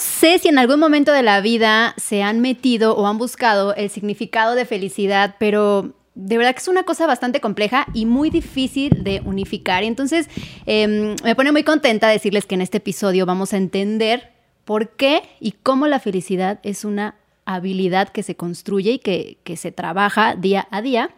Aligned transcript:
sé 0.00 0.38
si 0.38 0.48
en 0.48 0.58
algún 0.58 0.80
momento 0.80 1.12
de 1.12 1.22
la 1.22 1.40
vida 1.40 1.94
se 1.96 2.22
han 2.22 2.40
metido 2.40 2.96
o 2.96 3.06
han 3.06 3.18
buscado 3.18 3.74
el 3.74 3.90
significado 3.90 4.54
de 4.54 4.64
felicidad, 4.64 5.36
pero 5.38 5.94
de 6.14 6.36
verdad 6.36 6.52
que 6.54 6.60
es 6.60 6.68
una 6.68 6.82
cosa 6.82 7.06
bastante 7.06 7.40
compleja 7.40 7.86
y 7.94 8.06
muy 8.06 8.30
difícil 8.30 9.04
de 9.04 9.22
unificar. 9.24 9.84
Entonces 9.84 10.28
em, 10.66 11.14
me 11.22 11.36
pone 11.36 11.52
muy 11.52 11.62
contenta 11.62 12.08
decirles 12.08 12.46
que 12.46 12.56
en 12.56 12.62
este 12.62 12.78
episodio 12.78 13.26
vamos 13.26 13.52
a 13.52 13.56
entender 13.56 14.32
por 14.64 14.90
qué 14.90 15.22
y 15.38 15.52
cómo 15.52 15.86
la 15.86 16.00
felicidad 16.00 16.60
es 16.62 16.84
una 16.84 17.14
habilidad 17.44 18.08
que 18.08 18.22
se 18.22 18.36
construye 18.36 18.92
y 18.92 18.98
que, 18.98 19.38
que 19.44 19.56
se 19.56 19.72
trabaja 19.72 20.34
día 20.34 20.66
a 20.70 20.82
día. 20.82 21.10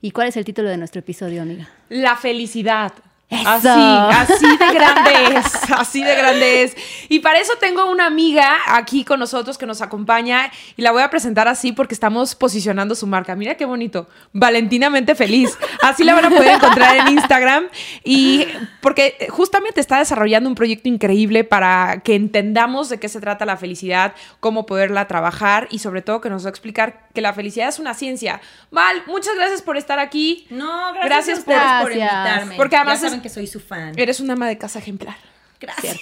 ¿Y 0.00 0.10
cuál 0.10 0.28
es 0.28 0.36
el 0.36 0.44
título 0.44 0.68
de 0.68 0.76
nuestro 0.76 1.00
episodio, 1.00 1.42
amiga? 1.42 1.68
La 1.88 2.16
felicidad. 2.16 2.92
Así, 3.30 3.68
así 3.68 4.56
de 4.56 4.74
grande 4.74 5.38
es, 5.38 5.72
así 5.72 6.04
de 6.04 6.14
grande 6.14 6.62
es. 6.62 6.76
Y 7.08 7.20
para 7.20 7.40
eso 7.40 7.54
tengo 7.58 7.90
una 7.90 8.06
amiga 8.06 8.56
aquí 8.68 9.04
con 9.04 9.18
nosotros 9.18 9.58
que 9.58 9.66
nos 9.66 9.80
acompaña 9.80 10.52
y 10.76 10.82
la 10.82 10.92
voy 10.92 11.02
a 11.02 11.10
presentar 11.10 11.48
así 11.48 11.72
porque 11.72 11.94
estamos 11.94 12.34
posicionando 12.34 12.94
su 12.94 13.06
marca. 13.06 13.34
Mira 13.34 13.56
qué 13.56 13.64
bonito, 13.64 14.08
Valentinamente 14.32 15.14
Feliz. 15.14 15.58
Así 15.82 16.04
la 16.04 16.14
van 16.14 16.26
a 16.26 16.30
poder 16.30 16.56
encontrar 16.56 16.96
en 16.96 17.08
Instagram 17.14 17.64
y 18.04 18.46
porque 18.80 19.26
justamente 19.30 19.80
está 19.80 19.98
desarrollando 19.98 20.48
un 20.48 20.54
proyecto 20.54 20.88
increíble 20.88 21.44
para 21.44 22.02
que 22.04 22.14
entendamos 22.14 22.88
de 22.88 23.00
qué 23.00 23.08
se 23.08 23.20
trata 23.20 23.46
la 23.46 23.56
felicidad, 23.56 24.14
cómo 24.40 24.66
poderla 24.66 25.08
trabajar 25.08 25.66
y 25.70 25.78
sobre 25.78 26.02
todo 26.02 26.20
que 26.20 26.30
nos 26.30 26.44
va 26.44 26.48
a 26.48 26.50
explicar 26.50 27.03
que 27.14 27.20
la 27.20 27.32
felicidad 27.32 27.68
es 27.68 27.78
una 27.78 27.94
ciencia. 27.94 28.40
Val, 28.70 29.04
muchas 29.06 29.36
gracias 29.36 29.62
por 29.62 29.76
estar 29.76 29.98
aquí. 29.98 30.46
No, 30.50 30.92
gracias, 30.92 31.40
por, 31.40 31.54
por, 31.80 31.92
invitarme. 31.92 32.56
Porque 32.56 32.76
además 32.76 33.20
que 33.22 33.28
soy 33.28 33.46
su 33.46 33.60
fan. 33.60 33.92
Eres 33.96 34.20
una 34.20 34.34
ama 34.34 34.48
de 34.48 34.58
casa 34.58 34.80
ejemplar. 34.80 35.16
Gracias. 35.60 35.98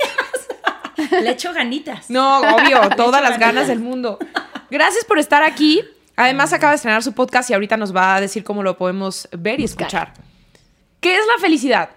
Le 1.10 1.30
echo 1.30 1.52
ganitas. 1.52 2.08
No, 2.10 2.40
obvio, 2.40 2.80
todas 2.96 3.22
las 3.22 3.38
ganas 3.38 3.68
del 3.68 3.78
mundo. 3.78 4.18
Gracias 4.70 5.04
por 5.04 5.18
estar 5.18 5.42
aquí. 5.42 5.84
Además, 6.16 6.52
acaba 6.52 6.72
de 6.72 6.76
estrenar 6.76 7.02
su 7.02 7.12
podcast 7.12 7.50
y 7.50 7.54
ahorita 7.54 7.76
nos 7.76 7.94
va 7.94 8.16
a 8.16 8.20
decir 8.20 8.42
cómo 8.42 8.62
lo 8.62 8.76
podemos 8.76 9.28
ver 9.32 9.60
y 9.60 9.64
escuchar. 9.64 10.14
¿Qué 11.00 11.16
es 11.16 11.26
la 11.26 11.40
felicidad? 11.40 11.90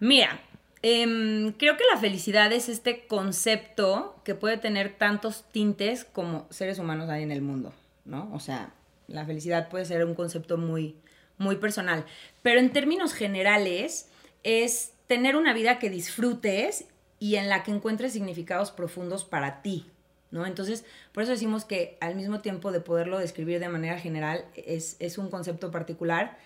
Mira, 0.00 0.40
em, 0.82 1.52
creo 1.52 1.76
que 1.76 1.84
la 1.92 2.00
felicidad 2.00 2.52
es 2.52 2.68
este 2.68 3.06
concepto 3.06 4.20
que 4.24 4.34
puede 4.34 4.58
tener 4.58 4.96
tantos 4.96 5.44
tintes 5.50 6.04
como 6.04 6.46
seres 6.50 6.78
humanos 6.78 7.08
hay 7.08 7.22
en 7.22 7.32
el 7.32 7.42
mundo, 7.42 7.72
¿no? 8.04 8.30
O 8.32 8.40
sea, 8.40 8.72
la 9.06 9.24
felicidad 9.24 9.68
puede 9.68 9.84
ser 9.84 10.04
un 10.04 10.14
concepto 10.14 10.56
muy, 10.58 10.96
muy 11.38 11.56
personal. 11.56 12.04
Pero 12.42 12.60
en 12.60 12.72
términos 12.72 13.14
generales, 13.14 14.08
es 14.42 14.92
tener 15.06 15.36
una 15.36 15.52
vida 15.52 15.78
que 15.78 15.90
disfrutes 15.90 16.86
y 17.18 17.36
en 17.36 17.48
la 17.48 17.62
que 17.62 17.70
encuentres 17.70 18.12
significados 18.12 18.70
profundos 18.70 19.24
para 19.24 19.62
ti, 19.62 19.86
¿no? 20.30 20.46
Entonces, 20.46 20.84
por 21.12 21.22
eso 21.22 21.32
decimos 21.32 21.64
que 21.64 21.96
al 22.00 22.14
mismo 22.14 22.40
tiempo 22.40 22.70
de 22.70 22.80
poderlo 22.80 23.18
describir 23.18 23.60
de 23.60 23.68
manera 23.68 23.98
general, 23.98 24.44
es, 24.54 24.96
es 25.00 25.18
un 25.18 25.30
concepto 25.30 25.70
particular, 25.70 26.38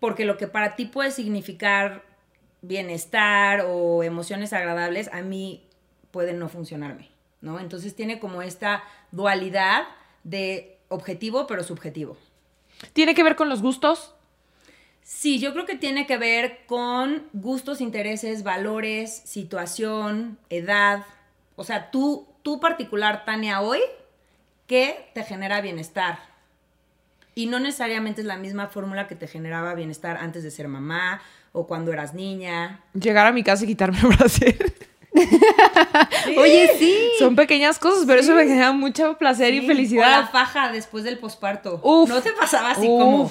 porque 0.00 0.24
lo 0.24 0.36
que 0.36 0.48
para 0.48 0.76
ti 0.76 0.86
puede 0.86 1.10
significar 1.10 2.04
bienestar 2.62 3.64
o 3.66 4.02
emociones 4.02 4.52
agradables, 4.52 5.10
a 5.12 5.20
mí 5.20 5.66
puede 6.10 6.32
no 6.32 6.48
funcionarme, 6.48 7.10
¿no? 7.40 7.60
Entonces 7.60 7.94
tiene 7.94 8.18
como 8.18 8.40
esta 8.40 8.84
dualidad 9.10 9.82
de 10.24 10.78
objetivo 10.88 11.46
pero 11.46 11.64
subjetivo. 11.64 12.16
¿Tiene 12.92 13.14
que 13.14 13.22
ver 13.22 13.36
con 13.36 13.48
los 13.48 13.62
gustos? 13.62 14.14
Sí, 15.02 15.40
yo 15.40 15.52
creo 15.52 15.66
que 15.66 15.76
tiene 15.76 16.06
que 16.06 16.16
ver 16.16 16.64
con 16.66 17.28
gustos, 17.32 17.80
intereses, 17.80 18.44
valores, 18.44 19.12
situación, 19.12 20.38
edad. 20.48 21.04
O 21.56 21.64
sea, 21.64 21.90
tú, 21.90 22.28
tú 22.42 22.60
particular, 22.60 23.24
Tania, 23.24 23.60
hoy, 23.60 23.80
¿qué 24.68 25.10
te 25.14 25.24
genera 25.24 25.60
bienestar? 25.60 26.31
Y 27.34 27.46
no 27.46 27.58
necesariamente 27.60 28.20
es 28.20 28.26
la 28.26 28.36
misma 28.36 28.68
fórmula 28.68 29.08
que 29.08 29.14
te 29.14 29.26
generaba 29.26 29.74
bienestar 29.74 30.18
antes 30.18 30.42
de 30.42 30.50
ser 30.50 30.68
mamá 30.68 31.22
o 31.52 31.66
cuando 31.66 31.92
eras 31.92 32.14
niña. 32.14 32.80
Llegar 32.94 33.26
a 33.26 33.32
mi 33.32 33.42
casa 33.42 33.64
y 33.64 33.68
quitarme 33.68 33.98
el 34.00 34.16
brasier. 34.16 34.74
Oye, 36.38 36.70
sí. 36.78 37.12
Son 37.18 37.36
pequeñas 37.36 37.78
cosas, 37.78 38.04
pero 38.06 38.20
eso 38.20 38.34
me 38.34 38.44
genera 38.44 38.72
mucho 38.72 39.16
placer 39.18 39.54
y 39.54 39.66
felicidad. 39.66 40.18
O 40.18 40.22
la 40.22 40.26
faja 40.28 40.72
después 40.72 41.04
del 41.04 41.18
posparto. 41.18 41.80
¿No 42.08 42.20
te 42.20 42.32
pasaba 42.32 42.72
así 42.72 42.86
como 42.86 43.30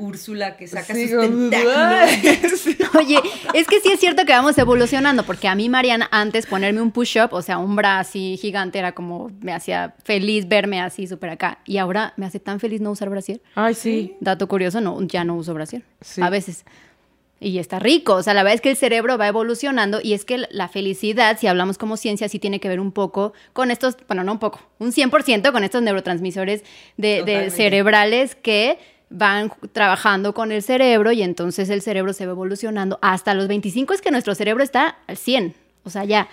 Úrsula 0.00 0.56
que 0.56 0.66
saca 0.66 0.94
sus 0.94 1.10
tentáculos? 1.10 2.66
Oye, 2.98 3.18
es 3.54 3.66
que 3.66 3.80
sí 3.80 3.90
es 3.92 4.00
cierto 4.00 4.24
que 4.24 4.32
vamos 4.32 4.56
evolucionando, 4.58 5.24
porque 5.24 5.48
a 5.48 5.54
mí, 5.54 5.68
Mariana, 5.68 6.08
antes 6.10 6.46
ponerme 6.46 6.80
un 6.80 6.90
push-up, 6.90 7.32
o 7.32 7.42
sea, 7.42 7.58
un 7.58 7.76
bra 7.76 8.00
así 8.00 8.38
gigante, 8.40 8.78
era 8.78 8.92
como 8.92 9.30
me 9.40 9.52
hacía 9.52 9.94
feliz 10.04 10.48
verme 10.48 10.80
así 10.80 11.06
súper 11.06 11.30
acá. 11.30 11.58
Y 11.66 11.78
ahora 11.78 12.14
me 12.16 12.26
hace 12.26 12.40
tan 12.40 12.60
feliz 12.60 12.80
no 12.80 12.90
usar 12.90 13.10
brasier. 13.10 13.40
Ay, 13.54 13.74
sí. 13.74 14.16
Dato 14.20 14.48
curioso, 14.48 14.80
no, 14.80 15.00
ya 15.02 15.24
no 15.24 15.36
uso 15.36 15.54
brasier. 15.54 15.82
A 16.20 16.30
veces. 16.30 16.64
Y 17.42 17.58
está 17.58 17.78
rico, 17.78 18.16
o 18.16 18.22
sea, 18.22 18.34
la 18.34 18.42
verdad 18.42 18.56
es 18.56 18.60
que 18.60 18.68
el 18.68 18.76
cerebro 18.76 19.16
va 19.16 19.26
evolucionando 19.26 19.98
y 20.02 20.12
es 20.12 20.26
que 20.26 20.44
la 20.50 20.68
felicidad, 20.68 21.38
si 21.40 21.46
hablamos 21.46 21.78
como 21.78 21.96
ciencia, 21.96 22.28
sí 22.28 22.38
tiene 22.38 22.60
que 22.60 22.68
ver 22.68 22.80
un 22.80 22.92
poco 22.92 23.32
con 23.54 23.70
estos, 23.70 23.96
bueno, 24.06 24.22
no 24.24 24.32
un 24.32 24.38
poco, 24.38 24.60
un 24.78 24.92
100% 24.92 25.50
con 25.50 25.64
estos 25.64 25.80
neurotransmisores 25.80 26.64
de, 26.98 27.50
cerebrales 27.50 28.34
que 28.34 28.78
van 29.10 29.52
trabajando 29.72 30.32
con 30.32 30.52
el 30.52 30.62
cerebro 30.62 31.12
y 31.12 31.22
entonces 31.22 31.68
el 31.68 31.82
cerebro 31.82 32.12
se 32.12 32.26
va 32.26 32.32
evolucionando. 32.32 32.98
Hasta 33.02 33.34
los 33.34 33.48
25 33.48 33.92
es 33.92 34.00
que 34.00 34.10
nuestro 34.10 34.34
cerebro 34.34 34.62
está 34.62 34.98
al 35.06 35.16
100, 35.16 35.54
o 35.84 35.90
sea, 35.90 36.04
ya. 36.04 36.28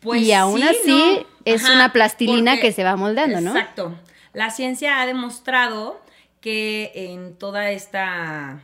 Pues 0.00 0.22
y 0.22 0.32
aún 0.32 0.62
así 0.62 1.24
es 1.44 1.68
una 1.68 1.92
plastilina 1.92 2.58
que 2.60 2.72
se 2.72 2.84
va 2.84 2.96
moldando, 2.96 3.40
¿no? 3.40 3.50
Exacto. 3.50 3.94
La 4.32 4.50
ciencia 4.50 5.00
ha 5.00 5.06
demostrado 5.06 6.00
que 6.40 6.92
en 6.94 7.34
toda 7.36 7.70
esta 7.70 8.60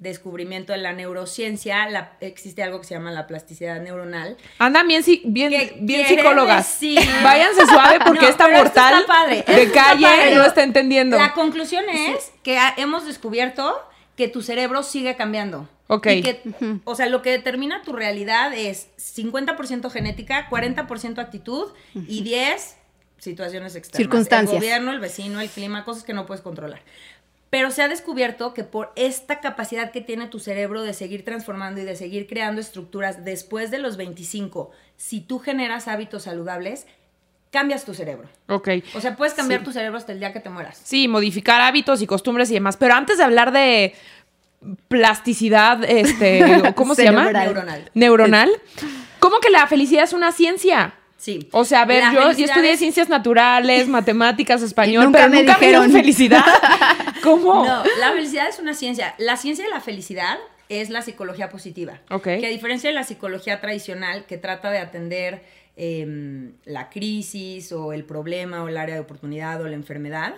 descubrimiento 0.00 0.72
de 0.72 0.78
la 0.78 0.92
neurociencia, 0.92 1.88
la, 1.88 2.16
existe 2.20 2.62
algo 2.62 2.80
que 2.80 2.86
se 2.86 2.94
llama 2.94 3.12
la 3.12 3.26
plasticidad 3.26 3.80
neuronal. 3.80 4.36
Andan 4.58 4.88
bien, 4.88 5.04
bien, 5.24 5.72
bien 5.80 6.06
psicólogas. 6.06 6.78
Váyanse 7.22 7.66
suave 7.66 7.98
porque 8.04 8.28
esta 8.28 8.48
mortal 8.48 9.04
de 9.46 9.70
calle 9.72 10.34
no 10.34 10.44
está 10.44 10.62
entendiendo. 10.62 11.18
La 11.18 11.34
conclusión 11.34 11.84
es 11.88 12.32
que 12.42 12.58
hemos 12.78 13.06
descubierto 13.06 13.78
que 14.16 14.28
tu 14.28 14.42
cerebro 14.42 14.82
sigue 14.82 15.16
cambiando. 15.16 15.68
Ok. 15.86 16.06
O 16.84 16.94
sea, 16.94 17.06
lo 17.06 17.20
que 17.20 17.30
determina 17.30 17.82
tu 17.82 17.92
realidad 17.92 18.54
es 18.54 18.88
50% 18.96 19.90
genética, 19.90 20.48
40% 20.48 21.18
actitud 21.18 21.72
y 21.94 22.22
10 22.22 22.76
situaciones 23.18 23.74
externas. 23.76 23.98
Circunstancias. 23.98 24.54
El 24.54 24.60
gobierno, 24.60 24.92
el 24.92 25.00
vecino, 25.00 25.40
el 25.40 25.48
clima, 25.48 25.84
cosas 25.84 26.04
que 26.04 26.14
no 26.14 26.26
puedes 26.26 26.42
controlar. 26.42 26.80
Pero 27.50 27.72
se 27.72 27.82
ha 27.82 27.88
descubierto 27.88 28.54
que 28.54 28.62
por 28.62 28.92
esta 28.94 29.40
capacidad 29.40 29.90
que 29.90 30.00
tiene 30.00 30.28
tu 30.28 30.38
cerebro 30.38 30.82
de 30.82 30.94
seguir 30.94 31.24
transformando 31.24 31.80
y 31.80 31.84
de 31.84 31.96
seguir 31.96 32.28
creando 32.28 32.60
estructuras 32.60 33.24
después 33.24 33.72
de 33.72 33.80
los 33.80 33.96
25, 33.96 34.70
si 34.96 35.20
tú 35.20 35.40
generas 35.40 35.88
hábitos 35.88 36.22
saludables, 36.22 36.86
cambias 37.50 37.84
tu 37.84 37.92
cerebro. 37.92 38.28
Ok. 38.46 38.68
O 38.94 39.00
sea, 39.00 39.16
puedes 39.16 39.34
cambiar 39.34 39.64
tu 39.64 39.72
cerebro 39.72 39.98
hasta 39.98 40.12
el 40.12 40.20
día 40.20 40.32
que 40.32 40.38
te 40.38 40.48
mueras. 40.48 40.80
Sí, 40.84 41.08
modificar 41.08 41.60
hábitos 41.60 42.00
y 42.02 42.06
costumbres 42.06 42.50
y 42.52 42.54
demás. 42.54 42.76
Pero 42.76 42.94
antes 42.94 43.18
de 43.18 43.24
hablar 43.24 43.50
de 43.50 43.94
plasticidad, 44.88 45.82
este, 45.84 46.72
¿cómo 46.76 46.94
se 46.94 47.04
llama? 47.04 47.32
Neuronal. 47.32 47.90
Neuronal. 47.94 48.50
¿Cómo 49.18 49.40
que 49.40 49.50
la 49.50 49.66
felicidad 49.66 50.04
es 50.04 50.12
una 50.12 50.30
ciencia? 50.32 50.94
Sí. 51.20 51.50
O 51.52 51.66
sea, 51.66 51.82
a 51.82 51.84
ver, 51.84 52.02
yo, 52.14 52.30
estudié 52.30 52.78
ciencias 52.78 53.10
naturales, 53.10 53.88
matemáticas, 53.88 54.62
español, 54.62 55.10
pero 55.12 55.28
nunca 55.28 55.28
me 55.28 55.42
dijeron 55.42 55.92
felicidad. 55.92 56.42
¿Cómo? 57.22 57.66
No, 57.66 57.82
la 57.98 58.12
felicidad 58.12 58.48
es 58.48 58.58
una 58.58 58.72
ciencia. 58.72 59.14
La 59.18 59.36
ciencia 59.36 59.66
de 59.66 59.70
la 59.70 59.82
felicidad 59.82 60.38
es 60.70 60.88
la 60.88 61.02
psicología 61.02 61.50
positiva. 61.50 62.00
Ok. 62.08 62.22
Que 62.22 62.46
a 62.46 62.48
diferencia 62.48 62.88
de 62.88 62.94
la 62.94 63.04
psicología 63.04 63.60
tradicional, 63.60 64.24
que 64.24 64.38
trata 64.38 64.70
de 64.70 64.78
atender 64.78 65.42
em, 65.76 66.54
la 66.64 66.88
crisis 66.88 67.70
o 67.72 67.92
el 67.92 68.04
problema 68.04 68.64
o 68.64 68.68
el 68.68 68.78
área 68.78 68.94
de 68.94 69.02
oportunidad 69.02 69.60
o 69.60 69.68
la 69.68 69.74
enfermedad, 69.74 70.36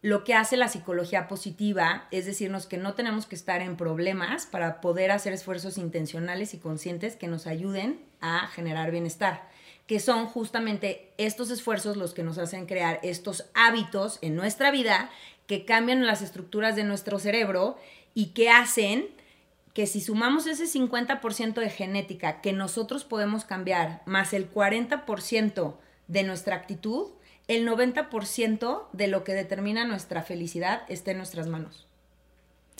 lo 0.00 0.22
que 0.22 0.34
hace 0.34 0.56
la 0.56 0.68
psicología 0.68 1.26
positiva 1.26 2.06
es 2.12 2.24
decirnos 2.24 2.66
que 2.66 2.76
no 2.76 2.94
tenemos 2.94 3.26
que 3.26 3.34
estar 3.34 3.62
en 3.62 3.76
problemas 3.76 4.46
para 4.46 4.80
poder 4.80 5.10
hacer 5.10 5.32
esfuerzos 5.32 5.76
intencionales 5.76 6.54
y 6.54 6.58
conscientes 6.58 7.16
que 7.16 7.26
nos 7.26 7.48
ayuden 7.48 7.98
a 8.20 8.46
generar 8.46 8.92
bienestar 8.92 9.49
que 9.90 9.98
son 9.98 10.26
justamente 10.26 11.10
estos 11.18 11.50
esfuerzos 11.50 11.96
los 11.96 12.14
que 12.14 12.22
nos 12.22 12.38
hacen 12.38 12.66
crear 12.66 13.00
estos 13.02 13.46
hábitos 13.54 14.20
en 14.22 14.36
nuestra 14.36 14.70
vida 14.70 15.10
que 15.48 15.64
cambian 15.64 16.06
las 16.06 16.22
estructuras 16.22 16.76
de 16.76 16.84
nuestro 16.84 17.18
cerebro 17.18 17.76
y 18.14 18.26
que 18.26 18.50
hacen 18.50 19.08
que 19.74 19.88
si 19.88 20.00
sumamos 20.00 20.46
ese 20.46 20.66
50% 20.66 21.54
de 21.54 21.70
genética 21.70 22.40
que 22.40 22.52
nosotros 22.52 23.02
podemos 23.02 23.44
cambiar, 23.44 24.02
más 24.06 24.32
el 24.32 24.48
40% 24.48 25.74
de 26.06 26.22
nuestra 26.22 26.54
actitud, 26.54 27.08
el 27.48 27.66
90% 27.66 28.84
de 28.92 29.08
lo 29.08 29.24
que 29.24 29.34
determina 29.34 29.84
nuestra 29.84 30.22
felicidad 30.22 30.82
está 30.86 31.10
en 31.10 31.16
nuestras 31.16 31.48
manos. 31.48 31.88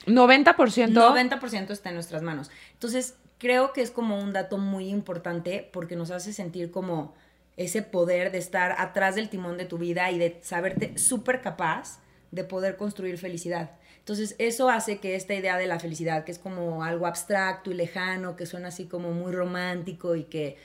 90%. 0.06 0.54
90% 0.54 1.70
está 1.70 1.88
en 1.88 1.96
nuestras 1.96 2.22
manos. 2.22 2.52
Entonces, 2.74 3.16
creo 3.40 3.72
que 3.72 3.80
es 3.80 3.90
como 3.90 4.20
un 4.20 4.32
dato 4.32 4.58
muy 4.58 4.88
importante 4.88 5.68
porque 5.72 5.96
nos 5.96 6.12
hace 6.12 6.32
sentir 6.32 6.70
como 6.70 7.14
ese 7.56 7.82
poder 7.82 8.30
de 8.30 8.38
estar 8.38 8.76
atrás 8.78 9.16
del 9.16 9.28
timón 9.28 9.58
de 9.58 9.64
tu 9.64 9.78
vida 9.78 10.10
y 10.12 10.18
de 10.18 10.38
saberte 10.42 10.96
súper 10.98 11.40
capaz 11.40 11.98
de 12.30 12.44
poder 12.44 12.76
construir 12.76 13.18
felicidad. 13.18 13.72
Entonces, 13.98 14.34
eso 14.38 14.70
hace 14.70 14.98
que 14.98 15.14
esta 15.14 15.34
idea 15.34 15.56
de 15.56 15.66
la 15.66 15.78
felicidad, 15.78 16.24
que 16.24 16.32
es 16.32 16.38
como 16.38 16.82
algo 16.82 17.06
abstracto 17.06 17.70
y 17.70 17.74
lejano, 17.74 18.34
que 18.34 18.46
suena 18.46 18.68
así 18.68 18.86
como 18.86 19.12
muy 19.12 19.30
romántico 19.30 20.16
y 20.16 20.24
que... 20.24 20.56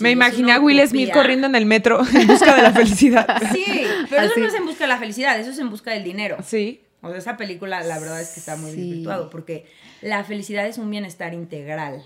Me 0.00 0.10
imaginé 0.10 0.52
a 0.52 0.60
Will 0.60 0.80
Smith 0.88 1.12
corriendo 1.12 1.46
en 1.46 1.54
el 1.54 1.66
metro 1.66 2.00
en 2.14 2.26
busca 2.26 2.56
de 2.56 2.62
la 2.62 2.72
felicidad. 2.72 3.26
Sí, 3.52 3.84
pero 4.10 4.22
eso 4.22 4.34
no 4.38 4.46
es 4.46 4.54
en 4.54 4.66
busca 4.66 4.84
de 4.84 4.88
la 4.88 4.98
felicidad, 4.98 5.38
eso 5.38 5.50
es 5.50 5.58
en 5.58 5.70
busca 5.70 5.90
del 5.92 6.02
dinero. 6.02 6.38
Sí. 6.44 6.82
O 7.00 7.08
sea, 7.10 7.18
esa 7.18 7.36
película 7.36 7.82
la 7.82 7.98
verdad 7.98 8.20
es 8.20 8.30
que 8.30 8.40
está 8.40 8.56
muy 8.56 8.72
sí. 8.72 9.06
porque 9.30 9.66
la 10.02 10.24
felicidad 10.24 10.66
es 10.66 10.78
un 10.78 10.90
bienestar 10.90 11.34
integral, 11.34 12.02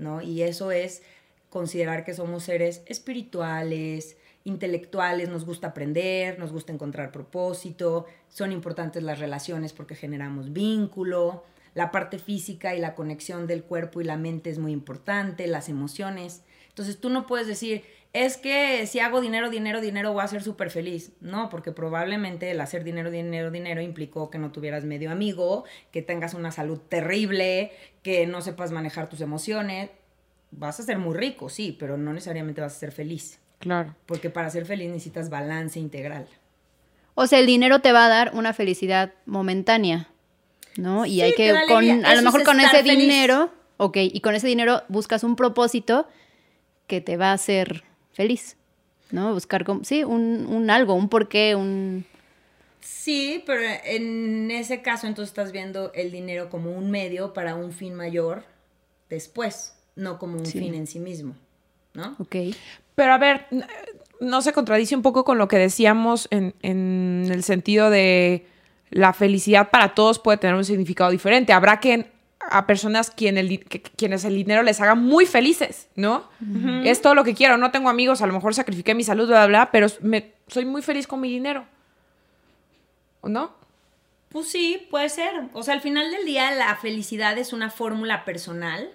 ¿no? 0.00 0.22
Y 0.22 0.42
eso 0.42 0.72
es 0.72 1.02
considerar 1.50 2.04
que 2.04 2.14
somos 2.14 2.44
seres 2.44 2.82
espirituales, 2.86 4.16
intelectuales, 4.44 5.28
nos 5.28 5.44
gusta 5.44 5.68
aprender, 5.68 6.38
nos 6.38 6.52
gusta 6.52 6.72
encontrar 6.72 7.12
propósito, 7.12 8.06
son 8.28 8.52
importantes 8.52 9.02
las 9.02 9.18
relaciones 9.18 9.72
porque 9.72 9.94
generamos 9.94 10.52
vínculo, 10.52 11.44
la 11.74 11.90
parte 11.90 12.18
física 12.18 12.74
y 12.74 12.80
la 12.80 12.94
conexión 12.94 13.46
del 13.46 13.62
cuerpo 13.62 14.00
y 14.00 14.04
la 14.04 14.16
mente 14.16 14.50
es 14.50 14.58
muy 14.58 14.72
importante, 14.72 15.46
las 15.46 15.68
emociones. 15.68 16.42
Entonces 16.68 16.98
tú 16.98 17.10
no 17.10 17.26
puedes 17.26 17.46
decir, 17.46 17.84
es 18.12 18.36
que 18.36 18.86
si 18.86 18.98
hago 18.98 19.20
dinero, 19.20 19.50
dinero, 19.50 19.80
dinero 19.80 20.12
voy 20.12 20.22
a 20.22 20.28
ser 20.28 20.42
súper 20.42 20.70
feliz. 20.70 21.12
No, 21.20 21.48
porque 21.48 21.70
probablemente 21.70 22.50
el 22.50 22.60
hacer 22.60 22.82
dinero, 22.82 23.10
dinero, 23.10 23.50
dinero 23.50 23.80
implicó 23.80 24.30
que 24.30 24.38
no 24.38 24.50
tuvieras 24.50 24.84
medio 24.84 25.12
amigo, 25.12 25.64
que 25.92 26.02
tengas 26.02 26.34
una 26.34 26.50
salud 26.50 26.78
terrible, 26.78 27.70
que 28.02 28.26
no 28.26 28.42
sepas 28.42 28.72
manejar 28.72 29.08
tus 29.08 29.20
emociones. 29.20 29.90
Vas 30.50 30.80
a 30.80 30.82
ser 30.82 30.98
muy 30.98 31.16
rico, 31.16 31.48
sí, 31.48 31.76
pero 31.78 31.96
no 31.96 32.12
necesariamente 32.12 32.60
vas 32.60 32.74
a 32.74 32.80
ser 32.80 32.90
feliz. 32.90 33.38
Claro. 33.60 33.94
Porque 34.06 34.30
para 34.30 34.50
ser 34.50 34.66
feliz 34.66 34.88
necesitas 34.88 35.30
balance 35.30 35.78
integral. 35.78 36.26
O 37.14 37.26
sea, 37.28 37.38
el 37.38 37.46
dinero 37.46 37.80
te 37.80 37.92
va 37.92 38.06
a 38.06 38.08
dar 38.08 38.32
una 38.34 38.52
felicidad 38.52 39.12
momentánea, 39.26 40.08
¿no? 40.76 41.06
Y 41.06 41.20
hay 41.20 41.34
que, 41.34 41.54
con, 41.68 42.04
a 42.04 42.14
lo 42.14 42.22
mejor 42.22 42.42
con 42.42 42.58
ese 42.58 42.82
dinero, 42.82 43.52
ok, 43.76 43.98
y 43.98 44.20
con 44.20 44.34
ese 44.34 44.48
dinero 44.48 44.82
buscas 44.88 45.22
un 45.22 45.36
propósito 45.36 46.08
que 46.86 47.00
te 47.00 47.16
va 47.16 47.30
a 47.30 47.34
hacer 47.34 47.84
feliz, 48.12 48.56
¿no? 49.10 49.32
Buscar, 49.32 49.64
sí, 49.82 50.04
un, 50.04 50.46
un 50.46 50.70
algo, 50.70 50.94
un 50.94 51.08
porqué, 51.08 51.54
un... 51.54 52.04
Sí, 52.80 53.42
pero 53.46 53.62
en 53.84 54.50
ese 54.50 54.82
caso 54.82 55.06
entonces 55.06 55.30
estás 55.30 55.52
viendo 55.52 55.92
el 55.92 56.10
dinero 56.10 56.48
como 56.48 56.72
un 56.72 56.90
medio 56.90 57.34
para 57.34 57.54
un 57.54 57.72
fin 57.72 57.94
mayor 57.94 58.44
después, 59.10 59.74
no 59.96 60.18
como 60.18 60.38
un 60.38 60.46
fin 60.46 60.74
en 60.74 60.86
sí 60.86 60.98
mismo, 60.98 61.34
¿no? 61.92 62.16
Ok. 62.18 62.36
Pero 62.94 63.12
a 63.12 63.18
ver, 63.18 63.46
no 64.20 64.42
se 64.42 64.52
contradice 64.52 64.94
un 64.94 65.02
poco 65.02 65.24
con 65.24 65.38
lo 65.38 65.48
que 65.48 65.58
decíamos 65.58 66.28
en, 66.30 66.54
el 66.62 67.42
sentido 67.42 67.90
de 67.90 68.46
la 68.90 69.12
felicidad 69.12 69.70
para 69.70 69.94
todos 69.94 70.18
puede 70.18 70.38
tener 70.38 70.56
un 70.56 70.64
significado 70.64 71.10
diferente. 71.10 71.52
Habrá 71.52 71.80
que 71.80 72.10
a 72.40 72.66
personas 72.66 73.10
quien 73.10 73.36
el, 73.36 73.60
quienes 73.96 74.24
el 74.24 74.34
dinero 74.34 74.62
les 74.62 74.80
haga 74.80 74.94
muy 74.94 75.26
felices, 75.26 75.88
¿no? 75.94 76.28
Es 76.84 77.02
todo 77.02 77.14
lo 77.14 77.24
que 77.24 77.34
quiero. 77.34 77.58
No 77.58 77.70
tengo 77.70 77.88
amigos, 77.90 78.22
a 78.22 78.26
lo 78.26 78.32
mejor 78.32 78.54
sacrifiqué 78.54 78.94
mi 78.94 79.04
salud, 79.04 79.28
bla, 79.28 79.46
bla, 79.46 79.70
pero 79.70 79.88
me, 80.00 80.32
soy 80.46 80.64
muy 80.64 80.82
feliz 80.82 81.06
con 81.06 81.20
mi 81.20 81.30
dinero. 81.30 81.66
¿O 83.20 83.28
no? 83.28 83.54
Pues 84.30 84.48
sí, 84.48 84.86
puede 84.90 85.08
ser. 85.08 85.48
O 85.52 85.62
sea, 85.62 85.74
al 85.74 85.80
final 85.80 86.10
del 86.10 86.24
día 86.24 86.50
la 86.52 86.74
felicidad 86.76 87.36
es 87.36 87.52
una 87.52 87.68
fórmula 87.68 88.24
personal 88.24 88.90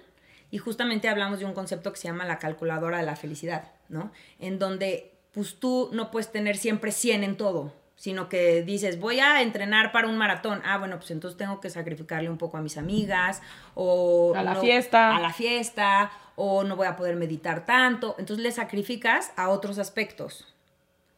y 0.50 0.58
justamente 0.58 1.10
hablamos 1.10 1.40
de 1.40 1.46
un 1.46 1.54
concepto 1.54 1.92
que 1.92 2.00
se 2.00 2.08
llama 2.08 2.26
la 2.26 2.40
calculadora 2.40 2.98
de 2.98 3.06
la 3.06 3.16
felicidad, 3.16 3.72
¿no? 3.90 4.12
En 4.40 4.58
donde 4.58 5.12
pues 5.34 5.60
tú 5.60 5.90
no 5.92 6.12
puedes 6.12 6.32
tener 6.32 6.56
siempre 6.56 6.92
100 6.92 7.24
en 7.24 7.38
todo, 7.38 7.74
sino 8.06 8.30
que 8.30 8.62
dices, 8.62 9.00
voy 9.00 9.20
a 9.20 9.42
entrenar 9.42 9.92
para 9.92 10.08
un 10.08 10.16
maratón. 10.16 10.62
Ah, 10.64 10.78
bueno, 10.78 10.98
pues 10.98 11.10
entonces 11.10 11.40
tengo 11.40 11.60
que 11.60 11.72
sacrificarle 11.72 12.30
un 12.30 12.38
poco 12.38 12.56
a 12.56 12.62
mis 12.62 12.78
amigas 12.78 13.42
o... 13.74 14.36
A 14.36 14.44
la 14.44 14.54
fiesta. 14.58 15.16
A 15.16 15.20
la 15.20 15.34
fiesta, 15.34 16.12
o 16.36 16.64
no 16.64 16.76
voy 16.76 16.86
a 16.86 16.98
poder 16.98 17.16
meditar 17.16 17.66
tanto. 17.66 18.16
Entonces 18.20 18.44
le 18.44 18.52
sacrificas 18.52 19.34
a 19.38 19.50
otros 19.50 19.80
aspectos. 19.80 20.54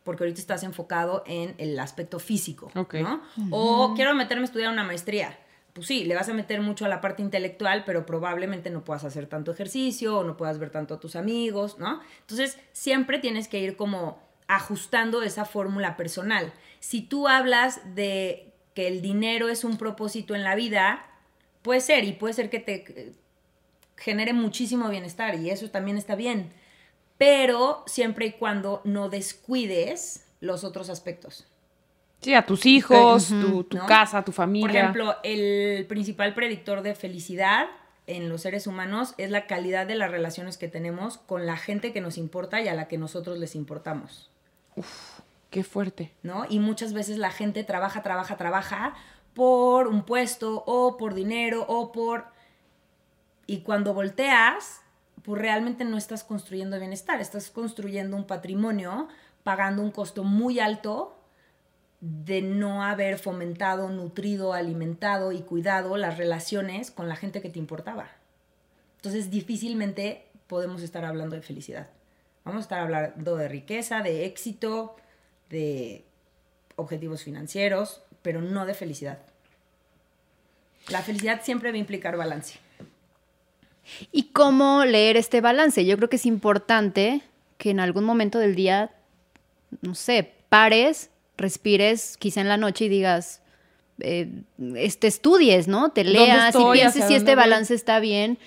Porque 0.05 0.23
ahorita 0.23 0.39
estás 0.39 0.63
enfocado 0.63 1.25
en 1.27 1.55
el 1.57 1.77
aspecto 1.77 2.19
físico, 2.19 2.71
¿no? 2.73 3.21
O 3.51 3.93
quiero 3.93 4.15
meterme 4.15 4.43
a 4.43 4.45
estudiar 4.45 4.71
una 4.71 4.85
maestría 4.85 5.37
pues 5.73 5.85
sí, 5.85 6.05
le 6.05 6.15
vas 6.15 6.27
a 6.27 6.33
meter 6.33 6.59
mucho 6.61 6.85
a 6.85 6.87
la 6.87 7.01
parte 7.01 7.21
intelectual, 7.21 7.83
pero 7.85 8.03
probablemente 8.03 8.71
no 8.71 8.83
puedas 8.83 9.03
hacer 9.03 9.27
tanto 9.27 9.51
ejercicio 9.51 10.17
o 10.17 10.23
no 10.23 10.35
puedas 10.35 10.57
ver 10.57 10.71
tanto 10.71 10.95
a 10.95 10.99
tus 10.99 11.15
amigos, 11.15 11.77
¿no? 11.77 12.01
Entonces, 12.21 12.57
siempre 12.71 13.19
tienes 13.19 13.47
que 13.47 13.59
ir 13.59 13.77
como 13.77 14.17
ajustando 14.47 15.21
esa 15.23 15.45
fórmula 15.45 15.97
personal. 15.97 16.53
Si 16.79 17.01
tú 17.01 17.27
hablas 17.27 17.95
de 17.95 18.53
que 18.73 18.87
el 18.87 19.01
dinero 19.01 19.49
es 19.49 19.63
un 19.63 19.77
propósito 19.77 20.35
en 20.35 20.43
la 20.43 20.55
vida, 20.55 21.05
puede 21.61 21.81
ser 21.81 22.03
y 22.03 22.13
puede 22.13 22.33
ser 22.33 22.49
que 22.49 22.59
te 22.59 22.85
eh, 22.87 23.13
genere 23.95 24.33
muchísimo 24.33 24.89
bienestar 24.89 25.35
y 25.35 25.49
eso 25.49 25.69
también 25.69 25.97
está 25.97 26.15
bien, 26.15 26.53
pero 27.17 27.83
siempre 27.87 28.27
y 28.27 28.31
cuando 28.33 28.81
no 28.83 29.09
descuides 29.09 30.27
los 30.39 30.63
otros 30.63 30.89
aspectos. 30.89 31.47
Sí, 32.21 32.33
a 32.33 32.45
tus 32.45 32.65
hijos, 32.65 33.27
tu, 33.27 33.67
casa, 33.87 34.23
tu 34.23 34.31
familia. 34.31 34.67
Por 34.67 34.75
ejemplo, 34.75 35.15
el 35.23 35.85
principal 35.87 36.33
predictor 36.33 36.81
de 36.81 36.95
felicidad 36.95 37.67
en 38.07 38.29
los 38.29 38.41
seres 38.41 38.65
humanos 38.65 39.13
es 39.17 39.29
la 39.29 39.45
calidad 39.45 39.85
de 39.85 39.95
las 39.95 40.09
relaciones 40.09 40.57
que 40.57 40.67
tenemos 40.67 41.17
con 41.17 41.45
la 41.45 41.57
gente 41.57 41.93
que 41.93 42.01
nos 42.01 42.17
importa 42.17 42.61
y 42.61 42.67
a 42.67 42.73
la 42.73 42.87
que 42.87 42.97
nosotros 42.97 43.37
les 43.37 43.53
importamos. 43.53 44.31
Uf, 44.75 45.19
qué 45.49 45.63
fuerte. 45.63 46.13
¿No? 46.23 46.45
Y 46.49 46.59
muchas 46.59 46.93
veces 46.93 47.17
la 47.17 47.31
gente 47.31 47.63
trabaja, 47.63 48.03
trabaja, 48.03 48.37
trabaja 48.37 48.93
por 49.33 49.87
un 49.87 50.03
puesto 50.03 50.63
o 50.65 50.97
por 50.97 51.13
dinero 51.13 51.65
o 51.67 51.91
por... 51.91 52.25
Y 53.45 53.61
cuando 53.61 53.93
volteas, 53.93 54.81
pues 55.23 55.41
realmente 55.41 55.85
no 55.85 55.97
estás 55.97 56.23
construyendo 56.23 56.79
bienestar, 56.79 57.21
estás 57.21 57.49
construyendo 57.49 58.17
un 58.17 58.25
patrimonio 58.25 59.07
pagando 59.43 59.81
un 59.81 59.91
costo 59.91 60.23
muy 60.23 60.59
alto 60.59 61.17
de 62.01 62.41
no 62.41 62.83
haber 62.83 63.17
fomentado, 63.17 63.89
nutrido, 63.89 64.53
alimentado 64.53 65.31
y 65.31 65.41
cuidado 65.41 65.97
las 65.97 66.17
relaciones 66.17 66.91
con 66.91 67.07
la 67.07 67.15
gente 67.15 67.41
que 67.41 67.49
te 67.49 67.59
importaba. 67.59 68.09
Entonces 68.97 69.29
difícilmente 69.29 70.27
podemos 70.47 70.81
estar 70.81 71.05
hablando 71.05 71.35
de 71.35 71.41
felicidad. 71.41 71.87
Vamos 72.43 72.59
a 72.59 72.63
estar 72.63 72.79
hablando 72.79 73.35
de 73.37 73.47
riqueza, 73.47 74.01
de 74.01 74.25
éxito, 74.25 74.95
de 75.49 76.05
objetivos 76.75 77.23
financieros, 77.23 78.01
pero 78.21 78.41
no 78.41 78.65
de 78.65 78.73
felicidad. 78.73 79.19
La 80.89 81.01
felicidad 81.01 81.41
siempre 81.43 81.71
va 81.71 81.75
a 81.75 81.79
implicar 81.79 82.17
balance. 82.17 82.59
¿Y 84.11 84.23
cómo 84.33 84.85
leer 84.85 85.17
este 85.17 85.41
balance? 85.41 85.85
Yo 85.85 85.97
creo 85.97 86.09
que 86.09 86.17
es 86.17 86.25
importante 86.25 87.21
que 87.57 87.69
en 87.69 87.79
algún 87.79 88.03
momento 88.03 88.39
del 88.39 88.55
día, 88.55 88.91
no 89.81 89.95
sé, 89.95 90.33
pares 90.49 91.09
respires 91.37 92.17
quizá 92.17 92.41
en 92.41 92.49
la 92.49 92.57
noche 92.57 92.85
y 92.85 92.89
digas, 92.89 93.41
eh, 93.99 94.29
este, 94.75 95.07
estudies, 95.07 95.67
¿no? 95.67 95.91
Te 95.91 96.03
leas 96.03 96.55
y 96.55 96.71
pienses 96.73 97.05
si 97.07 97.15
este 97.15 97.35
balance 97.35 97.73
está 97.73 97.99
bien 97.99 98.37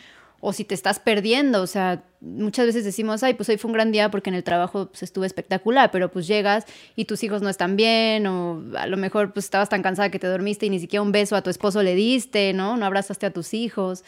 o 0.41 0.53
si 0.53 0.65
te 0.65 0.75
estás 0.75 0.99
perdiendo. 0.99 1.63
O 1.63 1.67
sea, 1.67 2.03
muchas 2.21 2.67
veces 2.67 2.85
decimos, 2.85 3.23
ay, 3.23 3.35
pues 3.35 3.49
hoy 3.49 3.57
fue 3.57 3.69
un 3.69 3.75
gran 3.75 3.93
día 3.93 4.11
porque 4.11 4.31
en 4.31 4.37
el 4.37 4.45
trabajo 4.45 4.87
pues, 4.87 5.03
estuvo 5.03 5.25
espectacular, 5.25 5.91
pero 5.91 6.11
pues 6.11 6.27
llegas 6.27 6.67
y 6.97 7.05
tus 7.05 7.23
hijos 7.23 7.43
no 7.43 7.49
están 7.49 7.77
bien 7.77 8.27
o 8.27 8.63
a 8.77 8.87
lo 8.87 8.97
mejor 8.97 9.33
pues 9.33 9.45
estabas 9.45 9.69
tan 9.69 9.83
cansada 9.83 10.11
que 10.11 10.19
te 10.19 10.27
dormiste 10.27 10.67
y 10.67 10.71
ni 10.71 10.81
siquiera 10.81 11.03
un 11.03 11.13
beso 11.13 11.37
a 11.37 11.43
tu 11.43 11.51
esposo 11.51 11.83
le 11.83 11.95
diste, 11.95 12.53
¿no? 12.53 12.77
No 12.77 12.87
abrazaste 12.87 13.27
a 13.27 13.33
tus 13.33 13.55
hijos 13.55 14.05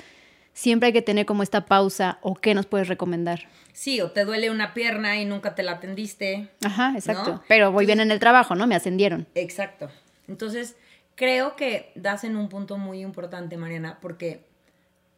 siempre 0.53 0.89
hay 0.89 0.93
que 0.93 1.03
tener 1.03 1.27
como 1.27 1.43
esta 1.43 1.67
pausa 1.67 2.19
o 2.23 2.35
qué 2.35 2.55
nos 2.55 2.67
puedes 2.67 2.89
recomendar. 2.89 3.49
Sí, 3.73 4.01
o 4.01 4.11
te 4.11 4.25
duele 4.25 4.51
una 4.51 4.75
pierna 4.75 5.19
y 5.19 5.25
nunca 5.25 5.55
te 5.55 5.63
la 5.63 5.73
atendiste. 5.73 6.49
Ajá, 6.65 6.93
exacto. 6.95 7.43
Pero 7.49 7.73
voy 7.73 7.87
bien 7.87 8.01
en 8.01 8.11
el 8.11 8.19
trabajo, 8.19 8.55
¿no? 8.55 8.67
Me 8.67 8.75
ascendieron. 8.75 9.27
Exacto. 9.35 9.91
Entonces, 10.29 10.77
creo 11.15 11.57
que 11.57 11.91
das 11.95 12.25
en 12.25 12.37
un 12.37 12.49
punto 12.49 12.77
muy 12.77 13.01
importante, 13.01 13.57
Mariana, 13.57 13.99
porque 14.01 14.45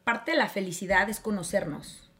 parte 0.04 0.32
de 0.32 0.36
la 0.36 0.48
felicidad 0.48 1.08
es 1.08 1.20
conocernos. 1.20 2.10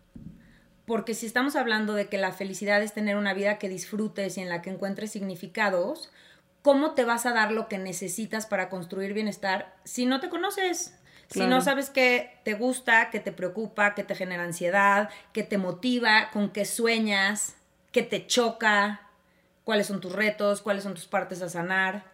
Porque 0.86 1.14
si 1.14 1.26
estamos 1.26 1.56
hablando 1.56 1.94
de 1.94 2.08
que 2.08 2.18
la 2.18 2.32
felicidad 2.32 2.82
es 2.82 2.92
tener 2.92 3.16
una 3.16 3.32
vida 3.32 3.58
que 3.58 3.68
disfrutes 3.68 4.36
y 4.36 4.42
en 4.42 4.48
la 4.48 4.60
que 4.60 4.70
encuentres 4.70 5.12
significados, 5.12 6.10
¿cómo 6.62 6.92
te 6.92 7.04
vas 7.04 7.24
a 7.24 7.32
dar 7.32 7.52
lo 7.52 7.68
que 7.68 7.78
necesitas 7.78 8.46
para 8.46 8.68
construir 8.68 9.14
bienestar 9.14 9.76
si 9.84 10.04
no 10.04 10.20
te 10.20 10.28
conoces? 10.28 10.94
Si 11.28 11.46
no 11.46 11.62
sabes 11.62 11.90
qué 11.90 12.38
te 12.44 12.54
gusta, 12.54 13.10
qué 13.10 13.18
te 13.18 13.32
preocupa, 13.32 13.94
qué 13.94 14.04
te 14.04 14.14
genera 14.14 14.44
ansiedad, 14.44 15.08
qué 15.32 15.42
te 15.42 15.58
motiva, 15.58 16.30
con 16.32 16.50
qué 16.50 16.64
sueñas, 16.64 17.56
qué 17.92 18.02
te 18.02 18.26
choca, 18.26 19.08
cuáles 19.64 19.86
son 19.86 20.00
tus 20.00 20.12
retos, 20.12 20.60
cuáles 20.60 20.84
son 20.84 20.94
tus 20.94 21.06
partes 21.06 21.42
a 21.42 21.48
sanar. 21.48 22.13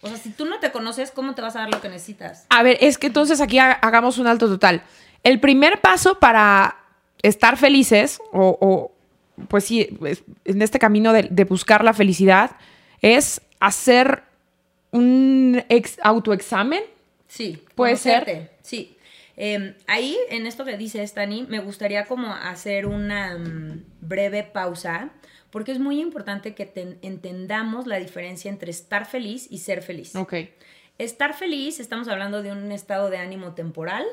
O 0.00 0.08
sea, 0.08 0.16
si 0.16 0.30
tú 0.30 0.44
no 0.44 0.60
te 0.60 0.70
conoces, 0.70 1.10
¿cómo 1.10 1.34
te 1.34 1.42
vas 1.42 1.56
a 1.56 1.60
dar 1.60 1.70
lo 1.70 1.80
que 1.80 1.88
necesitas? 1.88 2.46
A 2.50 2.62
ver, 2.62 2.78
es 2.80 2.98
que 2.98 3.08
entonces 3.08 3.40
aquí 3.40 3.58
hagamos 3.58 4.18
un 4.18 4.26
alto 4.26 4.46
total. 4.46 4.82
El 5.24 5.40
primer 5.40 5.80
paso 5.80 6.18
para 6.18 6.76
estar 7.22 7.56
felices 7.56 8.20
o, 8.32 8.92
pues 9.48 9.64
sí, 9.64 9.88
en 10.44 10.62
este 10.62 10.78
camino 10.78 11.12
de, 11.12 11.44
buscar 11.44 11.82
la 11.84 11.94
felicidad, 11.94 12.52
es 13.02 13.40
hacer 13.60 14.22
un 14.92 15.62
autoexamen. 16.02 16.82
Sí. 17.26 17.62
Puede 17.74 17.96
ser. 17.96 18.52
Sí. 18.62 18.96
Em, 19.36 19.74
ahí, 19.86 20.16
en 20.30 20.46
esto 20.46 20.64
que 20.64 20.76
dice 20.76 21.00
Stani, 21.06 21.46
me 21.48 21.60
gustaría 21.60 22.06
como 22.06 22.34
hacer 22.34 22.86
una 22.86 23.38
mm, 23.38 23.84
breve 24.00 24.42
pausa, 24.42 25.10
porque 25.50 25.72
es 25.72 25.78
muy 25.78 26.00
importante 26.00 26.54
que 26.54 26.98
entendamos 27.02 27.86
la 27.86 27.96
diferencia 27.96 28.50
entre 28.50 28.70
estar 28.70 29.06
feliz 29.06 29.46
y 29.50 29.58
ser 29.58 29.82
feliz. 29.82 30.14
Ok. 30.14 30.34
Estar 30.98 31.34
feliz, 31.34 31.80
estamos 31.80 32.08
hablando 32.08 32.42
de 32.42 32.52
un 32.52 32.72
estado 32.72 33.08
de 33.08 33.18
ánimo 33.18 33.54
temporal 33.54 34.04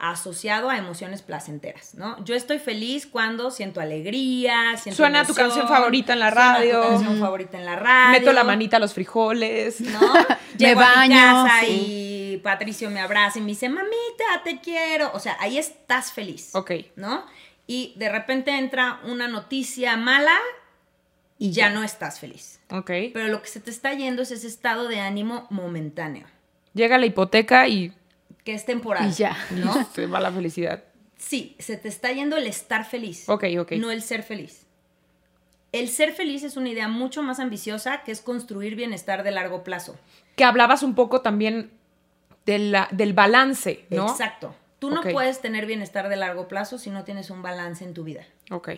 asociado 0.00 0.70
a 0.70 0.78
emociones 0.78 1.20
placenteras, 1.20 1.94
¿no? 1.94 2.22
Yo 2.24 2.34
estoy 2.34 2.58
feliz 2.58 3.06
cuando 3.06 3.50
siento 3.50 3.82
alegría, 3.82 4.76
siento 4.78 4.96
Suena 4.96 5.26
tu 5.26 5.34
canción 5.34 5.68
favorita 5.68 6.14
en 6.14 6.20
la 6.20 6.30
radio. 6.30 6.80
tu 6.80 6.88
canción 6.88 7.20
favorita 7.20 7.58
en 7.58 7.66
la 7.66 7.76
radio. 7.76 8.18
Meto 8.18 8.32
la 8.32 8.42
manita 8.42 8.78
a 8.78 8.80
los 8.80 8.94
frijoles. 8.94 9.82
¿No? 9.82 10.00
Llego 10.56 10.80
a 10.80 11.02
mi 11.02 11.08
casa 11.10 11.66
y 11.66 12.40
Patricio 12.42 12.90
me 12.90 13.00
abraza 13.00 13.38
y 13.38 13.42
me 13.42 13.48
dice, 13.48 13.68
mamita, 13.68 14.42
te 14.42 14.60
quiero. 14.60 15.10
O 15.12 15.20
sea, 15.20 15.36
ahí 15.38 15.58
estás 15.58 16.12
feliz. 16.12 16.54
Ok. 16.54 16.72
¿No? 16.96 17.26
Y 17.66 17.92
de 17.96 18.08
repente 18.08 18.56
entra 18.58 19.00
una 19.04 19.28
noticia 19.28 19.98
mala 19.98 20.36
y 21.40 21.52
ya 21.52 21.70
no 21.70 21.82
estás 21.82 22.20
feliz. 22.20 22.60
Ok. 22.70 22.90
Pero 23.14 23.28
lo 23.28 23.40
que 23.40 23.48
se 23.48 23.60
te 23.60 23.70
está 23.70 23.94
yendo 23.94 24.20
es 24.20 24.30
ese 24.30 24.46
estado 24.46 24.88
de 24.88 25.00
ánimo 25.00 25.46
momentáneo. 25.48 26.26
Llega 26.74 26.98
la 26.98 27.06
hipoteca 27.06 27.66
y 27.66 27.94
que 28.44 28.52
es 28.52 28.66
temporal. 28.66 29.08
Y 29.08 29.14
ya. 29.14 29.36
¿no? 29.52 29.88
Se 29.94 30.06
va 30.06 30.20
la 30.20 30.30
felicidad. 30.30 30.84
Sí, 31.16 31.56
se 31.58 31.76
te 31.76 31.88
está 31.88 32.10
yendo 32.12 32.38
el 32.38 32.46
estar 32.46 32.86
feliz. 32.86 33.28
Ok, 33.28 33.44
ok. 33.58 33.72
No 33.72 33.90
el 33.90 34.02
ser 34.02 34.22
feliz. 34.22 34.66
El 35.72 35.88
ser 35.88 36.12
feliz 36.12 36.42
es 36.42 36.56
una 36.56 36.70
idea 36.70 36.88
mucho 36.88 37.22
más 37.22 37.40
ambiciosa 37.40 38.02
que 38.04 38.12
es 38.12 38.22
construir 38.22 38.74
bienestar 38.74 39.22
de 39.22 39.30
largo 39.30 39.62
plazo. 39.62 39.98
Que 40.36 40.44
hablabas 40.44 40.82
un 40.82 40.94
poco 40.94 41.20
también 41.20 41.72
del 42.46 43.12
balance, 43.12 43.84
¿no? 43.90 44.10
Exacto. 44.10 44.54
Tú 44.78 44.90
no 44.90 45.02
puedes 45.02 45.42
tener 45.42 45.66
bienestar 45.66 46.08
de 46.08 46.16
largo 46.16 46.48
plazo 46.48 46.78
si 46.78 46.88
no 46.88 47.04
tienes 47.04 47.28
un 47.28 47.42
balance 47.42 47.84
en 47.84 47.92
tu 47.92 48.02
vida. 48.02 48.24
Ok. 48.50 48.70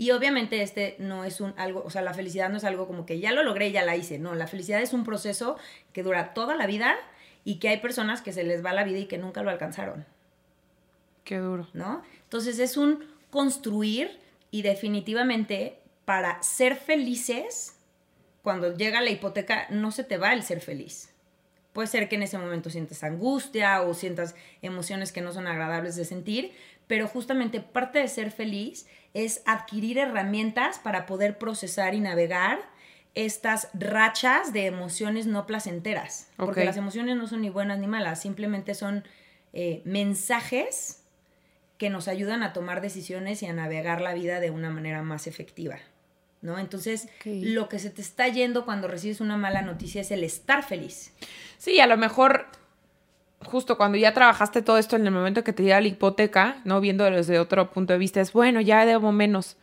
Y 0.00 0.12
obviamente 0.12 0.62
este 0.62 0.94
no 1.00 1.24
es 1.24 1.40
un 1.40 1.54
algo, 1.56 1.82
o 1.84 1.90
sea, 1.90 2.02
la 2.02 2.14
felicidad 2.14 2.48
no 2.50 2.58
es 2.58 2.62
algo 2.62 2.86
como 2.86 3.04
que 3.04 3.18
ya 3.18 3.32
lo 3.32 3.42
logré, 3.42 3.72
ya 3.72 3.84
la 3.84 3.96
hice. 3.96 4.20
No, 4.20 4.36
la 4.36 4.46
felicidad 4.46 4.80
es 4.80 4.92
un 4.92 5.02
proceso 5.02 5.58
que 5.92 6.04
dura 6.04 6.34
toda 6.34 6.54
la 6.54 6.68
vida 6.68 6.94
y 7.42 7.56
que 7.56 7.68
hay 7.68 7.78
personas 7.78 8.22
que 8.22 8.32
se 8.32 8.44
les 8.44 8.64
va 8.64 8.72
la 8.72 8.84
vida 8.84 8.98
y 8.98 9.06
que 9.06 9.18
nunca 9.18 9.42
lo 9.42 9.50
alcanzaron. 9.50 10.06
Qué 11.24 11.38
duro. 11.38 11.66
¿No? 11.72 12.04
Entonces 12.22 12.60
es 12.60 12.76
un 12.76 13.04
construir 13.30 14.20
y 14.52 14.62
definitivamente 14.62 15.80
para 16.04 16.40
ser 16.44 16.76
felices, 16.76 17.76
cuando 18.42 18.76
llega 18.76 19.00
la 19.00 19.10
hipoteca, 19.10 19.66
no 19.68 19.90
se 19.90 20.04
te 20.04 20.16
va 20.16 20.32
el 20.32 20.44
ser 20.44 20.60
feliz. 20.60 21.12
Puede 21.72 21.88
ser 21.88 22.08
que 22.08 22.14
en 22.14 22.22
ese 22.22 22.38
momento 22.38 22.70
sientas 22.70 23.02
angustia 23.02 23.82
o 23.82 23.94
sientas 23.94 24.36
emociones 24.62 25.10
que 25.10 25.22
no 25.22 25.32
son 25.32 25.48
agradables 25.48 25.96
de 25.96 26.04
sentir, 26.04 26.52
pero 26.86 27.08
justamente 27.08 27.60
parte 27.60 27.98
de 27.98 28.06
ser 28.06 28.30
feliz 28.30 28.86
es 29.14 29.42
adquirir 29.46 29.98
herramientas 29.98 30.78
para 30.78 31.06
poder 31.06 31.38
procesar 31.38 31.94
y 31.94 32.00
navegar 32.00 32.58
estas 33.14 33.68
rachas 33.74 34.52
de 34.52 34.66
emociones 34.66 35.26
no 35.26 35.46
placenteras. 35.46 36.28
Porque 36.36 36.64
las 36.64 36.76
emociones 36.76 37.16
no 37.16 37.26
son 37.26 37.40
ni 37.40 37.50
buenas 37.50 37.78
ni 37.78 37.86
malas, 37.86 38.20
simplemente 38.20 38.74
son 38.74 39.04
eh, 39.52 39.82
mensajes 39.84 41.02
que 41.78 41.90
nos 41.90 42.08
ayudan 42.08 42.42
a 42.42 42.52
tomar 42.52 42.80
decisiones 42.80 43.42
y 43.42 43.46
a 43.46 43.52
navegar 43.52 44.00
la 44.00 44.14
vida 44.14 44.40
de 44.40 44.50
una 44.50 44.70
manera 44.70 45.02
más 45.02 45.26
efectiva. 45.26 45.78
¿No? 46.40 46.60
Entonces, 46.60 47.08
lo 47.24 47.68
que 47.68 47.80
se 47.80 47.90
te 47.90 48.00
está 48.00 48.28
yendo 48.28 48.64
cuando 48.64 48.86
recibes 48.86 49.20
una 49.20 49.36
mala 49.36 49.62
noticia 49.62 50.02
es 50.02 50.12
el 50.12 50.22
estar 50.22 50.62
feliz. 50.62 51.12
Sí, 51.56 51.80
a 51.80 51.88
lo 51.88 51.96
mejor 51.96 52.46
justo 53.44 53.76
cuando 53.76 53.98
ya 53.98 54.14
trabajaste 54.14 54.62
todo 54.62 54.78
esto 54.78 54.96
en 54.96 55.06
el 55.06 55.12
momento 55.12 55.44
que 55.44 55.52
te 55.52 55.62
llega 55.62 55.80
la 55.80 55.88
hipoteca, 55.88 56.56
¿no? 56.64 56.80
Viendo 56.80 57.04
desde 57.04 57.38
otro 57.38 57.70
punto 57.70 57.92
de 57.92 57.98
vista, 57.98 58.20
es 58.20 58.32
bueno, 58.32 58.60
ya 58.60 58.84
debo 58.84 59.12
menos. 59.12 59.56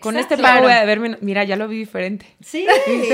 Con 0.00 0.16
este 0.16 0.38
pago 0.38 0.62
voy 0.62 0.72
a 0.72 0.84
verme. 0.84 1.18
Mira, 1.20 1.44
ya 1.44 1.56
lo 1.56 1.68
vi 1.68 1.76
diferente. 1.76 2.26
Sí. 2.40 2.66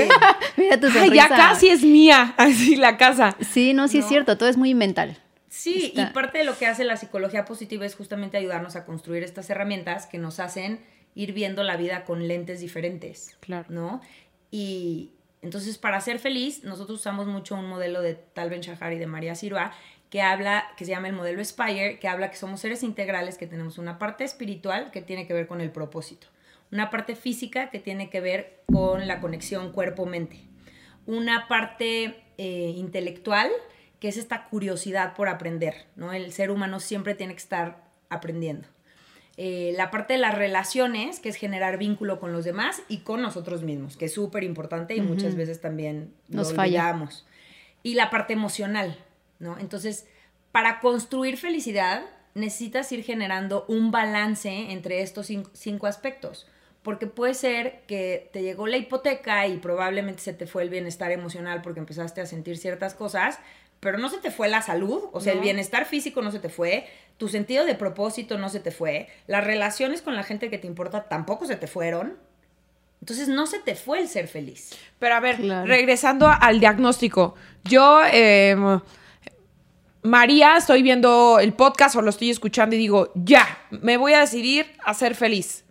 Mira 0.57 0.79
tu 0.79 0.87
Ay, 0.97 1.11
ya 1.13 1.27
casi 1.27 1.69
es 1.69 1.83
mía. 1.83 2.33
Así 2.37 2.77
la 2.77 2.97
casa. 2.97 3.35
Sí, 3.41 3.73
no, 3.73 3.87
sí 3.87 3.99
es 3.99 4.07
cierto. 4.07 4.37
Todo 4.37 4.47
es 4.47 4.55
muy 4.55 4.73
mental. 4.73 5.17
Sí, 5.49 5.91
y 5.95 6.05
parte 6.07 6.37
de 6.37 6.43
lo 6.43 6.57
que 6.57 6.67
hace 6.67 6.85
la 6.85 6.95
psicología 6.95 7.43
positiva 7.43 7.85
es 7.85 7.95
justamente 7.95 8.37
ayudarnos 8.37 8.75
a 8.75 8.85
construir 8.85 9.23
estas 9.23 9.49
herramientas 9.49 10.05
que 10.05 10.19
nos 10.19 10.39
hacen 10.39 10.79
ir 11.15 11.33
viendo 11.33 11.63
la 11.63 11.75
vida 11.75 12.05
con 12.05 12.27
lentes 12.27 12.61
diferentes. 12.61 13.35
Claro. 13.41 13.65
¿No? 13.69 14.01
Y 14.51 15.11
entonces, 15.41 15.77
para 15.77 15.99
ser 16.01 16.19
feliz, 16.19 16.63
nosotros 16.63 16.99
usamos 16.99 17.27
mucho 17.27 17.55
un 17.55 17.67
modelo 17.67 18.01
de 18.01 18.13
Tal 18.13 18.49
Ben 18.49 18.61
Shahar 18.61 18.93
y 18.93 18.99
de 18.99 19.07
María 19.07 19.35
Sirva 19.35 19.73
que 20.09 20.21
habla, 20.21 20.65
que 20.75 20.85
se 20.85 20.91
llama 20.91 21.07
el 21.07 21.15
modelo 21.15 21.43
Spire, 21.43 21.99
que 21.99 22.07
habla 22.07 22.31
que 22.31 22.37
somos 22.37 22.59
seres 22.59 22.83
integrales, 22.83 23.37
que 23.37 23.47
tenemos 23.47 23.77
una 23.77 23.99
parte 23.99 24.23
espiritual 24.23 24.91
que 24.91 25.01
tiene 25.01 25.27
que 25.27 25.33
ver 25.33 25.47
con 25.47 25.61
el 25.61 25.71
propósito 25.71 26.27
una 26.71 26.89
parte 26.89 27.15
física 27.15 27.69
que 27.69 27.79
tiene 27.79 28.09
que 28.09 28.21
ver 28.21 28.61
con 28.71 29.07
la 29.07 29.19
conexión 29.19 29.71
cuerpo-mente, 29.71 30.39
una 31.05 31.47
parte 31.47 32.23
eh, 32.37 32.73
intelectual 32.75 33.49
que 33.99 34.07
es 34.07 34.17
esta 34.17 34.45
curiosidad 34.45 35.13
por 35.15 35.27
aprender, 35.27 35.87
¿no? 35.95 36.13
El 36.13 36.31
ser 36.31 36.51
humano 36.51 36.79
siempre 36.79 37.15
tiene 37.15 37.33
que 37.33 37.41
estar 37.41 37.83
aprendiendo. 38.09 38.67
Eh, 39.35 39.73
la 39.75 39.91
parte 39.91 40.13
de 40.13 40.19
las 40.19 40.37
relaciones, 40.37 41.19
que 41.19 41.29
es 41.29 41.35
generar 41.35 41.77
vínculo 41.77 42.19
con 42.19 42.31
los 42.31 42.45
demás 42.45 42.81
y 42.87 42.99
con 42.99 43.21
nosotros 43.21 43.63
mismos, 43.63 43.97
que 43.97 44.05
es 44.05 44.13
súper 44.13 44.43
importante 44.43 44.95
y 44.95 45.01
muchas 45.01 45.35
veces 45.35 45.59
también 45.59 46.13
nos 46.27 46.53
fallamos. 46.53 47.25
Y 47.83 47.95
la 47.95 48.09
parte 48.09 48.33
emocional, 48.33 48.97
¿no? 49.39 49.57
Entonces, 49.57 50.05
para 50.51 50.79
construir 50.79 51.37
felicidad, 51.37 52.03
necesitas 52.35 52.91
ir 52.91 53.03
generando 53.03 53.65
un 53.67 53.91
balance 53.91 54.71
entre 54.71 55.01
estos 55.01 55.27
cinco 55.53 55.87
aspectos 55.87 56.47
porque 56.83 57.07
puede 57.07 57.33
ser 57.33 57.81
que 57.87 58.29
te 58.31 58.41
llegó 58.41 58.67
la 58.67 58.77
hipoteca 58.77 59.47
y 59.47 59.57
probablemente 59.57 60.21
se 60.21 60.33
te 60.33 60.47
fue 60.47 60.63
el 60.63 60.69
bienestar 60.69 61.11
emocional 61.11 61.61
porque 61.61 61.79
empezaste 61.79 62.21
a 62.21 62.25
sentir 62.25 62.57
ciertas 62.57 62.93
cosas, 62.93 63.39
pero 63.79 63.97
no 63.97 64.09
se 64.09 64.17
te 64.17 64.31
fue 64.31 64.49
la 64.49 64.61
salud, 64.61 65.03
o 65.11 65.21
sea, 65.21 65.33
el 65.33 65.39
bienestar 65.39 65.85
físico 65.85 66.21
no 66.21 66.31
se 66.31 66.39
te 66.39 66.49
fue, 66.49 66.87
tu 67.17 67.27
sentido 67.27 67.65
de 67.65 67.75
propósito 67.75 68.37
no 68.37 68.49
se 68.49 68.59
te 68.59 68.71
fue, 68.71 69.07
las 69.27 69.43
relaciones 69.43 70.01
con 70.01 70.15
la 70.15 70.23
gente 70.23 70.49
que 70.49 70.57
te 70.57 70.67
importa 70.67 71.07
tampoco 71.07 71.45
se 71.45 71.55
te 71.55 71.67
fueron. 71.67 72.17
Entonces 73.01 73.29
no 73.29 73.47
se 73.47 73.59
te 73.59 73.75
fue 73.75 73.99
el 73.99 74.09
ser 74.09 74.27
feliz. 74.27 74.71
Pero 74.99 75.15
a 75.15 75.21
ver, 75.21 75.39
regresando 75.65 76.27
al 76.27 76.59
diagnóstico, 76.59 77.35
yo, 77.63 78.01
em, 78.11 78.81
María, 80.01 80.57
estoy 80.57 80.81
viendo 80.81 81.39
el 81.39 81.53
podcast 81.53 81.95
o 81.95 82.01
lo 82.01 82.09
estoy 82.09 82.29
escuchando 82.29 82.75
y 82.75 82.79
digo, 82.79 83.11
ya, 83.15 83.45
me 83.69 83.97
voy 83.97 84.13
a 84.13 84.21
decidir 84.21 84.65
a 84.83 84.93
ser 84.93 85.15
feliz 85.15 85.65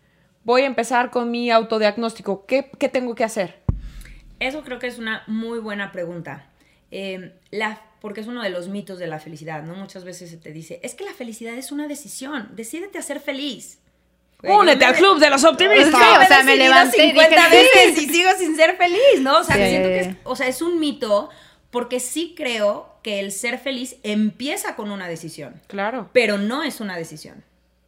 voy 0.49 0.62
a 0.62 0.66
empezar 0.66 1.11
con 1.11 1.30
mi 1.30 1.50
autodiagnóstico. 1.50 2.47
¿Qué, 2.47 2.62
tengo 2.90 3.14
que 3.14 3.23
hacer? 3.23 3.61
Eso 4.40 4.62
creo 4.62 4.78
que 4.78 4.87
es 4.87 4.99
una 4.99 5.23
muy 5.26 5.58
buena 5.58 5.92
pregunta. 5.92 6.47
Em, 6.90 7.32
la, 7.50 7.82
porque 8.00 8.23
es 8.23 8.28
uno 8.28 8.42
de 8.42 8.49
los 8.49 8.68
mitos 8.68 8.99
de 8.99 9.08
la 9.08 9.20
felicidad, 9.20 9.62
¿no? 9.62 9.75
Muchas 9.75 10.04
veces 10.04 10.30
se 10.30 10.38
te 10.38 10.50
dice, 10.50 10.80
es 10.82 10.94
que 10.94 11.04
la 11.04 11.12
felicidad 11.12 11.52
es 11.54 11.70
una 11.70 11.87
decisión, 11.87 12.49
decídete 12.52 12.97
a 12.97 13.02
ser 13.02 13.20
feliz. 13.20 13.78
Únete 14.42 14.87
al 14.87 14.94
club 14.94 15.18
de 15.18 15.28
los 15.28 15.44
optimistas. 15.44 15.94
o 15.94 16.26
sea, 16.26 16.42
me 16.44 16.56
levanté 16.56 16.97
50 17.08 17.49
veces 17.50 17.99
y 17.99 18.06
sigo 18.08 18.30
sin 18.38 18.56
ser 18.56 18.78
feliz, 18.78 19.20
¿no? 19.20 19.40
O 19.40 19.44
sea, 19.44 19.56
siento 19.56 19.88
que 19.88 20.00
es, 20.00 20.08
o 20.25 20.35
sea, 20.35 20.49
es 20.49 20.62
un 20.62 20.80
mito 20.80 21.28
porque 21.70 22.00
sí 22.00 22.34
creo 22.37 22.94
que 23.02 23.20
el 23.20 23.32
ser 23.32 23.58
feliz 23.58 23.96
empieza 24.02 24.76
con 24.76 24.90
una 24.90 25.08
decisión. 25.08 25.60
Claro. 25.66 26.10
Pero 26.12 26.38
no 26.38 26.62
es 26.62 26.80
una 26.80 26.96
decisión. 26.96 27.44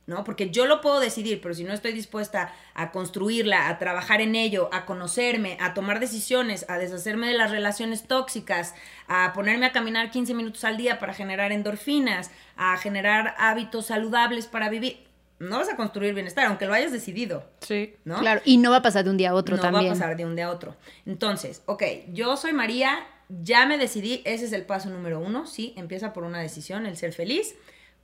¿no? 0.06 0.25
Porque 0.25 0.50
yo 0.50 0.66
lo 0.66 0.80
puedo 0.80 0.99
decidir, 0.99 1.40
pero 1.40 1.54
si 1.54 1.62
no 1.62 1.72
estoy 1.72 1.92
dispuesta 1.92 2.52
a 2.75 2.90
construirla, 2.90 3.68
a 3.68 3.78
trabajar 3.78 4.20
en 4.20 4.34
ello, 4.34 4.68
a 4.72 4.84
conocerme, 4.84 5.56
a 5.60 5.72
tomar 5.72 6.00
decisiones, 6.00 6.66
a 6.68 6.78
deshacerme 6.78 7.28
de 7.28 7.34
las 7.34 7.52
relaciones 7.52 8.08
tóxicas, 8.08 8.75
a 9.06 9.32
ponerme 9.32 9.66
a 9.66 9.72
caminar 9.72 10.10
15 10.10 10.34
minutos 10.34 10.64
al 10.64 10.76
día 10.76 10.99
para 10.99 11.14
generar 11.14 11.52
endorfinas, 11.52 12.32
a 12.56 12.76
generar 12.76 13.37
hábitos 13.38 13.87
saludables 13.87 14.49
para 14.49 14.68
vivir, 14.68 15.06
no 15.38 15.58
vas 15.58 15.70
a 15.70 15.76
construir 15.76 16.12
bienestar, 16.12 16.46
aunque 16.46 16.66
lo 16.66 16.75
hayas 16.75 16.92
decidido. 16.92 17.44
Sí. 17.60 17.94
¿no? 18.04 18.18
Claro, 18.18 18.42
y 18.44 18.58
no 18.58 18.70
va 18.70 18.78
a 18.78 18.82
pasar 18.82 19.04
de 19.04 19.10
un 19.10 19.16
día 19.16 19.30
a 19.30 19.34
otro 19.34 19.58
también. 19.58 19.84
No 19.84 19.90
va 19.90 19.94
a 19.96 19.99
pasar 19.99 20.16
de 20.16 20.26
un 20.26 20.37
día 20.37 20.46
a 20.46 20.50
otro. 20.50 20.76
Entonces, 21.06 21.62
ok, 21.66 21.82
yo 22.12 22.37
soy 22.37 22.52
María, 22.52 23.06
ya 23.42 23.66
me 23.66 23.78
decidí, 23.78 24.22
ese 24.25 24.46
es 24.46 24.52
el 24.52 24.66
paso 24.66 24.90
número 24.90 25.20
uno, 25.20 25.46
sí, 25.46 25.72
empieza 25.76 26.12
por 26.12 26.25
una 26.25 26.40
decisión, 26.40 26.87
el 26.87 26.96
ser 26.96 27.12
feliz. 27.12 27.54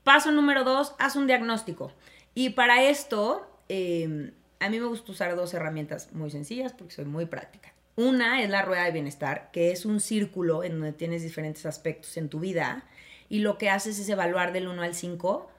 Paso 0.04 0.30
número 0.30 0.62
dos, 0.62 0.94
haz 0.98 1.16
un 1.16 1.26
diagnóstico. 1.26 1.92
Y 2.34 2.50
para 2.50 2.84
esto, 2.84 3.50
em, 3.68 4.32
a 4.60 4.68
mí 4.68 4.78
me 4.78 4.86
gusta 4.86 5.10
usar 5.10 5.34
dos 5.34 5.52
herramientas 5.54 6.12
muy 6.12 6.30
sencillas 6.30 6.72
porque 6.72 6.94
soy 6.94 7.06
muy 7.06 7.26
práctica. 7.26 7.72
Una 7.96 8.42
es 8.42 8.50
la 8.50 8.62
rueda 8.62 8.84
de 8.84 8.92
bienestar, 8.92 9.50
que 9.52 9.72
es 9.72 9.84
un 9.84 10.00
círculo 10.00 10.62
en 10.62 10.72
donde 10.72 10.92
tienes 10.92 11.22
diferentes 11.22 11.66
aspectos 11.66 12.16
en 12.16 12.28
tu 12.28 12.40
vida 12.40 12.84
y 13.28 13.40
lo 13.40 13.58
que 13.58 13.70
haces 13.70 13.98
es 13.98 14.08
evaluar 14.08 14.52
del 14.52 14.68
1 14.68 14.82
al 14.82 14.94
5 14.94 15.50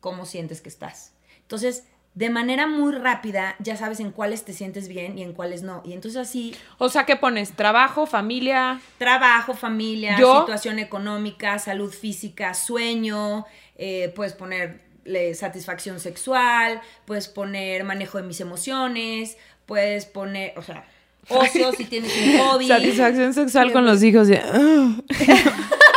cómo 0.00 0.26
sientes 0.26 0.60
que 0.60 0.70
estás. 0.70 1.12
Entonces, 1.42 1.84
de 2.18 2.30
manera 2.30 2.66
muy 2.66 2.94
rápida 2.94 3.54
ya 3.60 3.76
sabes 3.76 4.00
en 4.00 4.10
cuáles 4.10 4.44
te 4.44 4.52
sientes 4.52 4.88
bien 4.88 5.16
y 5.16 5.22
en 5.22 5.32
cuáles 5.32 5.62
no. 5.62 5.82
Y 5.84 5.92
entonces 5.92 6.20
así... 6.20 6.52
O 6.78 6.88
sea, 6.88 7.06
¿qué 7.06 7.14
pones? 7.14 7.52
¿Trabajo, 7.52 8.06
familia? 8.06 8.80
Trabajo, 8.98 9.54
familia, 9.54 10.16
situación 10.16 10.80
económica, 10.80 11.60
salud 11.60 11.92
física, 11.92 12.54
sueño, 12.54 13.46
eh, 13.76 14.12
puedes 14.16 14.32
poner 14.32 14.80
satisfacción 15.34 16.00
sexual, 16.00 16.80
puedes 17.04 17.28
poner 17.28 17.84
manejo 17.84 18.18
de 18.18 18.24
mis 18.24 18.40
emociones, 18.40 19.36
puedes 19.64 20.04
poner, 20.04 20.58
o 20.58 20.62
sea, 20.62 20.84
ocio 21.28 21.70
si 21.70 21.84
tienes 21.84 22.12
un 22.16 22.38
hobby. 22.40 22.66
Satisfacción 22.66 23.32
sexual 23.32 23.72
con 23.72 23.86
los 23.86 24.02
hijos. 24.02 24.26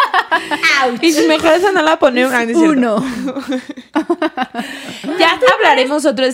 Y 1.02 1.12
mejor 1.28 1.54
esa 1.54 1.72
no 1.72 1.82
la 1.82 2.00
ponemos. 2.00 2.34
Uno. 2.56 3.04
ya 5.20 5.40
hablaremos 5.56 6.06
otro, 6.06 6.26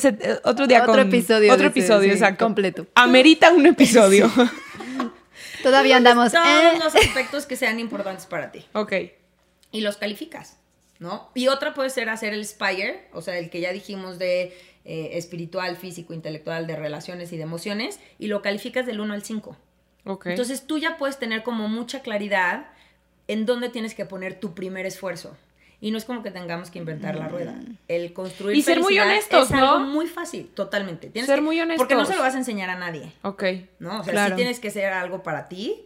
otro 0.44 0.68
día 0.68 0.84
otro 0.84 1.02
episodio. 1.02 1.54
Otro 1.54 1.68
episodio, 1.68 2.12
exacto. 2.12 2.46
Completo. 2.46 2.88
Amerita 2.96 3.52
un 3.52 3.66
episodio. 3.66 4.32
Todavía 5.64 5.98
andamos. 5.98 6.32
Todos 6.32 6.48
eh. 6.48 6.80
los 6.82 6.96
aspectos 6.96 7.46
que 7.46 7.56
sean 7.56 7.80
importantes 7.80 8.26
para 8.26 8.52
ti. 8.52 8.66
Ok. 8.74 8.94
Y 9.72 9.82
los 9.82 9.98
calificas, 9.98 10.58
¿no? 11.00 11.30
Y 11.34 11.48
otra 11.48 11.74
puede 11.74 11.90
ser 11.90 12.10
hacer 12.10 12.34
el 12.34 12.46
Spire, 12.46 13.08
o 13.12 13.22
sea, 13.22 13.38
el 13.38 13.50
que 13.50 13.60
ya 13.60 13.74
dijimos 13.74 14.18
de 14.18 14.58
eh, 14.86 15.10
espiritual, 15.14 15.76
físico, 15.76 16.14
intelectual, 16.14 16.68
de 16.68 16.76
relaciones 16.76 17.34
y 17.34 17.38
de 17.38 17.44
emociones, 17.44 18.00
y 18.20 18.28
lo 18.28 18.42
calificas 18.42 18.86
del 18.86 19.00
1 19.00 19.14
al 19.14 19.24
5. 19.24 19.58
Ok. 20.06 20.28
Entonces 20.28 20.66
tú 20.68 20.78
ya 20.78 20.98
puedes 20.98 21.20
tener 21.20 21.44
como 21.44 21.68
mucha 21.68 22.02
claridad 22.02 22.68
en 23.28 23.46
dónde 23.46 23.70
tienes 23.70 23.94
que 23.94 24.06
poner 24.06 24.40
tu 24.40 24.54
primer 24.54 24.86
esfuerzo. 24.86 25.36
Y 25.80 25.92
no 25.92 25.98
es 25.98 26.06
como 26.06 26.24
que 26.24 26.32
tengamos 26.32 26.72
que 26.72 26.80
inventar 26.80 27.16
la 27.16 27.28
rueda. 27.28 27.52
Mm. 27.52 27.78
El 27.88 28.14
construir 28.14 28.58
y 28.58 28.64
ser 28.64 28.80
muy 28.80 28.98
honestos, 28.98 29.52
es 29.52 29.52
algo 29.52 29.80
muy 29.80 30.08
fácil, 30.08 30.48
totalmente. 30.48 31.10
Tienes 31.10 31.30
ser 31.30 31.42
muy 31.42 31.60
honestos. 31.60 31.82
Porque 31.82 31.96
no 31.96 32.06
se 32.06 32.16
lo 32.16 32.22
vas 32.22 32.34
a 32.34 32.40
enseñar 32.40 32.70
a 32.70 32.76
nadie. 32.76 33.14
Ok. 33.22 33.44
¿No? 33.80 34.00
O 34.00 34.04
sea, 34.04 34.30
sí 34.30 34.34
tienes 34.36 34.60
que 34.60 34.72
ser 34.72 34.92
algo 34.92 35.22
para 35.22 35.48
ti 35.48 35.84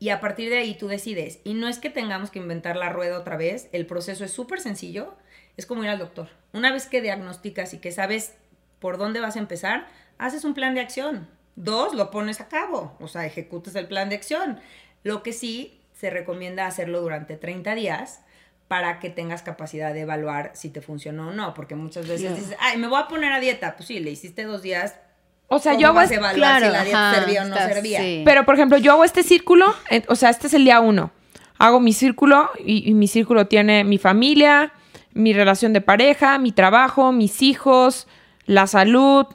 y 0.00 0.08
a 0.08 0.18
partir 0.18 0.48
de 0.50 0.58
ahí 0.58 0.74
tú 0.74 0.88
decides. 0.88 1.38
Y 1.44 1.54
no 1.54 1.68
es 1.68 1.78
que 1.78 1.90
tengamos 1.90 2.30
que 2.30 2.40
inventar 2.40 2.76
la 2.76 2.88
rueda 2.88 3.18
otra 3.18 3.36
vez, 3.36 3.68
el 3.72 3.86
proceso 3.86 4.24
es 4.24 4.32
súper 4.32 4.60
sencillo, 4.60 5.14
es 5.56 5.66
como 5.66 5.84
ir 5.84 5.90
al 5.90 5.98
doctor. 5.98 6.28
Una 6.52 6.72
vez 6.72 6.86
que 6.86 7.02
diagnosticas 7.02 7.74
y 7.74 7.78
que 7.78 7.92
sabes 7.92 8.34
por 8.80 8.96
dónde 8.98 9.20
vas 9.20 9.36
a 9.36 9.40
empezar, 9.40 9.86
haces 10.18 10.44
un 10.44 10.54
plan 10.54 10.74
de 10.74 10.80
acción. 10.80 11.28
Dos, 11.54 11.94
lo 11.94 12.10
pones 12.10 12.40
a 12.40 12.48
cabo, 12.48 12.96
o 12.98 13.08
sea, 13.08 13.26
ejecutas 13.26 13.74
el 13.74 13.86
plan 13.86 14.08
de 14.08 14.16
acción. 14.16 14.58
Lo 15.02 15.22
que 15.22 15.34
sí 15.34 15.79
se 16.00 16.08
recomienda 16.08 16.66
hacerlo 16.66 17.02
durante 17.02 17.36
30 17.36 17.74
días 17.74 18.20
para 18.68 19.00
que 19.00 19.10
tengas 19.10 19.42
capacidad 19.42 19.92
de 19.92 20.00
evaluar 20.00 20.52
si 20.54 20.70
te 20.70 20.80
funcionó 20.80 21.28
o 21.28 21.32
no, 21.32 21.52
porque 21.52 21.74
muchas 21.74 22.08
veces 22.08 22.36
dices, 22.36 22.56
ay, 22.58 22.78
me 22.78 22.86
voy 22.86 23.02
a 23.02 23.06
poner 23.06 23.32
a 23.32 23.40
dieta, 23.40 23.76
pues 23.76 23.88
sí, 23.88 24.00
le 24.00 24.10
hiciste 24.10 24.44
dos 24.44 24.62
días. 24.62 24.94
O 25.48 25.58
sea, 25.58 25.74
yo 25.76 25.88
hago 25.88 25.96
vas 25.96 26.10
a 26.10 26.14
evaluar 26.14 26.62
si 26.62 26.68
la 26.70 26.84
dieta 26.84 27.14
servía 27.14 27.42
o 27.42 27.48
no 27.48 27.56
servía. 27.56 28.00
Pero, 28.24 28.46
por 28.46 28.54
ejemplo, 28.54 28.78
yo 28.78 28.92
hago 28.92 29.04
este 29.04 29.22
círculo, 29.22 29.74
o 30.08 30.14
sea, 30.14 30.30
este 30.30 30.46
es 30.46 30.54
el 30.54 30.64
día 30.64 30.80
uno. 30.80 31.10
Hago 31.58 31.80
mi 31.80 31.92
círculo 31.92 32.50
y, 32.64 32.94
mi 32.94 33.08
círculo 33.08 33.46
tiene 33.46 33.84
mi 33.84 33.98
familia, 33.98 34.72
mi 35.12 35.34
relación 35.34 35.74
de 35.74 35.82
pareja, 35.82 36.38
mi 36.38 36.52
trabajo, 36.52 37.12
mis 37.12 37.42
hijos, 37.42 38.06
la 38.46 38.66
salud. 38.66 39.26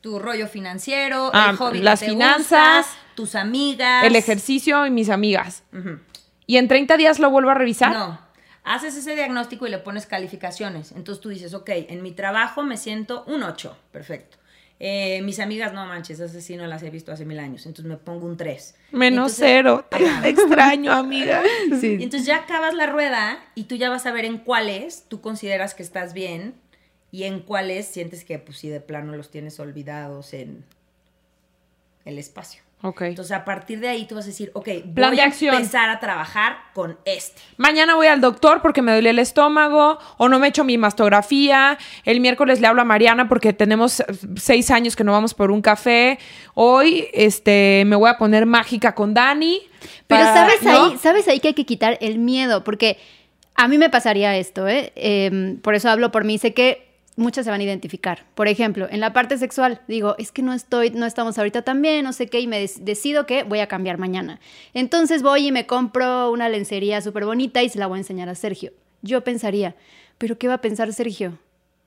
Tu 0.00 0.18
rollo 0.18 0.48
financiero, 0.48 1.26
el 1.26 1.38
ah, 1.38 1.54
hobby 1.56 1.78
las 1.80 2.00
finanzas 2.00 2.86
tus 3.14 3.34
amigas. 3.34 4.04
El 4.04 4.16
ejercicio 4.16 4.86
y 4.86 4.90
mis 4.90 5.10
amigas. 5.10 5.62
¿Y 6.46 6.56
en 6.56 6.68
30 6.68 6.96
días 6.96 7.18
lo 7.18 7.30
vuelvo 7.30 7.50
a 7.50 7.54
revisar? 7.54 7.92
No. 7.92 8.20
Haces 8.64 8.96
ese 8.96 9.14
diagnóstico 9.14 9.66
y 9.66 9.70
le 9.70 9.78
pones 9.78 10.06
calificaciones. 10.06 10.92
Entonces 10.92 11.20
tú 11.20 11.28
dices, 11.28 11.52
ok, 11.52 11.68
en 11.70 12.02
mi 12.02 12.12
trabajo 12.12 12.62
me 12.62 12.76
siento 12.76 13.24
un 13.26 13.42
8. 13.42 13.76
Perfecto. 13.92 14.38
Eh, 14.80 15.22
mis 15.22 15.38
amigas, 15.38 15.72
no 15.72 15.86
manches, 15.86 16.18
esas 16.18 16.42
sí 16.42 16.56
no 16.56 16.66
las 16.66 16.82
he 16.82 16.90
visto 16.90 17.12
hace 17.12 17.24
mil 17.24 17.38
años. 17.38 17.64
Entonces 17.66 17.84
me 17.88 17.96
pongo 17.96 18.26
un 18.26 18.36
3. 18.36 18.74
Menos 18.92 19.32
cero. 19.36 19.86
extraño, 20.24 20.92
amiga. 20.92 21.42
Entonces 21.70 22.26
ya 22.26 22.38
acabas 22.38 22.74
la 22.74 22.86
rueda 22.86 23.38
y 23.54 23.64
tú 23.64 23.76
ya 23.76 23.90
vas 23.90 24.06
a 24.06 24.12
ver 24.12 24.24
en 24.24 24.38
cuáles 24.38 25.04
tú 25.08 25.20
consideras 25.20 25.74
que 25.74 25.82
estás 25.82 26.12
bien 26.12 26.54
y 27.12 27.24
en 27.24 27.40
cuáles 27.40 27.86
sientes 27.86 28.24
que, 28.24 28.38
pues, 28.38 28.58
si 28.58 28.68
de 28.68 28.80
plano 28.80 29.16
los 29.16 29.30
tienes 29.30 29.60
olvidados 29.60 30.34
en 30.34 30.64
el 32.04 32.18
espacio. 32.18 32.63
Entonces, 33.00 33.32
a 33.32 33.46
partir 33.46 33.80
de 33.80 33.88
ahí 33.88 34.04
tú 34.06 34.14
vas 34.14 34.24
a 34.24 34.28
decir, 34.28 34.50
ok, 34.52 34.68
Plan 34.94 35.10
voy 35.10 35.16
de 35.16 35.22
acción. 35.22 35.54
a 35.54 35.58
empezar 35.58 35.88
a 35.88 36.00
trabajar 36.00 36.56
con 36.74 36.98
este. 37.06 37.40
Mañana 37.56 37.94
voy 37.94 38.08
al 38.08 38.20
doctor 38.20 38.60
porque 38.60 38.82
me 38.82 38.92
duele 38.92 39.08
el 39.10 39.18
estómago 39.18 39.98
o 40.18 40.28
no 40.28 40.38
me 40.38 40.46
he 40.46 40.48
hecho 40.50 40.64
mi 40.64 40.76
mastografía. 40.76 41.78
El 42.04 42.20
miércoles 42.20 42.60
le 42.60 42.66
hablo 42.66 42.82
a 42.82 42.84
Mariana 42.84 43.26
porque 43.26 43.54
tenemos 43.54 44.02
seis 44.36 44.70
años 44.70 44.96
que 44.96 45.04
no 45.04 45.12
vamos 45.12 45.32
por 45.32 45.50
un 45.50 45.62
café. 45.62 46.18
Hoy 46.52 47.08
este, 47.14 47.84
me 47.86 47.96
voy 47.96 48.10
a 48.10 48.18
poner 48.18 48.44
mágica 48.44 48.94
con 48.94 49.14
Dani. 49.14 49.62
Pero 50.06 50.24
sabes 50.24 50.66
ahí, 50.66 50.98
sabes 50.98 51.28
ahí 51.28 51.40
que 51.40 51.48
hay 51.48 51.54
que 51.54 51.64
quitar 51.64 51.96
el 52.02 52.18
miedo 52.18 52.64
porque 52.64 52.98
a 53.54 53.66
mí 53.66 53.78
me 53.78 53.88
pasaría 53.88 54.36
esto, 54.36 54.68
¿eh? 54.68 54.92
Em, 54.96 55.58
por 55.60 55.74
eso 55.74 55.88
hablo 55.88 56.10
por 56.10 56.24
mí. 56.24 56.36
Sé 56.38 56.52
que 56.52 56.93
muchas 57.16 57.44
se 57.44 57.50
van 57.50 57.60
a 57.60 57.64
identificar. 57.64 58.24
Por 58.34 58.48
ejemplo, 58.48 58.88
en 58.90 59.00
la 59.00 59.12
parte 59.12 59.38
sexual, 59.38 59.80
digo, 59.88 60.16
es 60.18 60.32
que 60.32 60.42
no 60.42 60.52
estoy, 60.52 60.90
no 60.90 61.06
estamos 61.06 61.38
ahorita 61.38 61.62
tan 61.62 61.80
bien, 61.80 62.04
no 62.04 62.12
sé 62.12 62.28
qué, 62.28 62.40
y 62.40 62.46
me 62.46 62.66
decido 62.80 63.26
que 63.26 63.44
voy 63.44 63.60
a 63.60 63.68
cambiar 63.68 63.98
mañana. 63.98 64.40
Entonces 64.72 65.22
voy 65.22 65.48
y 65.48 65.52
me 65.52 65.66
compro 65.66 66.30
una 66.30 66.48
lencería 66.48 67.00
súper 67.00 67.24
bonita 67.24 67.62
y 67.62 67.68
se 67.68 67.78
la 67.78 67.86
voy 67.86 67.98
a 67.98 68.00
enseñar 68.00 68.28
a 68.28 68.34
Sergio. 68.34 68.72
Yo 69.02 69.22
pensaría, 69.22 69.76
¿pero 70.18 70.38
qué 70.38 70.48
va 70.48 70.54
a 70.54 70.60
pensar 70.60 70.92
Sergio? 70.92 71.38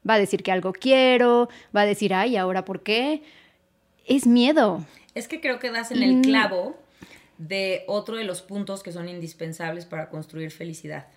Va 0.07 0.15
a 0.15 0.19
decir 0.19 0.43
que 0.43 0.51
algo 0.51 0.71
quiero, 0.73 1.49
va 1.75 1.81
a 1.81 1.85
decir, 1.85 2.13
ay, 2.13 2.37
¿ahora 2.37 2.63
por 2.63 2.83
qué? 2.83 3.23
Es 4.05 4.25
miedo. 4.25 4.85
Es 5.15 5.27
que 5.27 5.41
creo 5.41 5.59
que 5.59 5.71
das 5.71 5.91
en 5.91 6.03
el 6.03 6.17
mm. 6.17 6.21
clavo 6.21 6.77
de 7.37 7.83
otro 7.87 8.15
de 8.15 8.23
los 8.23 8.41
puntos 8.41 8.83
que 8.83 8.91
son 8.91 9.09
indispensables 9.09 9.85
para 9.85 10.09
construir 10.09 10.51
felicidad. 10.51 11.07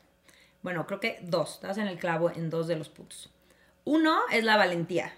Bueno, 0.63 0.87
creo 0.87 1.01
que 1.01 1.19
dos, 1.23 1.61
das 1.63 1.79
en 1.79 1.87
el 1.87 1.99
clavo 1.99 2.31
en 2.31 2.51
dos 2.51 2.67
de 2.67 2.77
los 2.77 2.89
puntos. 2.89 3.31
Uno 3.91 4.21
es 4.31 4.45
la 4.45 4.57
valentía. 4.57 5.13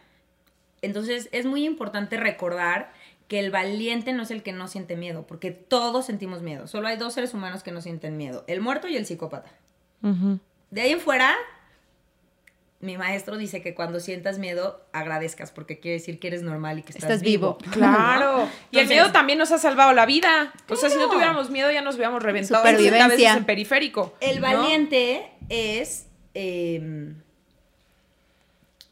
Entonces 0.81 1.29
es 1.33 1.45
muy 1.45 1.67
importante 1.67 2.17
recordar 2.17 2.91
que 3.29 3.39
el 3.39 3.51
valiente 3.51 4.15
no 4.15 4.23
es 4.23 4.31
el 4.31 4.43
que 4.43 4.53
no 4.53 4.67
siente 4.67 4.97
miedo, 4.97 5.27
porque 5.27 5.51
todos 5.51 6.07
sentimos 6.07 6.41
miedo. 6.41 6.67
Solo 6.67 6.89
hay 6.89 6.97
dos 6.97 7.13
seres 7.13 7.35
humanos 7.35 7.63
que 7.63 7.71
no 7.71 7.83
sienten 7.83 8.17
miedo, 8.17 8.45
el 8.47 8.63
muerto 8.63 8.89
y 8.89 8.97
el 8.97 9.05
psicópata. 9.05 9.51
De 10.71 10.81
ahí 10.81 10.93
en 10.93 11.01
fuera, 11.01 11.37
mi 12.81 12.97
maestro 12.97 13.37
dice 13.37 13.61
que 13.61 13.75
cuando 13.75 14.01
sientas 14.01 14.39
miedo, 14.39 14.83
agradezcas, 14.95 15.51
porque 15.51 15.79
quiere 15.79 15.99
decir 15.99 16.19
que 16.19 16.29
eres 16.29 16.41
normal 16.41 16.79
y 16.79 16.83
que 16.83 16.93
estás, 16.93 17.21
vivo. 17.21 17.59
Claro. 17.73 18.49
y 18.71 18.79
el 18.79 18.89
miedo 18.89 19.13
también 19.13 19.39
nos 19.39 19.53
ha 19.53 19.59
salvado 19.59 19.93
la 19.93 20.07
vida. 20.07 20.51
O 20.71 20.77
sea, 20.77 20.89
si 20.89 20.97
no 20.97 21.11
tuviéramos 21.11 21.51
miedo, 21.51 21.71
ya 21.71 21.83
nos 21.83 21.97
hubiéramos 21.97 22.23
reventado 22.23 22.65
veces 22.65 23.37
en 23.37 23.45
periférico. 23.45 24.15
El 24.21 24.41
valiente 24.41 25.31
es... 25.51 26.07
Em, 26.33 27.17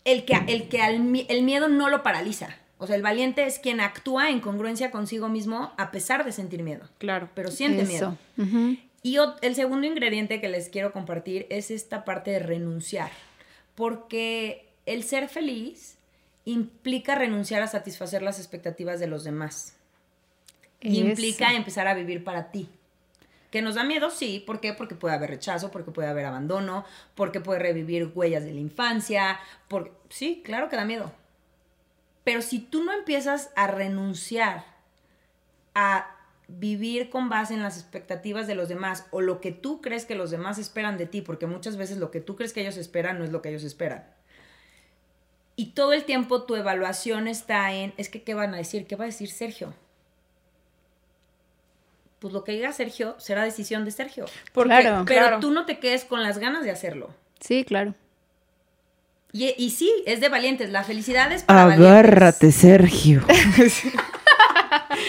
el 0.04 0.24
que, 0.24 0.34
el, 0.46 0.68
que 0.68 0.82
el 0.84 1.42
miedo 1.42 1.68
no 1.68 1.88
lo 1.88 2.02
paraliza. 2.02 2.56
O 2.78 2.86
sea, 2.86 2.96
el 2.96 3.02
valiente 3.02 3.44
es 3.44 3.58
quien 3.58 3.78
actúa 3.78 4.30
en 4.30 4.40
congruencia 4.40 4.90
consigo 4.90 5.28
mismo 5.28 5.72
a 5.76 5.90
pesar 5.90 6.24
de 6.24 6.32
sentir 6.32 6.62
miedo. 6.62 6.88
Claro. 6.96 7.28
Pero 7.34 7.50
siente 7.50 7.84
miedo. 7.84 8.16
Y 9.02 9.18
el 9.42 9.54
segundo 9.54 9.86
ingrediente 9.86 10.40
que 10.40 10.48
les 10.48 10.70
quiero 10.70 10.92
compartir 10.92 11.46
es 11.50 11.70
esta 11.70 12.06
parte 12.06 12.30
de 12.30 12.38
renunciar. 12.38 13.10
Porque 13.74 14.66
el 14.86 15.04
ser 15.04 15.28
feliz 15.28 15.96
implica 16.46 17.14
renunciar 17.14 17.62
a 17.62 17.66
satisfacer 17.66 18.22
las 18.22 18.38
expectativas 18.38 18.98
de 18.98 19.08
los 19.08 19.24
demás. 19.24 19.74
implica 20.80 21.52
empezar 21.52 21.86
a 21.86 21.92
vivir 21.92 22.24
para 22.24 22.50
ti. 22.50 22.70
Que 23.50 23.62
nos 23.62 23.74
da 23.74 23.84
miedo, 23.84 24.10
sí. 24.10 24.42
¿Por 24.46 24.60
qué? 24.60 24.72
Porque 24.72 24.94
puede 24.94 25.14
haber 25.14 25.30
rechazo, 25.30 25.70
porque 25.70 25.90
puede 25.90 26.08
haber 26.08 26.26
abandono, 26.26 26.84
porque 27.14 27.40
puede 27.40 27.58
revivir 27.58 28.12
huellas 28.14 28.44
de 28.44 28.52
la 28.52 28.60
infancia. 28.60 29.40
Por... 29.68 29.92
Sí, 30.08 30.42
claro 30.44 30.68
que 30.68 30.76
da 30.76 30.84
miedo. 30.84 31.12
Pero 32.24 32.42
si 32.42 32.60
tú 32.60 32.84
no 32.84 32.92
empiezas 32.92 33.50
a 33.56 33.66
renunciar 33.66 34.64
a 35.74 36.16
vivir 36.58 37.10
con 37.10 37.28
base 37.28 37.54
en 37.54 37.62
las 37.62 37.78
expectativas 37.78 38.46
de 38.46 38.54
los 38.54 38.68
demás 38.68 39.06
o 39.10 39.20
lo 39.20 39.40
que 39.40 39.52
tú 39.52 39.80
crees 39.80 40.04
que 40.04 40.14
los 40.14 40.30
demás 40.30 40.58
esperan 40.58 40.98
de 40.98 41.06
ti, 41.06 41.22
porque 41.22 41.46
muchas 41.46 41.76
veces 41.76 41.98
lo 41.98 42.10
que 42.10 42.20
tú 42.20 42.36
crees 42.36 42.52
que 42.52 42.60
ellos 42.60 42.76
esperan 42.76 43.18
no 43.18 43.24
es 43.24 43.30
lo 43.30 43.42
que 43.42 43.50
ellos 43.50 43.64
esperan. 43.64 44.04
Y 45.56 45.72
todo 45.72 45.92
el 45.92 46.04
tiempo 46.04 46.44
tu 46.44 46.56
evaluación 46.56 47.28
está 47.28 47.72
en, 47.72 47.92
es 47.96 48.08
que, 48.08 48.22
¿qué 48.22 48.34
van 48.34 48.54
a 48.54 48.58
decir? 48.58 48.86
¿Qué 48.86 48.96
va 48.96 49.04
a 49.04 49.06
decir 49.06 49.30
Sergio? 49.30 49.74
Pues 52.20 52.32
lo 52.32 52.44
que 52.44 52.52
diga 52.52 52.72
Sergio 52.72 53.16
será 53.18 53.42
decisión 53.42 53.84
de 53.84 53.90
Sergio. 53.90 54.26
claro, 54.52 55.04
pero 55.06 55.40
tú 55.40 55.50
no 55.50 55.66
te 55.66 55.78
quedes 55.78 56.04
con 56.04 56.22
las 56.22 56.38
ganas 56.38 56.64
de 56.64 56.70
hacerlo. 56.70 57.14
Sí, 57.40 57.64
claro. 57.64 57.94
Y, 59.32 59.54
y 59.56 59.70
sí, 59.70 59.90
es 60.06 60.20
de 60.20 60.28
valientes. 60.28 60.70
La 60.70 60.84
felicidad 60.84 61.32
es 61.32 61.44
para 61.44 61.72
Agárrate, 61.72 62.52
Sergio. 62.52 63.22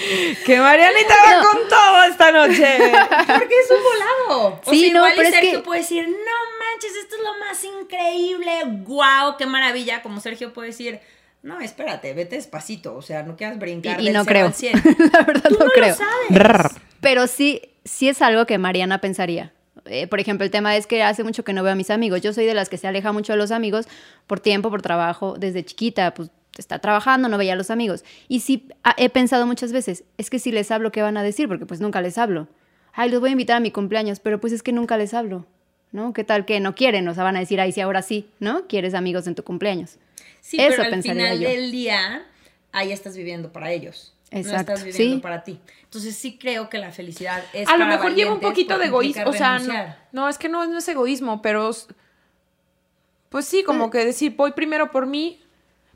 que 0.45 0.59
Marianita 0.59 1.13
va 1.25 1.43
con 1.43 1.67
todo 1.67 2.03
esta 2.03 2.31
noche. 2.31 2.77
Porque 3.27 3.55
es 3.59 3.71
un 3.71 3.83
volado. 3.83 4.61
O 4.65 4.71
sí, 4.71 4.81
sea, 4.81 4.93
no, 4.93 4.99
igual 4.99 5.13
pero 5.15 5.29
Sergio 5.29 5.51
que... 5.59 5.65
puede 5.65 5.81
decir, 5.81 6.07
no 6.07 6.15
manches, 6.15 6.95
esto 6.95 7.15
es 7.15 7.21
lo 7.21 7.39
más 7.39 7.63
increíble, 7.63 8.51
wow, 8.85 9.37
qué 9.37 9.45
maravilla. 9.45 10.01
Como 10.01 10.19
Sergio 10.19 10.53
puede 10.53 10.69
decir, 10.69 10.99
no, 11.43 11.59
espérate, 11.59 12.13
vete 12.13 12.35
despacito, 12.35 12.95
o 12.95 13.01
sea, 13.01 13.23
no 13.23 13.35
quieras 13.35 13.59
brincar. 13.59 13.99
Y, 14.01 14.09
no 14.11 14.25
creo. 14.25 14.51
La 15.13 15.23
verdad 15.23 15.49
no, 15.49 15.65
creo. 15.67 15.95
Pero 17.01 17.27
sí, 17.27 17.61
sí 17.83 18.07
es 18.07 18.21
algo 18.21 18.45
que 18.45 18.57
Mariana 18.57 19.01
pensaría. 19.01 19.53
Eh, 19.85 20.07
por 20.07 20.19
ejemplo, 20.19 20.45
el 20.45 20.51
tema 20.51 20.77
es 20.77 20.87
que 20.87 21.03
hace 21.03 21.23
mucho 21.23 21.43
que 21.43 21.53
no 21.53 21.63
veo 21.63 21.73
a 21.73 21.75
mis 21.75 21.89
amigos. 21.89 22.21
Yo 22.21 22.33
soy 22.33 22.45
de 22.45 22.53
las 22.53 22.69
que 22.69 22.77
se 22.77 22.87
aleja 22.87 23.11
mucho 23.11 23.33
de 23.33 23.37
los 23.37 23.51
amigos 23.51 23.87
por 24.27 24.39
tiempo, 24.39 24.69
por 24.69 24.81
trabajo. 24.81 25.35
Desde 25.37 25.65
chiquita, 25.65 26.13
pues 26.13 26.29
está 26.57 26.79
trabajando, 26.79 27.29
no 27.29 27.37
veía 27.37 27.53
a 27.53 27.55
los 27.55 27.71
amigos. 27.71 28.03
Y 28.27 28.41
sí 28.41 28.67
he 28.97 29.09
pensado 29.09 29.45
muchas 29.45 29.71
veces, 29.71 30.03
es 30.17 30.29
que 30.29 30.39
si 30.39 30.51
les 30.51 30.71
hablo, 30.71 30.91
¿qué 30.91 31.01
van 31.01 31.17
a 31.17 31.23
decir? 31.23 31.47
Porque 31.47 31.65
pues 31.65 31.81
nunca 31.81 32.01
les 32.01 32.17
hablo. 32.17 32.47
Ay, 32.93 33.09
los 33.09 33.19
voy 33.19 33.29
a 33.29 33.31
invitar 33.31 33.57
a 33.57 33.59
mi 33.61 33.71
cumpleaños, 33.71 34.19
pero 34.19 34.39
pues 34.39 34.53
es 34.53 34.63
que 34.63 34.71
nunca 34.71 34.97
les 34.97 35.13
hablo. 35.13 35.45
¿No? 35.91 36.13
¿Qué 36.13 36.23
tal 36.23 36.45
que 36.45 36.61
no 36.61 36.73
quieren? 36.73 37.05
O 37.09 37.13
sea, 37.13 37.25
van 37.25 37.35
a 37.35 37.39
decir, 37.39 37.59
ay, 37.59 37.73
sí, 37.73 37.81
ahora 37.81 38.01
sí, 38.01 38.29
¿no? 38.39 38.65
Quieres 38.67 38.93
amigos 38.93 39.27
en 39.27 39.35
tu 39.35 39.43
cumpleaños. 39.43 39.97
Sí, 40.39 40.55
pero 40.55 40.83
al 40.83 41.03
final 41.03 41.39
del 41.39 41.69
día, 41.69 42.25
ahí 42.71 42.93
estás 42.93 43.17
viviendo 43.17 43.51
para 43.51 43.73
ellos. 43.73 44.13
Exacto. 44.31 44.71
No 44.71 44.77
estás 44.77 44.83
viviendo 44.83 45.21
para 45.21 45.43
ti. 45.43 45.59
Entonces 45.83 46.15
sí 46.15 46.37
creo 46.37 46.69
que 46.69 46.77
la 46.77 46.91
felicidad 46.91 47.43
es... 47.53 47.67
A 47.67 47.77
lo 47.77 47.85
mejor 47.85 48.15
lleva 48.15 48.31
un 48.31 48.39
poquito 48.39 48.77
de 48.77 48.85
egoísmo. 48.85 49.25
O 49.27 49.33
sea, 49.33 49.59
no, 50.11 50.29
es 50.29 50.37
que 50.37 50.49
no, 50.49 50.65
no, 50.65 50.77
es 50.77 50.87
egoísmo, 50.87 51.41
pero... 51.41 51.71
Pues 53.29 53.45
sí, 53.45 53.63
como 53.63 53.87
mm. 53.87 53.91
que 53.91 54.05
decir, 54.05 54.35
voy 54.35 54.51
primero 54.51 54.91
por 54.91 55.05
mí. 55.05 55.41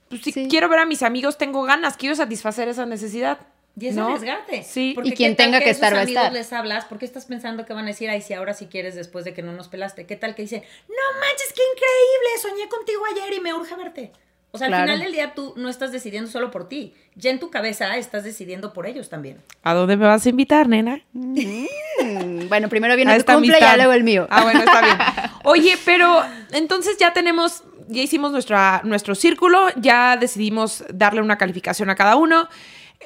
Pues 0.10 0.22
si 0.22 0.48
quiero 0.48 0.70
ver 0.70 0.80
a 0.80 0.86
mis 0.86 1.02
amigos, 1.02 1.38
tengo 1.38 1.64
ganas, 1.64 1.98
quiero 1.98 2.16
satisfacer 2.16 2.68
esa 2.68 2.86
necesidad. 2.86 3.40
Y 3.78 3.88
es 3.88 3.98
arriesgarte. 3.98 4.64
Sí. 4.64 4.94
Porque 4.96 5.10
y 5.10 5.14
quien 5.14 5.36
tenga 5.36 5.60
que, 5.60 5.70
estar 5.70 5.94
va 5.94 6.00
a 6.00 6.04
estar. 6.04 6.32
les 6.32 6.54
hablas, 6.54 6.86
¿por 6.86 6.98
qué 6.98 7.06
estás 7.06 7.26
pensando 7.26 7.66
que 7.66 7.74
van 7.74 7.86
a 7.86 7.88
decir, 7.88 8.10
ay, 8.10 8.22
si 8.22 8.34
ahora 8.34 8.54
sí 8.54 8.68
quieres 8.68 8.96
después 8.96 9.26
de 9.26 9.34
que 9.34 9.42
no 9.42 9.52
nos 9.52 9.68
pelaste? 9.68 10.06
¿Qué 10.06 10.16
tal 10.16 10.34
que 10.34 10.44
dicen, 10.44 10.62
no 10.88 11.20
manches, 11.20 11.54
qué 11.54 11.62
increíble, 11.74 12.42
soñé 12.42 12.70
contigo 12.70 13.04
ayer 13.12 13.34
y 13.34 13.42
me 13.42 13.54
urge 13.54 13.76
verte? 13.76 14.12
O 14.52 14.58
sea, 14.58 14.68
al 14.68 14.74
final 14.74 15.00
del 15.00 15.12
día 15.12 15.34
tú 15.34 15.54
no 15.58 15.68
estás 15.68 15.92
decidiendo 15.92 16.32
solo 16.32 16.50
por 16.50 16.70
ti. 16.70 16.94
Ya 17.16 17.30
en 17.30 17.40
tu 17.40 17.50
cabeza 17.50 17.98
estás 17.98 18.24
decidiendo 18.24 18.72
por 18.72 18.88
ellos 18.88 19.10
también. 19.10 19.42
¿A 19.64 19.74
dónde 19.74 19.98
me 19.98 20.06
vas 20.06 20.26
a 20.26 20.30
invitar, 20.30 20.70
nena? 20.70 21.02
Mm. 21.12 22.48
bueno, 22.48 22.70
primero 22.70 22.96
viene 22.96 23.22
tu 23.22 23.34
cumple 23.34 23.58
y 23.60 23.76
luego 23.76 23.92
el 23.92 24.04
mío. 24.04 24.28
Ah, 24.30 24.44
bueno, 24.44 24.60
está 24.60 24.82
bien. 24.82 24.98
Oye, 25.44 25.78
pero 25.84 26.22
entonces 26.54 26.98
ya 26.98 27.12
tenemos, 27.12 27.64
ya 27.90 28.02
hicimos 28.02 28.32
nuestra, 28.32 28.82
nuestro 28.86 29.14
círculo, 29.14 29.68
ya 29.76 30.16
decidimos 30.16 30.86
darle 30.94 31.22
una 31.22 31.38
calificación 31.38 31.90
a 31.90 31.96
cada 31.96 32.16
uno. 32.16 32.48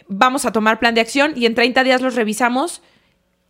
Vamos 0.07 0.45
a 0.45 0.51
tomar 0.51 0.79
plan 0.79 0.93
de 0.93 1.01
acción 1.01 1.33
y 1.35 1.47
en 1.47 1.55
30 1.55 1.83
días 1.83 2.01
los 2.01 2.15
revisamos 2.15 2.83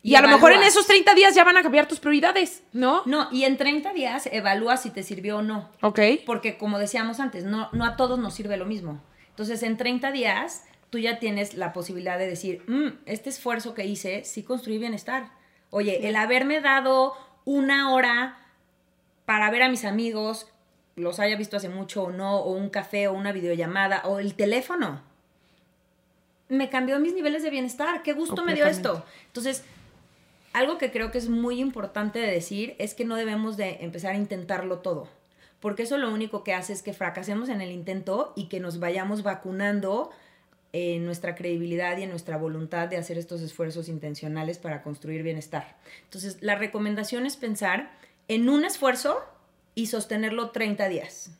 y, 0.01 0.15
a 0.15 0.21
lo 0.21 0.29
mejor 0.29 0.53
en 0.53 0.63
esos 0.63 0.87
30 0.87 1.13
días 1.13 1.35
ya 1.35 1.43
van 1.43 1.57
a 1.57 1.61
cambiar 1.61 1.87
tus 1.87 1.99
prioridades, 1.99 2.63
¿no? 2.71 3.03
No, 3.05 3.27
y 3.31 3.43
en 3.43 3.57
30 3.57 3.91
días 3.93 4.29
evalúas 4.31 4.81
si 4.81 4.91
te 4.91 5.03
sirvió 5.03 5.37
o 5.37 5.41
no. 5.41 5.69
Ok. 5.81 5.99
Porque 6.25 6.57
como 6.57 6.79
decíamos 6.79 7.19
antes, 7.19 7.43
no, 7.43 7.69
no 7.73 7.85
a 7.85 7.97
todos 7.97 8.17
nos 8.17 8.33
sirve 8.33 8.55
lo 8.55 8.65
mismo. 8.65 9.01
Entonces, 9.29 9.61
en 9.63 9.77
30 9.77 10.11
días 10.11 10.63
tú 10.89 10.99
ya 10.99 11.19
tienes 11.19 11.53
la 11.53 11.73
posibilidad 11.73 12.17
de 12.17 12.27
decir, 12.27 12.63
mm, 12.67 13.01
este 13.05 13.29
esfuerzo 13.29 13.73
que 13.73 13.85
hice 13.85 14.23
sí 14.23 14.43
construí 14.43 14.77
bienestar. 14.77 15.31
Oye, 15.69 16.07
el 16.07 16.15
haberme 16.15 16.61
dado 16.61 17.13
una 17.45 17.93
hora 17.93 18.37
para 19.25 19.51
ver 19.51 19.63
a 19.63 19.69
mis 19.69 19.85
amigos, 19.85 20.47
los 20.95 21.19
haya 21.19 21.35
visto 21.35 21.57
hace 21.57 21.69
mucho 21.69 22.03
o 22.03 22.11
no, 22.11 22.37
o 22.37 22.53
un 22.53 22.69
café 22.69 23.07
o 23.07 23.13
una 23.13 23.31
videollamada, 23.31 24.01
o 24.05 24.19
el 24.19 24.33
teléfono, 24.33 25.01
me 26.47 26.69
cambió 26.69 26.99
mis 26.99 27.13
niveles 27.13 27.43
de 27.43 27.51
bienestar. 27.51 28.01
Qué 28.01 28.13
gusto 28.13 28.43
me 28.43 28.55
dio 28.55 28.65
esto. 28.65 29.05
Entonces, 29.27 29.63
algo 30.53 30.77
que 30.77 30.91
creo 30.91 31.11
que 31.11 31.17
es 31.17 31.29
muy 31.29 31.59
importante 31.59 32.19
de 32.19 32.31
decir 32.31 32.75
es 32.79 32.93
que 32.93 33.05
no 33.05 33.15
debemos 33.15 33.57
de 33.57 33.77
empezar 33.81 34.13
a 34.13 34.17
intentarlo 34.17 34.79
todo, 34.79 35.07
porque 35.59 35.83
eso 35.83 35.97
lo 35.97 36.11
único 36.11 36.43
que 36.43 36.53
hace 36.53 36.73
es 36.73 36.81
que 36.81 36.93
fracasemos 36.93 37.49
en 37.49 37.61
el 37.61 37.71
intento 37.71 38.33
y 38.35 38.47
que 38.47 38.59
nos 38.59 38.79
vayamos 38.79 39.23
vacunando 39.23 40.11
en 40.71 41.05
nuestra 41.05 41.35
credibilidad 41.35 41.97
y 41.97 42.03
en 42.03 42.11
nuestra 42.11 42.37
voluntad 42.37 42.87
de 42.87 42.97
hacer 42.97 43.17
estos 43.17 43.41
esfuerzos 43.41 43.89
intencionales 43.89 44.59
para 44.59 44.83
construir 44.83 45.23
bienestar. 45.23 45.77
Entonces, 46.03 46.37
la 46.41 46.55
recomendación 46.55 47.25
es 47.25 47.37
pensar 47.37 47.91
en 48.27 48.49
un 48.49 48.63
esfuerzo 48.65 49.19
y 49.73 49.87
sostenerlo 49.87 50.51
30 50.51 50.87
días. 50.89 51.31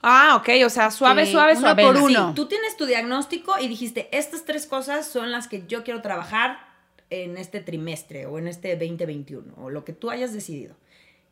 Ah, 0.00 0.36
ok, 0.36 0.64
o 0.64 0.70
sea, 0.70 0.90
suave, 0.90 1.26
suave, 1.26 1.56
suave. 1.56 1.82
por 1.82 1.96
uno. 1.96 2.32
tú 2.34 2.46
tienes 2.46 2.76
tu 2.76 2.86
diagnóstico 2.86 3.58
y 3.58 3.68
dijiste, 3.68 4.08
estas 4.16 4.44
tres 4.44 4.66
cosas 4.66 5.08
son 5.08 5.32
las 5.32 5.48
que 5.48 5.66
yo 5.66 5.82
quiero 5.82 6.02
trabajar 6.02 6.67
en 7.10 7.38
este 7.38 7.60
trimestre 7.60 8.26
o 8.26 8.38
en 8.38 8.48
este 8.48 8.76
2021 8.76 9.54
o 9.56 9.70
lo 9.70 9.84
que 9.84 9.92
tú 9.92 10.10
hayas 10.10 10.32
decidido. 10.32 10.74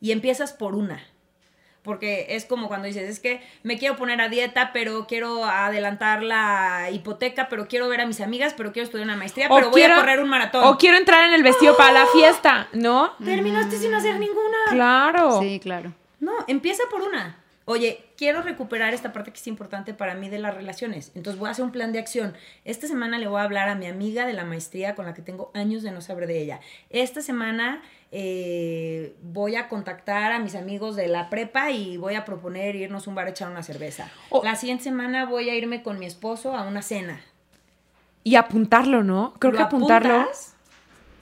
Y 0.01 0.13
empiezas 0.13 0.53
por 0.53 0.75
una. 0.75 1.03
Porque 1.83 2.27
es 2.31 2.45
como 2.47 2.67
cuando 2.67 2.89
dices, 2.89 3.09
es 3.09 3.21
que 3.21 3.41
me 3.63 3.79
quiero 3.79 3.97
poner 3.97 4.21
a 4.21 4.29
dieta, 4.29 4.73
pero 4.73 5.07
quiero 5.07 5.45
adelantar 5.45 6.23
la 6.23 6.91
hipoteca, 6.91 7.49
pero 7.49 7.69
quiero 7.69 7.89
ver 7.89 8.01
a 8.01 8.07
mis 8.07 8.21
amigas, 8.21 8.55
pero 8.57 8.73
quiero 8.73 8.87
estudiar 8.87 9.07
una 9.07 9.17
maestría, 9.17 9.49
pero 9.49 9.71
voy 9.71 9.83
a 9.83 9.95
correr 9.95 10.19
un 10.19 10.29
maratón. 10.29 10.65
O 10.65 10.79
quiero 10.79 10.97
entrar 10.97 11.29
en 11.29 11.35
el 11.35 11.45
vestido 11.45 11.77
para 11.77 11.93
la 11.93 12.07
fiesta, 12.07 12.69
¿no? 12.73 13.13
Terminaste 13.25 13.79
sin 13.79 13.95
hacer 13.95 14.19
ninguna. 14.19 14.57
Claro. 14.71 15.41
Sí, 15.41 15.61
claro. 15.61 15.93
No, 16.19 16.33
empieza 16.49 16.83
por 16.91 17.03
una 17.03 17.37
oye, 17.67 18.05
quiero 18.17 18.43
recuperar 18.43 18.95
esta 18.95 19.13
parte 19.13 19.33
que 19.33 19.39
es 19.39 19.47
importante 19.47 19.93
para 19.93 20.15
mí 20.15 20.29
de 20.29 20.39
las 20.39 20.55
relaciones. 20.55 21.13
Entonces 21.15 21.39
voy 21.39 21.49
a 21.49 21.51
hacer 21.51 21.65
un 21.65 21.73
plan 21.73 21.93
de 21.93 21.99
acción. 21.99 22.35
Esta 22.65 22.87
semana 22.87 23.19
le 23.19 23.27
voy 23.27 23.41
a 23.41 23.43
hablar 23.43 23.69
a 23.69 23.75
mi 23.75 23.87
amiga 23.87 24.25
de 24.25 24.33
la 24.33 24.45
maestría 24.45 24.95
con 24.95 25.05
la 25.05 25.15
que 25.15 25.21
tengo 25.21 25.51
años 25.53 25.83
de 25.83 25.91
no 25.91 26.01
saber 26.01 26.27
de 26.29 26.41
ella. 26.41 26.61
Esta 26.91 27.21
semana 27.21 27.83
eh, 28.13 29.17
voy 29.21 29.57
a 29.57 29.69
contactar 29.69 30.31
a 30.31 30.39
mis 30.39 30.55
amigos 30.55 30.95
de 30.95 31.09
la 31.09 31.29
prepa 31.29 31.73
y 31.73 31.97
voy 31.97 32.15
a 32.15 32.25
proponer 32.25 32.77
irnos 32.77 33.07
a 33.07 33.11
un 33.11 33.17
bar 33.17 33.27
a 33.27 33.31
echar 33.31 33.51
una 33.51 33.65
cerveza. 33.65 34.11
la 34.45 34.55
siguiente 34.55 34.85
semana 34.85 35.27
voy 35.27 35.51
a 35.51 35.55
irme 35.57 35.83
con 35.83 35.99
mi 35.99 36.07
esposo 36.07 36.57
a 36.57 36.63
una 36.63 36.83
cena. 36.83 37.21
Y 38.23 38.37
apuntarlo, 38.37 39.03
¿no? 39.03 39.35
Creo 39.39 39.53
que 39.53 39.63
apuntarlo. 39.63 40.27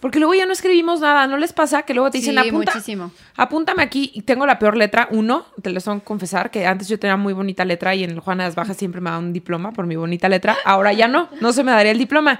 Porque 0.04 0.18
luego 0.18 0.34
ya 0.34 0.44
no 0.44 0.52
escribimos 0.52 1.00
nada, 1.00 1.26
¿no 1.26 1.38
les 1.38 1.54
pasa? 1.54 1.84
Que 1.84 1.94
luego 1.94 2.10
te 2.10 2.18
dicen, 2.18 2.36
sí, 2.42 2.52
muchísimo. 2.52 3.10
apúntame 3.38 3.82
aquí. 3.82 4.10
Y 4.12 4.20
tengo 4.20 4.44
la 4.44 4.58
peor 4.58 4.76
letra, 4.76 5.08
uno, 5.10 5.46
te 5.62 5.70
lo 5.70 5.80
son 5.80 6.00
confesar, 6.00 6.50
que 6.50 6.66
antes 6.66 6.88
yo 6.88 6.98
tenía 6.98 7.16
muy 7.16 7.32
bonita 7.32 7.64
letra 7.64 7.94
y 7.94 8.04
en 8.04 8.10
el 8.10 8.20
Juana 8.20 8.42
de 8.42 8.48
las 8.48 8.54
Bajas 8.54 8.76
siempre 8.76 9.00
me 9.00 9.08
da 9.08 9.18
un 9.18 9.32
diploma 9.32 9.72
por 9.72 9.86
mi 9.86 9.96
bonita 9.96 10.28
letra. 10.28 10.58
Ahora 10.66 10.92
ya 10.92 11.08
no, 11.08 11.30
no 11.40 11.54
se 11.54 11.64
me 11.64 11.70
daría 11.70 11.90
el 11.90 11.96
diploma. 11.96 12.38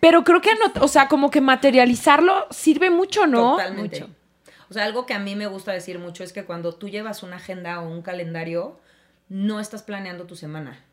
Pero 0.00 0.22
creo 0.22 0.42
que, 0.42 0.50
no, 0.56 0.82
o 0.82 0.88
sea, 0.88 1.08
como 1.08 1.30
que 1.30 1.40
materializarlo 1.40 2.46
sirve 2.50 2.90
mucho, 2.90 3.26
¿no? 3.26 3.52
Totalmente. 3.52 4.04
O 4.68 4.74
sea, 4.74 4.84
algo 4.84 5.06
que 5.06 5.14
a 5.14 5.18
mí 5.18 5.34
me 5.34 5.46
gusta 5.46 5.72
decir 5.72 5.98
mucho 5.98 6.22
es 6.22 6.34
que 6.34 6.44
cuando 6.44 6.74
tú 6.74 6.90
llevas 6.90 7.22
una 7.22 7.36
agenda 7.36 7.80
o 7.80 7.88
un 7.88 8.02
calendario, 8.02 8.78
no 9.30 9.60
estás 9.60 9.82
planeando 9.82 10.26
tu 10.26 10.36
semana, 10.36 10.84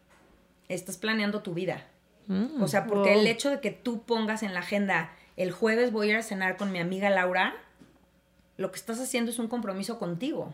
estás 0.70 0.96
planeando 0.96 1.42
tu 1.42 1.54
vida. 1.54 1.88
Mm. 2.28 2.64
o 2.64 2.68
sea, 2.70 2.88
porque 2.88 3.20
el 3.20 3.28
hecho 3.28 3.50
de 3.50 3.60
que 3.60 3.70
tú 3.70 4.04
pongas 4.04 4.44
en 4.44 4.54
la 4.54 4.62
agenda 4.62 5.12
el 5.38 5.52
jueves 5.52 5.92
voy 5.92 6.08
a 6.08 6.12
ir 6.12 6.18
a 6.18 6.24
cenar 6.24 6.58
con 6.58 6.72
mi 6.72 6.80
amiga 6.80 7.10
Laura, 7.10 7.56
lo 8.58 8.72
que 8.72 8.78
estás 8.78 9.00
haciendo 9.00 9.32
es 9.32 9.40
un 9.40 9.48
compromiso 9.48 10.00
contigo. 10.00 10.54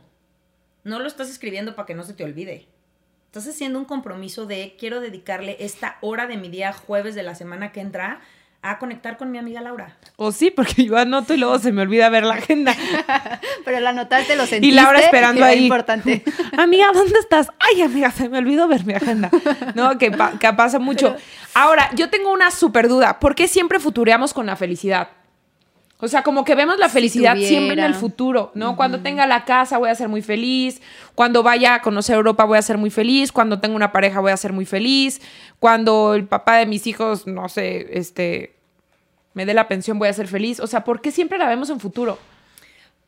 No 0.84 1.00
lo 1.00 1.08
estás 1.08 1.30
escribiendo 1.30 1.76
para 1.76 1.86
que 1.86 1.94
no 1.94 2.04
se 2.04 2.14
te 2.14 2.24
olvide. 2.24 2.68
Estás 3.28 3.48
haciendo 3.48 3.80
un 3.80 3.86
compromiso 3.86 4.46
de 4.46 4.76
quiero 4.80 5.00
dedicarle 5.00 5.58
esta 5.60 5.98
hora 6.02 6.28
de 6.28 6.38
mi 6.38 6.50
día 6.50 6.74
jueves 6.74 7.16
de 7.16 7.24
la 7.24 7.36
semana 7.36 7.72
que 7.72 7.80
entra 7.80 8.22
a 8.64 8.78
conectar 8.78 9.18
con 9.18 9.32
mi 9.32 9.40
amiga 9.40 9.60
Laura. 9.62 9.96
O 10.18 10.32
sí, 10.32 10.52
porque 10.52 10.86
yo 10.86 10.98
anoto 10.98 11.34
y 11.34 11.38
luego 11.38 11.58
se 11.58 11.72
me 11.72 11.82
olvida 11.82 12.10
ver 12.10 12.24
la 12.24 12.36
agenda. 12.36 12.76
Pero 13.66 13.80
la 13.80 13.90
anotaste, 13.90 14.36
lo 14.36 14.46
sentiste. 14.46 14.68
Y 14.68 14.72
Laura 14.72 15.00
esperando 15.00 15.44
ahí. 15.44 15.64
importante. 15.64 16.24
amiga, 16.58 16.88
¿dónde 16.94 17.18
estás? 17.20 17.50
Ay, 17.60 17.82
amiga, 17.82 18.12
se 18.12 18.30
me 18.30 18.38
olvidó 18.38 18.68
ver 18.68 18.86
mi 18.86 18.94
agenda. 18.94 19.32
No, 19.74 19.98
que, 19.98 20.12
que 20.40 20.54
pasa 20.54 20.78
mucho. 20.78 21.16
Ahora, 21.56 21.90
yo 21.96 22.10
tengo 22.10 22.32
una 22.32 22.52
súper 22.52 22.88
duda. 22.88 23.20
¿Por 23.20 23.34
qué 23.34 23.48
siempre 23.48 23.80
futureamos 23.80 24.34
con 24.34 24.46
la 24.46 24.56
felicidad? 24.56 25.10
O 26.02 26.08
sea, 26.08 26.24
como 26.24 26.44
que 26.44 26.56
vemos 26.56 26.80
la 26.80 26.90
felicidad 26.90 27.38
siempre 27.38 27.74
en 27.74 27.86
el 27.86 27.94
futuro, 27.94 28.52
¿no? 28.56 28.76
Cuando 28.76 29.02
tenga 29.02 29.28
la 29.28 29.46
casa 29.46 29.78
voy 29.78 29.90
a 29.90 29.96
ser 29.96 30.10
muy 30.10 30.24
feliz, 30.24 30.82
cuando 31.14 31.44
vaya 31.44 31.76
a 31.76 31.82
conocer 31.82 32.16
Europa 32.16 32.44
voy 32.44 32.58
a 32.58 32.62
ser 32.64 32.80
muy 32.80 32.90
feliz, 32.90 33.32
cuando 33.32 33.60
tenga 33.60 33.76
una 33.76 33.92
pareja 33.92 34.20
voy 34.20 34.32
a 34.32 34.38
ser 34.38 34.52
muy 34.52 34.66
feliz, 34.66 35.22
cuando 35.60 36.16
el 36.16 36.26
papá 36.26 36.58
de 36.58 36.66
mis 36.66 36.88
hijos, 36.88 37.28
no 37.28 37.48
sé, 37.50 37.98
este, 37.98 38.56
me 39.36 39.46
dé 39.46 39.54
la 39.54 39.68
pensión 39.68 40.00
voy 40.00 40.10
a 40.10 40.14
ser 40.14 40.28
feliz. 40.28 40.60
O 40.60 40.68
sea, 40.68 40.84
¿por 40.84 41.02
qué 41.02 41.12
siempre 41.12 41.38
la 41.38 41.48
vemos 41.48 41.70
en 41.70 41.80
futuro? 41.80 42.18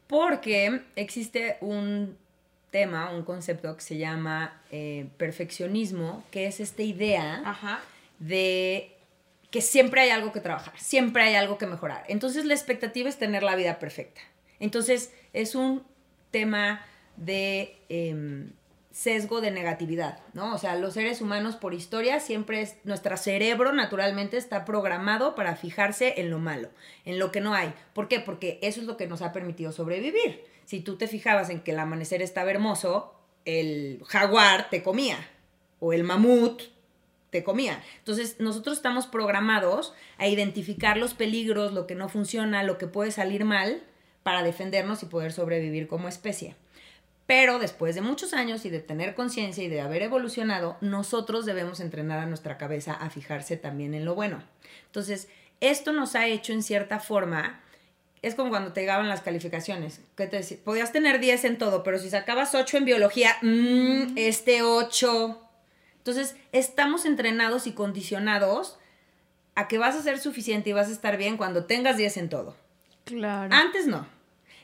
Porque 0.07 0.81
existe 0.95 1.57
un 1.61 2.15
tema, 2.69 3.11
un 3.11 3.23
concepto 3.23 3.75
que 3.75 3.81
se 3.81 3.97
llama 3.97 4.61
eh, 4.71 5.07
perfeccionismo, 5.17 6.23
que 6.29 6.47
es 6.47 6.59
esta 6.59 6.83
idea 6.83 7.41
de 8.19 8.92
que 9.53 9.61
siempre 9.61 10.01
hay 10.01 10.09
algo 10.09 10.31
que 10.31 10.39
trabajar, 10.39 10.73
siempre 10.79 11.21
hay 11.21 11.35
algo 11.35 11.59
que 11.59 11.67
mejorar. 11.67 12.03
Entonces 12.07 12.43
la 12.45 12.55
expectativa 12.55 13.07
es 13.07 13.19
tener 13.19 13.43
la 13.43 13.55
vida 13.55 13.77
perfecta. 13.77 14.19
Entonces 14.59 15.13
es 15.31 15.53
un 15.53 15.83
tema 16.31 16.83
de 17.17 17.77
em, 17.87 18.53
sesgo 18.89 19.41
de 19.41 19.51
negatividad, 19.51 20.17
¿no? 20.33 20.55
O 20.55 20.57
sea, 20.57 20.75
los 20.75 20.95
seres 20.95 21.21
humanos 21.21 21.55
por 21.55 21.75
historia 21.75 22.19
siempre 22.19 22.61
es, 22.63 22.77
nuestro 22.83 23.15
cerebro 23.15 23.73
naturalmente 23.73 24.37
está 24.37 24.65
programado 24.65 25.35
para 25.35 25.55
fijarse 25.55 26.19
en 26.19 26.31
lo 26.31 26.39
malo, 26.39 26.69
en 27.05 27.19
lo 27.19 27.31
que 27.31 27.39
no 27.39 27.53
hay. 27.53 27.75
¿Por 27.93 28.07
qué? 28.07 28.19
Porque 28.19 28.57
eso 28.63 28.81
es 28.81 28.87
lo 28.87 28.97
que 28.97 29.05
nos 29.05 29.21
ha 29.21 29.33
permitido 29.33 29.71
sobrevivir. 29.71 30.45
Si 30.65 30.79
tú 30.79 30.97
te 30.97 31.07
fijabas 31.07 31.51
en 31.51 31.61
que 31.61 31.73
el 31.73 31.79
amanecer 31.79 32.23
estaba 32.23 32.49
hermoso, 32.49 33.13
el 33.45 34.01
jaguar 34.07 34.71
te 34.71 34.81
comía 34.81 35.19
o 35.79 35.93
el 35.93 36.03
mamut 36.03 36.72
te 37.33 37.43
comía. 37.43 37.83
Entonces, 37.97 38.37
nosotros 38.39 38.77
estamos 38.77 39.07
programados 39.07 39.93
a 40.17 40.27
identificar 40.27 40.97
los 40.97 41.15
peligros, 41.15 41.73
lo 41.73 41.87
que 41.87 41.95
no 41.95 42.07
funciona, 42.07 42.63
lo 42.63 42.77
que 42.77 42.87
puede 42.87 43.11
salir 43.11 43.43
mal 43.43 43.83
para 44.21 44.43
defendernos 44.43 45.01
y 45.01 45.07
poder 45.07 45.33
sobrevivir 45.33 45.87
como 45.87 46.07
especie. 46.07 46.55
Pero 47.25 47.57
después 47.57 47.95
de 47.95 48.01
muchos 48.01 48.33
años 48.33 48.65
y 48.65 48.69
de 48.69 48.81
tener 48.81 49.15
conciencia 49.15 49.63
y 49.63 49.67
de 49.67 49.81
haber 49.81 50.03
evolucionado, 50.03 50.77
nosotros 50.79 51.45
debemos 51.45 51.79
entrenar 51.79 52.19
a 52.19 52.27
nuestra 52.27 52.57
cabeza 52.57 52.93
a 52.93 53.09
fijarse 53.09 53.57
también 53.57 53.95
en 53.95 54.05
lo 54.05 54.13
bueno. 54.13 54.43
Entonces, 54.85 55.27
esto 55.59 55.91
nos 55.91 56.15
ha 56.15 56.27
hecho 56.27 56.53
en 56.53 56.61
cierta 56.61 56.99
forma, 56.99 57.61
es 58.21 58.35
como 58.35 58.51
cuando 58.51 58.73
te 58.73 58.81
llegaban 58.81 59.09
las 59.09 59.21
calificaciones, 59.21 60.01
que 60.15 60.27
te 60.27 60.41
podías 60.57 60.91
tener 60.91 61.19
10 61.19 61.45
en 61.45 61.57
todo, 61.57 61.81
pero 61.81 61.97
si 61.97 62.11
sacabas 62.11 62.53
8 62.53 62.77
en 62.77 62.85
biología, 62.85 63.37
mmm, 63.41 64.17
este 64.17 64.61
8. 64.61 65.42
Entonces, 66.03 66.35
estamos 66.51 67.05
entrenados 67.05 67.65
y 67.65 67.71
condicionados 67.71 68.77
a 69.55 69.69
que 69.69 69.77
vas 69.77 69.95
a 69.95 70.03
ser 70.03 70.19
suficiente 70.19 70.69
y 70.69 70.73
vas 70.73 70.89
a 70.89 70.91
estar 70.91 71.15
bien 71.15 71.37
cuando 71.37 71.63
tengas 71.63 71.95
10 71.95 72.17
en 72.17 72.29
todo. 72.29 72.57
Claro. 73.05 73.53
Antes 73.55 73.87
no. 73.87 74.05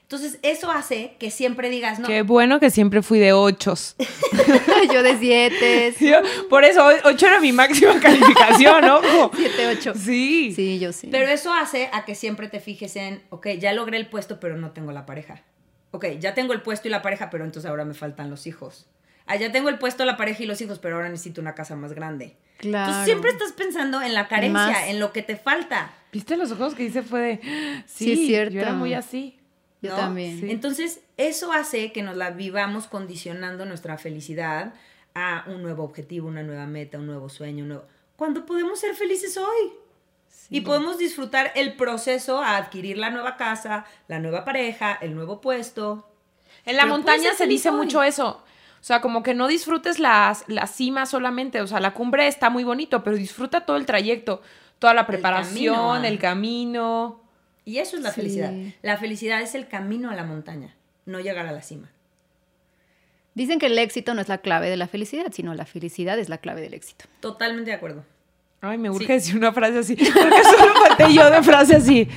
Entonces, 0.01 0.37
eso 0.41 0.69
hace 0.69 1.15
que 1.17 1.31
siempre 1.31 1.69
digas, 1.69 1.99
no. 1.99 2.07
Qué 2.07 2.23
bueno 2.23 2.59
que 2.59 2.71
siempre 2.71 3.01
fui 3.01 3.19
de 3.19 3.31
ochos. 3.31 3.95
yo 4.93 5.01
de 5.01 5.17
siete. 5.17 5.95
por 6.49 6.65
eso, 6.65 6.85
ocho 7.05 7.27
era 7.27 7.39
mi 7.39 7.53
máxima 7.53 7.97
calificación, 8.01 8.81
¿no? 8.81 8.99
Siete, 9.33 9.67
ocho. 9.67 9.93
Sí. 9.95 10.51
Sí, 10.53 10.77
yo 10.77 10.91
sí. 10.91 11.07
Pero 11.09 11.29
eso 11.29 11.53
hace 11.53 11.89
a 11.93 12.03
que 12.03 12.15
siempre 12.15 12.49
te 12.49 12.59
fijes 12.59 12.97
en, 12.97 13.23
ok, 13.29 13.47
ya 13.59 13.71
logré 13.71 13.95
el 13.95 14.07
puesto, 14.07 14.41
pero 14.41 14.57
no 14.57 14.71
tengo 14.71 14.91
la 14.91 15.05
pareja. 15.05 15.43
Ok, 15.91 16.05
ya 16.19 16.33
tengo 16.33 16.51
el 16.51 16.63
puesto 16.63 16.89
y 16.89 16.91
la 16.91 17.01
pareja, 17.01 17.29
pero 17.29 17.45
entonces 17.45 17.69
ahora 17.69 17.85
me 17.85 17.93
faltan 17.93 18.29
los 18.29 18.45
hijos. 18.45 18.87
Ah, 19.29 19.35
ya 19.35 19.51
tengo 19.51 19.69
el 19.69 19.77
puesto, 19.77 20.05
la 20.05 20.17
pareja 20.17 20.41
y 20.41 20.47
los 20.47 20.59
hijos, 20.59 20.79
pero 20.79 20.95
ahora 20.95 21.07
necesito 21.07 21.39
una 21.39 21.53
casa 21.53 21.75
más 21.75 21.93
grande. 21.93 22.35
Claro. 22.57 22.87
Entonces 22.87 23.05
siempre 23.05 23.29
estás 23.29 23.51
pensando 23.51 24.01
en 24.01 24.15
la 24.15 24.27
carencia, 24.27 24.89
en 24.89 24.99
lo 24.99 25.13
que 25.13 25.21
te 25.21 25.35
falta. 25.35 25.93
¿Viste 26.11 26.35
los 26.35 26.51
ojos 26.51 26.73
que 26.73 26.85
hice 26.85 27.03
fue 27.03 27.19
de, 27.19 27.83
sí, 27.85 28.13
es 28.13 28.19
cierto. 28.25 28.55
Yo 28.55 28.61
era 28.61 28.73
muy 28.73 28.95
así. 28.95 29.39
Yo 29.83 29.95
también. 29.95 30.49
Entonces, 30.49 31.01
eso 31.17 31.53
hace 31.53 31.91
que 31.91 32.01
nos 32.01 32.17
la 32.17 32.31
vivamos 32.31 32.87
condicionando 32.87 33.65
nuestra 33.65 33.99
felicidad 33.99 34.73
a 35.13 35.43
un 35.45 35.61
nuevo 35.61 35.83
objetivo, 35.83 36.27
una 36.27 36.41
nueva 36.41 36.65
meta, 36.65 36.97
un 36.97 37.05
nuevo 37.05 37.29
sueño, 37.29 37.65
un 37.65 37.69
nuevo... 37.69 37.83
cuando 38.15 38.47
podemos 38.47 38.79
ser 38.79 38.95
felices 38.95 39.37
hoy. 39.37 39.73
Y 40.49 40.61
podemos 40.61 40.97
disfrutar 40.97 41.51
el 41.53 41.75
proceso 41.75 42.41
a 42.41 42.57
adquirir 42.57 42.97
la 42.97 43.11
nueva 43.11 43.37
casa, 43.37 43.85
la 44.07 44.17
nueva 44.17 44.43
pareja, 44.43 44.97
el 44.99 45.13
nuevo 45.13 45.39
puesto. 45.39 46.09
En 46.65 46.77
la 46.77 46.87
montaña 46.87 47.35
se 47.35 47.45
dice 47.45 47.69
mucho 47.69 48.01
eso. 48.01 48.43
O 48.79 48.83
sea, 48.83 49.01
como 49.01 49.23
que 49.23 49.33
no 49.33 49.47
disfrutes 49.47 49.99
las, 49.99 50.45
la 50.47 50.67
cima 50.67 51.05
solamente. 51.05 51.61
O 51.61 51.67
sea, 51.67 51.79
la 51.79 51.93
cumbre 51.93 52.27
está 52.27 52.49
muy 52.49 52.63
bonito, 52.63 53.03
pero 53.03 53.17
disfruta 53.17 53.65
todo 53.65 53.77
el 53.77 53.85
trayecto, 53.85 54.41
toda 54.79 54.93
la 54.93 55.05
preparación, 55.05 56.05
el 56.05 56.17
camino. 56.17 57.21
Y 57.65 57.79
eso 57.79 57.97
es 57.97 58.03
la 58.03 58.11
felicidad. 58.11 58.53
La 58.81 58.97
felicidad 58.97 59.41
es 59.41 59.53
el 59.53 59.67
camino 59.67 60.09
a 60.09 60.15
la 60.15 60.23
montaña, 60.23 60.75
no 61.05 61.19
llegar 61.19 61.45
a 61.45 61.51
la 61.51 61.61
cima. 61.61 61.91
Dicen 63.35 63.59
que 63.59 63.67
el 63.67 63.77
éxito 63.77 64.13
no 64.13 64.21
es 64.21 64.27
la 64.27 64.39
clave 64.39 64.69
de 64.69 64.77
la 64.77 64.87
felicidad, 64.87 65.27
sino 65.31 65.53
la 65.53 65.65
felicidad 65.65 66.17
es 66.17 66.29
la 66.29 66.39
clave 66.39 66.61
del 66.61 66.73
éxito. 66.73 67.05
Totalmente 67.19 67.71
de 67.71 67.75
acuerdo. 67.75 68.03
Ay, 68.61 68.77
me 68.77 68.89
urge 68.89 69.13
decir 69.13 69.37
una 69.37 69.53
frase 69.53 69.79
así. 69.79 69.95
Porque 69.95 70.43
solo 70.43 70.73
falté 70.87 71.13
yo 71.13 71.29
de 71.29 71.43
frase 71.43 71.75
así. 71.75 72.07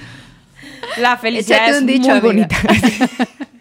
La 0.99 1.17
felicidad 1.17 1.69
es 1.69 1.83
muy 1.83 2.21
bonita. 2.21 2.57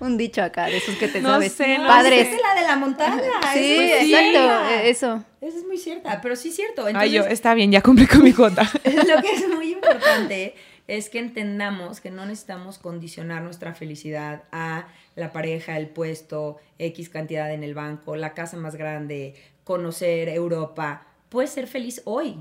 un 0.00 0.16
dicho 0.16 0.42
acá, 0.42 0.66
de 0.66 0.76
esos 0.76 0.96
que 0.96 1.08
te 1.08 1.22
sabes. 1.22 1.52
Sé, 1.52 1.78
no 1.78 1.86
Padres. 1.86 2.28
Es 2.28 2.40
la 2.40 2.60
de 2.60 2.66
la 2.66 2.76
montaña. 2.76 3.22
Sí, 3.52 3.92
exacto, 3.92 4.74
eso. 4.82 5.24
Eso 5.40 5.58
es 5.58 5.64
muy 5.66 5.78
cierta, 5.78 6.20
pero 6.20 6.36
sí 6.36 6.48
es 6.48 6.56
cierto. 6.56 6.86
Ay, 6.94 7.12
yo, 7.12 7.24
está 7.24 7.54
bien, 7.54 7.70
ya 7.70 7.82
cumplí 7.82 8.06
con 8.06 8.22
mi 8.22 8.32
cuota. 8.32 8.62
lo 8.84 9.22
que 9.22 9.32
es 9.32 9.48
muy 9.48 9.72
importante 9.72 10.54
es 10.86 11.08
que 11.08 11.18
entendamos 11.18 12.00
que 12.00 12.10
no 12.10 12.26
necesitamos 12.26 12.78
condicionar 12.78 13.42
nuestra 13.42 13.74
felicidad 13.74 14.44
a 14.52 14.88
la 15.16 15.32
pareja, 15.32 15.78
el 15.78 15.88
puesto, 15.88 16.58
X 16.78 17.08
cantidad 17.08 17.52
en 17.52 17.64
el 17.64 17.74
banco, 17.74 18.16
la 18.16 18.34
casa 18.34 18.56
más 18.56 18.76
grande, 18.76 19.34
conocer 19.64 20.28
Europa. 20.28 21.06
Puedes 21.28 21.50
ser 21.50 21.66
feliz 21.66 22.02
hoy, 22.04 22.36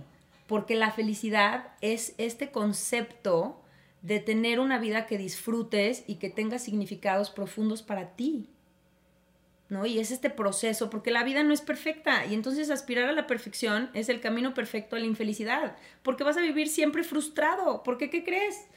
porque 0.48 0.76
la 0.76 0.92
felicidad 0.92 1.68
es 1.82 2.14
este 2.18 2.52
concepto 2.52 3.63
de 4.04 4.20
tener 4.20 4.60
una 4.60 4.78
vida 4.78 5.08
que 5.08 5.18
disfrutes 5.18 6.04
y 6.08 6.16
que 6.16 6.30
tenga 6.30 6.60
significados 6.60 7.32
profundos 7.32 7.82
para 7.82 8.16
ti. 8.16 8.50
¿no? 9.70 9.86
Y 9.86 9.98
es 9.98 10.12
este 10.12 10.30
proceso, 10.30 10.90
porque 10.90 11.10
la 11.10 11.24
vida 11.24 11.42
no 11.42 11.54
es 11.54 11.62
perfecta 11.62 12.26
y 12.26 12.34
entonces 12.36 12.70
aspirar 12.70 13.10
a 13.10 13.14
la 13.14 13.26
perfección 13.26 13.90
es 13.94 14.10
el 14.10 14.20
camino 14.20 14.54
perfecto 14.54 14.96
a 14.96 15.00
la 15.00 15.06
infelicidad, 15.06 15.78
porque 16.04 16.26
vas 16.26 16.38
a 16.38 16.42
vivir 16.42 16.68
siempre 16.68 17.04
frustrado, 17.04 17.82
porque 17.82 18.10
¿qué 18.10 18.24
crees? 18.24 18.68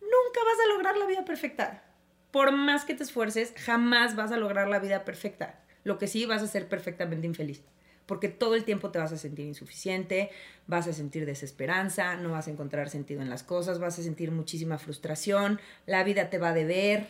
Nunca 0.00 0.40
vas 0.44 0.58
a 0.64 0.68
lograr 0.74 0.96
la 0.96 1.06
vida 1.06 1.24
perfecta. 1.24 1.82
Por 2.30 2.52
más 2.52 2.84
que 2.84 2.94
te 2.94 3.04
esfuerces, 3.04 3.54
jamás 3.56 4.16
vas 4.16 4.32
a 4.32 4.36
lograr 4.36 4.68
la 4.68 4.80
vida 4.80 5.04
perfecta. 5.04 5.60
Lo 5.82 5.98
que 5.98 6.08
sí 6.08 6.26
vas 6.26 6.42
a 6.42 6.46
ser 6.46 6.68
perfectamente 6.68 7.26
infeliz, 7.26 7.62
porque 8.06 8.28
todo 8.28 8.54
el 8.54 8.64
tiempo 8.64 8.90
te 8.90 8.98
vas 8.98 9.12
a 9.12 9.16
sentir 9.16 9.46
insuficiente, 9.46 10.30
vas 10.66 10.86
a 10.86 10.92
sentir 10.92 11.26
desesperanza, 11.26 12.16
no 12.16 12.32
vas 12.32 12.48
a 12.48 12.50
encontrar 12.50 12.90
sentido 12.90 13.22
en 13.22 13.30
las 13.30 13.42
cosas, 13.42 13.78
vas 13.78 13.98
a 13.98 14.02
sentir 14.02 14.30
muchísima 14.30 14.78
frustración, 14.78 15.60
la 15.86 16.04
vida 16.04 16.30
te 16.30 16.38
va 16.38 16.50
a 16.50 16.54
deber. 16.54 17.06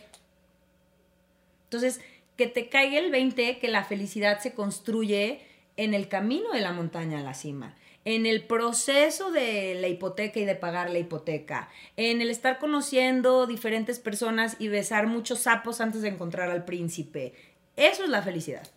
Entonces, 1.65 1.99
que 2.37 2.47
te 2.47 2.69
caiga 2.69 2.99
el 2.99 3.11
20 3.11 3.59
que 3.59 3.67
la 3.67 3.83
felicidad 3.83 4.39
se 4.39 4.53
construye 4.53 5.41
en 5.77 5.93
el 5.93 6.07
camino 6.07 6.51
de 6.51 6.61
la 6.61 6.71
montaña 6.71 7.19
a 7.19 7.23
la 7.23 7.33
cima, 7.33 7.75
en 8.05 8.25
el 8.25 8.43
proceso 8.43 9.31
de 9.31 9.75
la 9.75 9.87
hipoteca 9.87 10.39
y 10.39 10.45
de 10.45 10.55
pagar 10.55 10.89
la 10.89 10.99
hipoteca, 10.99 11.69
en 11.97 12.21
el 12.21 12.29
estar 12.29 12.59
conociendo 12.59 13.47
diferentes 13.47 13.99
personas 13.99 14.55
y 14.59 14.67
besar 14.67 15.07
muchos 15.07 15.39
sapos 15.39 15.81
antes 15.81 16.01
de 16.01 16.09
encontrar 16.09 16.49
al 16.49 16.65
príncipe. 16.65 17.33
Eso 17.75 18.03
es 18.03 18.09
la 18.09 18.21
felicidad. 18.21 18.67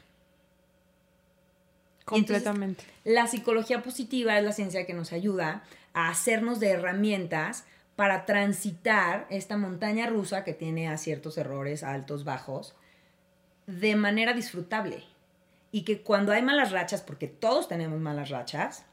Completamente. 2.09 2.85
la 3.05 3.27
psicología 3.27 3.83
positiva 3.83 4.39
es 4.39 4.45
la 4.45 4.53
ciencia 4.53 4.87
que 4.87 4.95
nos 4.95 5.13
ayuda 5.13 5.63
a 5.93 6.09
hacernos 6.09 6.61
de 6.61 6.71
herramientas 6.71 7.65
para 7.97 8.27
transitar 8.27 9.27
esta 9.29 9.57
montaña 9.57 10.07
rusa 10.07 10.45
que 10.45 10.55
tiene 10.55 10.89
a 10.89 10.97
ciertos 10.97 11.37
errores 11.37 11.83
altos, 11.83 12.23
bajos, 12.23 12.77
de 13.67 13.97
manera 13.97 14.35
disfrutable. 14.35 15.03
Y 15.73 15.83
que 15.83 16.03
cuando 16.03 16.33
hay 16.33 16.43
malas 16.43 16.71
rachas, 16.71 17.03
porque 17.03 17.27
todos 17.27 17.67
tenemos 17.67 17.99
malas 18.01 18.31
rachas, 18.31 18.85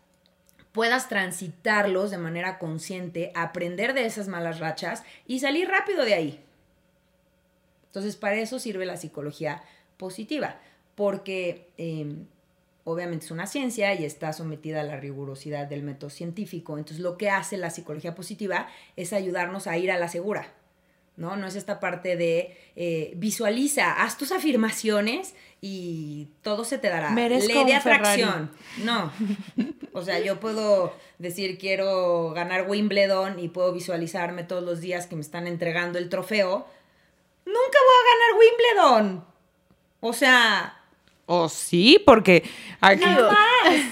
puedas 0.72 1.08
transitarlos 1.08 2.12
de 2.12 2.18
manera 2.18 2.58
consciente, 2.58 3.32
aprender 3.36 3.94
de 3.94 4.06
esas 4.06 4.28
malas 4.28 4.60
rachas 4.60 5.04
y 5.28 5.40
salir 5.40 5.70
rápido 5.70 6.04
de 6.04 6.16
ahí. 6.16 6.44
Entonces, 7.86 8.18
para 8.18 8.36
eso 8.36 8.60
sirve 8.60 8.86
la 8.86 8.98
psicología 8.98 9.64
positiva, 9.98 10.60
porque 10.96 11.70
em, 11.78 12.26
obviamente 12.86 13.26
es 13.26 13.32
una 13.32 13.48
ciencia 13.48 13.94
y 13.94 14.06
está 14.06 14.32
sometida 14.32 14.80
a 14.80 14.84
la 14.84 14.96
rigurosidad 14.98 15.68
del 15.68 15.84
método 15.84 16.10
científico. 16.10 16.78
Entonces, 16.78 17.04
lo 17.04 17.18
que 17.18 17.30
hace 17.30 17.58
la 17.58 17.70
psicología 17.70 18.16
positiva 18.16 18.68
es 18.96 19.12
ayudarnos 19.12 19.68
a 19.68 19.78
ir 19.78 19.92
a 19.92 20.00
la 20.00 20.08
segura 20.08 20.54
¿no? 21.18 21.36
No 21.36 21.48
es 21.48 21.56
esta 21.56 21.80
parte 21.80 22.16
de 22.16 22.58
eh, 22.76 23.14
visualiza, 23.16 24.04
haz 24.04 24.18
tus 24.18 24.32
afirmaciones 24.32 25.36
y 25.62 26.28
todo 26.42 26.66
se 26.66 26.78
te 26.78 26.90
dará. 26.90 27.12
Merezco 27.12 27.54
Ley 27.54 27.66
de 27.66 27.76
atracción. 27.76 28.52
No. 28.84 29.12
O 29.94 30.02
sea, 30.04 30.20
yo 30.20 30.40
puedo 30.40 30.94
decir 31.20 31.58
quiero 31.58 32.32
ganar 32.32 32.70
Wimbledon 32.70 33.40
y 33.40 33.48
puedo 33.48 33.72
visualizarme 33.72 34.44
todos 34.44 34.64
los 34.64 34.82
días 34.82 35.08
que 35.08 35.16
me 35.16 35.22
están 35.22 35.48
entregando 35.48 35.98
el 35.98 36.10
trofeo. 36.10 36.68
Nunca 37.46 37.80
voy 37.88 37.96
a 38.02 38.12
ganar 38.12 39.00
Wimbledon. 39.00 39.26
O 40.02 40.14
sea, 40.14 40.84
o 41.28 41.50
sí, 41.50 42.00
porque 42.06 42.48
aquí, 42.82 43.04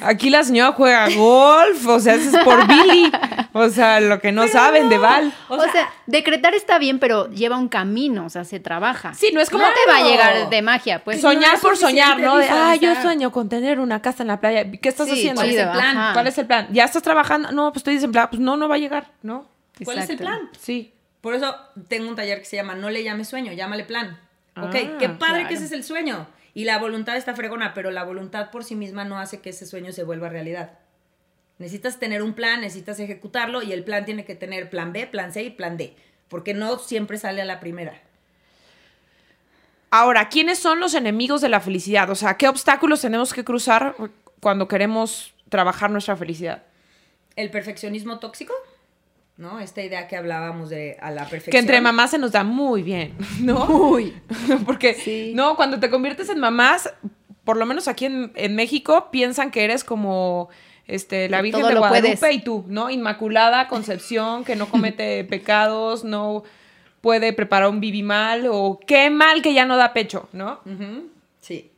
aquí 0.02 0.30
la 0.30 0.44
señora 0.44 0.72
juega 0.74 1.10
golf, 1.10 1.88
o 1.88 2.00
sea, 2.00 2.14
eso 2.14 2.38
es 2.38 2.44
por 2.44 2.68
Billy. 2.68 3.12
O 3.54 3.70
sea, 3.70 4.00
lo 4.00 4.20
que 4.20 4.32
no 4.32 4.48
saben 4.48 4.88
de 4.88 5.00
Val. 5.00 5.34
O, 5.50 5.60
sea, 5.60 5.92
decretar 6.06 6.54
está 6.54 6.78
bien, 6.78 7.00
pero 7.00 7.32
lleva 7.32 7.58
un 7.58 7.70
camino, 7.70 8.26
o 8.26 8.30
sea, 8.30 8.44
se 8.44 8.60
trabaja. 8.60 9.16
Sí, 9.16 9.32
no 9.34 9.42
es 9.42 9.50
como. 9.50 9.64
No 9.64 9.70
te 9.72 9.92
va 9.92 9.98
a 9.98 10.04
llegar 10.04 10.50
de 10.50 10.62
magia, 10.62 11.04
pues. 11.04 11.22
Soñar 11.22 11.60
por 11.60 11.76
soñar, 11.76 12.20
¿no? 12.20 12.36
ah, 12.36 12.76
yo 12.76 12.94
sueño 13.02 13.32
con 13.32 13.50
tener 13.50 13.80
una 13.80 14.00
casa 14.00 14.22
en 14.22 14.28
la 14.28 14.40
playa. 14.40 14.70
¿Qué 14.70 14.90
estás 14.90 15.10
haciendo? 15.10 15.42
¿Cuál 15.42 15.50
es 15.50 15.58
el 15.58 15.70
plan? 15.72 16.14
¿Cuál 16.14 16.28
es 16.28 16.38
el 16.38 16.46
plan? 16.46 16.68
¿Ya 16.72 16.84
estás 16.86 17.02
trabajando? 17.02 17.52
No, 17.52 17.72
pues 17.72 17.78
estoy 17.78 17.96
desempleada. 17.96 18.30
Pues 18.30 18.42
no, 18.42 18.58
no 18.58 18.68
va 18.68 18.76
a 18.76 18.80
llegar, 18.80 19.12
¿no? 19.24 19.50
¿Cuál 19.84 19.98
es 19.98 20.10
el 20.10 20.18
plan? 20.18 20.52
Sí. 20.60 20.94
Por 21.22 21.34
eso 21.34 21.56
tengo 21.88 22.10
un 22.10 22.16
taller 22.16 22.40
que 22.40 22.46
se 22.46 22.58
llama 22.58 22.76
No 22.76 22.92
le 22.92 23.04
llames 23.04 23.28
sueño, 23.28 23.54
llámale 23.54 23.86
plan. 23.86 24.20
ok, 24.56 24.72
qué 25.00 25.06
ah, 25.06 25.18
padre 25.18 25.48
que 25.48 25.56
ese 25.56 25.66
es 25.66 25.72
el 25.72 25.84
sueño 25.84 26.28
Y 26.54 26.66
la 26.66 26.78
voluntad 26.78 27.18
está 27.18 27.36
fregona, 27.36 27.74
pero 27.74 27.92
la 27.92 28.04
voluntad 28.04 28.52
por 28.52 28.64
sí 28.64 28.76
misma 28.76 29.06
no 29.06 29.18
hace 29.18 29.42
que 29.42 29.50
ese 29.50 29.66
sueño 29.66 29.92
se 29.92 30.04
vuelva 30.04 30.30
realidad. 30.30 30.78
Necesitas 31.58 32.00
tener 32.00 32.22
un 32.22 32.34
plan, 32.34 32.62
necesitas 32.62 33.00
ejecutarlo 33.00 33.62
y 33.62 33.72
el 33.74 33.84
plan 33.84 34.06
tiene 34.06 34.26
que 34.26 34.36
tener 34.36 34.70
plan 34.70 34.94
B, 34.94 35.08
plan 35.08 35.34
C 35.34 35.44
y 35.44 35.50
plan 35.50 35.78
D, 35.78 35.96
porque 36.28 36.54
no 36.54 36.78
siempre 36.80 37.18
sale 37.18 37.42
a 37.42 37.46
la 37.46 37.60
primera. 37.60 38.02
Ahora, 39.90 40.28
¿quiénes 40.30 40.58
son 40.58 40.80
los 40.80 40.96
enemigos 40.96 41.42
de 41.42 41.50
la 41.50 41.60
felicidad? 41.60 42.10
O 42.10 42.16
sea, 42.16 42.36
¿qué 42.36 42.48
obstáculos 42.48 43.02
tenemos 43.02 43.32
que 43.34 43.44
cruzar 43.44 43.96
cuando 44.40 44.68
queremos 44.68 45.36
trabajar 45.50 45.92
nuestra 45.92 46.16
felicidad? 46.16 46.64
El 47.36 47.52
perfeccionismo 47.52 48.18
tóxico, 48.18 48.54
¿no? 49.44 49.60
Esta 49.60 49.84
idea 49.84 50.08
que 50.08 50.16
hablábamos 50.16 50.70
de 50.70 50.98
a 51.02 51.12
la 51.12 51.24
perfección. 51.24 51.52
Que 51.52 51.58
entre 51.58 51.82
mamás 51.82 52.12
se 52.12 52.18
nos 52.18 52.32
da 52.32 52.46
muy 52.46 52.82
bien, 52.82 53.14
¿no? 53.42 53.66
Uy. 53.66 54.14
Porque, 54.66 55.34
no, 55.36 55.56
cuando 55.58 55.80
te 55.80 55.90
conviertes 55.90 56.30
en 56.30 56.40
mamás, 56.40 56.92
por 57.44 57.58
lo 57.58 57.66
menos 57.66 57.90
aquí 57.90 58.06
en, 58.06 58.32
en 58.36 58.56
México, 58.56 59.10
piensan 59.12 59.52
que 59.52 59.66
eres 59.66 59.84
como 59.84 60.50
este, 60.88 61.28
la 61.28 61.42
Virgen 61.42 61.68
de 61.68 61.76
Guadalupe 61.76 62.32
y 62.32 62.40
tú, 62.40 62.64
¿no? 62.70 62.90
Inmaculada 62.90 63.68
Concepción, 63.68 64.46
que 64.46 64.56
no 64.56 64.70
comete 64.70 65.24
pecados, 65.30 66.06
no 66.06 66.44
puede 67.02 67.34
preparar 67.34 67.70
un 67.70 67.82
bibi 67.82 68.02
mal, 68.02 68.48
o 68.50 68.80
qué 68.88 69.10
mal 69.10 69.42
que 69.42 69.54
ya 69.54 69.66
no 69.66 69.76
da 69.76 69.92
pecho, 69.92 70.30
¿no? 70.32 70.62
Sí. 71.42 71.70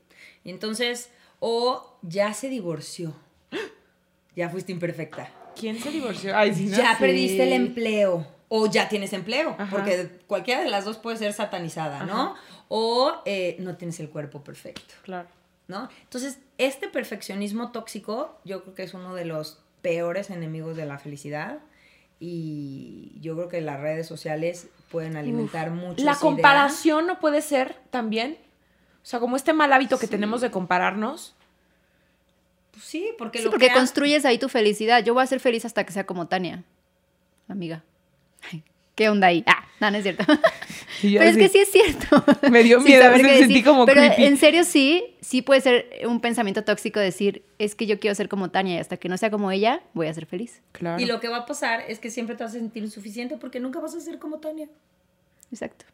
Y 0.44 0.52
entonces, 0.52 1.10
o 1.40 1.98
ya 2.04 2.34
se 2.34 2.48
divorció. 2.48 3.14
Ya 4.38 4.50
fuiste 4.50 4.74
imperfecta. 4.74 5.30
¿Quién 5.56 5.80
se 5.80 5.92
divorció? 5.92 6.32
ya 6.32 6.98
perdiste 7.00 7.44
el 7.44 7.54
empleo. 7.54 8.28
O 8.48 8.68
ya 8.68 8.88
tienes 8.88 9.14
empleo. 9.14 9.58
Porque 9.72 10.10
cualquiera 10.28 10.62
de 10.62 10.70
las 10.70 10.86
dos 10.86 10.98
puede 10.98 11.18
ser 11.18 11.34
satanizada, 11.34 12.06
¿no? 12.06 12.36
O 12.68 13.14
eh, 13.26 13.58
no 13.60 13.76
tienes 13.76 14.00
el 14.00 14.10
cuerpo 14.10 14.44
perfecto. 14.44 14.94
Claro. 15.04 15.28
¿no? 15.68 15.90
Entonces, 16.04 16.40
este 16.58 16.88
perfeccionismo 16.88 17.72
tóxico 17.72 18.40
yo 18.46 18.64
creo 18.64 18.76
que 18.76 18.84
es 18.84 18.94
uno 18.94 19.16
de 19.16 19.26
los 19.26 19.60
peores 19.82 20.30
enemigos 20.30 20.76
de 20.76 20.86
la 20.86 21.00
felicidad 21.00 21.60
y 22.20 23.14
yo 23.20 23.36
creo 23.36 23.50
que 23.50 23.62
las 23.62 23.80
redes 23.80 24.08
sociales 24.08 24.68
pueden 24.90 25.18
alimentar 25.18 25.72
mucho. 25.72 26.04
La 26.04 26.16
comparación 26.16 27.08
no 27.08 27.20
puede 27.20 27.42
ser 27.42 27.76
también, 27.90 28.38
o 29.04 29.06
sea, 29.06 29.20
como 29.20 29.36
este 29.36 29.54
mal 29.54 29.74
hábito 29.74 30.00
que 30.00 30.08
tenemos 30.08 30.42
de 30.42 30.52
compararnos. 30.52 31.36
Pues 32.76 32.86
sí, 32.86 33.08
porque 33.18 33.42
lo 33.42 33.50
porque 33.50 33.72
construyes 33.72 34.26
ahí 34.26 34.38
tu 34.38 34.50
felicidad. 34.50 35.02
Yo 35.02 35.14
voy 35.14 35.24
a 35.24 35.28
ser 35.28 35.40
feliz 35.40 35.64
hasta 35.64 35.86
que 35.86 35.94
sea 35.94 36.06
como 36.06 36.28
Tania, 36.28 36.64
amiga. 37.48 37.84
¿Qué 38.96 39.10
onda 39.10 39.28
ahí? 39.28 39.44
Ah, 39.46 39.66
no, 39.80 39.92
no 39.92 39.98
es 39.98 40.04
cierto. 40.04 40.26
Pero 41.02 41.24
es 41.24 41.38
que 41.38 41.50
sí 41.50 41.60
es 41.60 41.72
cierto. 41.72 42.24
Me 42.50 42.64
dio 42.64 42.80
miedo, 42.80 43.12
me 43.12 43.38
sentí 43.40 43.62
como 43.64 43.86
Pero 43.86 44.02
en 44.02 44.38
serio 44.38 44.64
sí, 44.64 45.16
sí 45.22 45.42
puede 45.42 45.60
ser 45.62 45.90
un 46.08 46.22
pensamiento 46.22 46.64
tóxico 46.64 47.00
decir, 47.00 47.44
es 47.60 47.76
que 47.76 47.86
yo 47.86 48.00
quiero 48.00 48.16
ser 48.16 48.30
como 48.30 48.52
Tania 48.52 48.76
y 48.76 48.80
hasta 48.80 48.98
que 48.98 49.10
no 49.10 49.18
sea 49.18 49.30
como 49.30 49.52
ella, 49.52 49.82
voy 49.94 50.08
a 50.08 50.14
ser 50.14 50.26
feliz. 50.26 50.62
Claro. 50.72 51.02
Y 51.02 51.06
lo 51.06 51.20
que 51.20 51.28
va 51.28 51.38
a 51.38 51.46
pasar 51.46 51.84
es 51.90 52.00
que 52.00 52.10
siempre 52.10 52.36
te 52.36 52.44
vas 52.44 52.56
a 52.56 52.60
sentir 52.60 52.84
insuficiente 52.84 53.38
porque 53.38 53.60
nunca 53.60 53.80
vas 53.80 53.96
a 53.96 54.00
ser 54.00 54.20
como 54.20 54.40
Tania. 54.40 54.70
Exacto. 55.52 55.86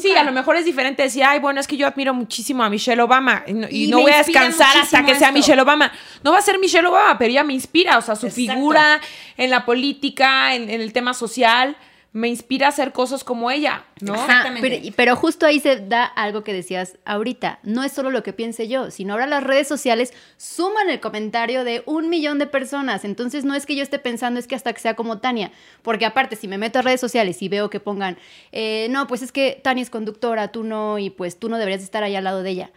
Sí, 0.00 0.16
a 0.16 0.24
lo 0.24 0.32
mejor 0.32 0.56
es 0.56 0.64
diferente 0.64 1.04
decir, 1.04 1.22
ay, 1.22 1.38
bueno, 1.38 1.60
es 1.60 1.68
que 1.68 1.76
yo 1.76 1.86
admiro 1.86 2.12
muchísimo 2.12 2.64
a 2.64 2.70
Michelle 2.70 3.00
Obama 3.00 3.44
y, 3.46 3.86
no 3.86 4.00
voy 4.00 4.10
a 4.10 4.18
descansar 4.18 4.76
hasta 4.76 5.04
que 5.04 5.14
sea 5.14 5.30
Michelle 5.30 5.60
Obama. 5.60 5.92
No 6.24 6.32
va 6.32 6.38
a 6.38 6.42
ser 6.42 6.58
Michelle 6.58 6.88
Obama, 6.88 7.16
pero 7.16 7.30
ella 7.30 7.44
me 7.44 7.52
inspira, 7.52 7.98
o 7.98 8.02
sea, 8.02 8.16
su 8.16 8.28
figura 8.30 9.00
en 9.36 9.50
la 9.50 9.64
política, 9.64 10.54
en 10.54 10.68
el 10.68 10.92
tema 10.92 11.14
social 11.14 11.76
me 12.12 12.28
inspira 12.28 12.66
a 12.66 12.70
hacer 12.70 12.92
cosas 12.92 13.22
como 13.22 13.50
ella, 13.50 13.84
¿no? 14.00 14.14
Exactamente. 14.14 14.92
Pero, 14.96 15.14
justo 15.14 15.44
ahí 15.44 15.60
se 15.60 15.76
da 15.76 16.04
algo 16.04 16.42
que 16.42 16.54
decías 16.54 16.96
ahorita. 17.04 17.58
No 17.62 17.84
es 17.84 17.92
solo 17.92 18.10
lo 18.10 18.22
que 18.22 18.32
piense 18.32 18.66
yo, 18.66 18.90
sino 18.90 19.12
ahora 19.12 19.26
las 19.26 19.44
redes 19.44 19.68
sociales 19.68 20.14
suman 20.38 20.88
el 20.88 21.00
comentario 21.00 21.64
de 21.64 21.82
un 21.84 22.08
millón 22.08 22.38
de 22.38 22.46
personas. 22.46 23.04
Entonces 23.04 23.44
no 23.44 23.54
es 23.54 23.66
que 23.66 23.76
yo 23.76 23.82
esté 23.82 23.98
pensando, 23.98 24.40
es 24.40 24.46
que 24.46 24.54
hasta 24.54 24.72
que 24.72 24.80
sea 24.80 24.96
como 24.96 25.18
Tania. 25.18 25.52
Porque 25.82 26.06
aparte, 26.06 26.36
si 26.36 26.48
me 26.48 26.58
meto 26.58 26.78
a 26.78 26.82
redes 26.82 27.00
sociales 27.00 27.42
y 27.42 27.48
veo 27.48 27.68
que 27.68 27.80
pongan, 27.80 28.16
eh, 28.52 28.88
no, 28.90 29.06
pues 29.06 29.22
es 29.22 29.30
que 29.30 29.60
Tania 29.62 29.82
es 29.82 29.90
conductora, 29.90 30.48
tú 30.48 30.64
no, 30.64 30.98
y 30.98 31.10
pues 31.10 31.38
tú 31.38 31.48
no 31.50 31.58
deberías 31.58 31.82
estar 31.82 32.02
ahí 32.02 32.16
al 32.16 32.24
lado 32.24 32.42
de 32.42 32.50
ella. 32.50 32.70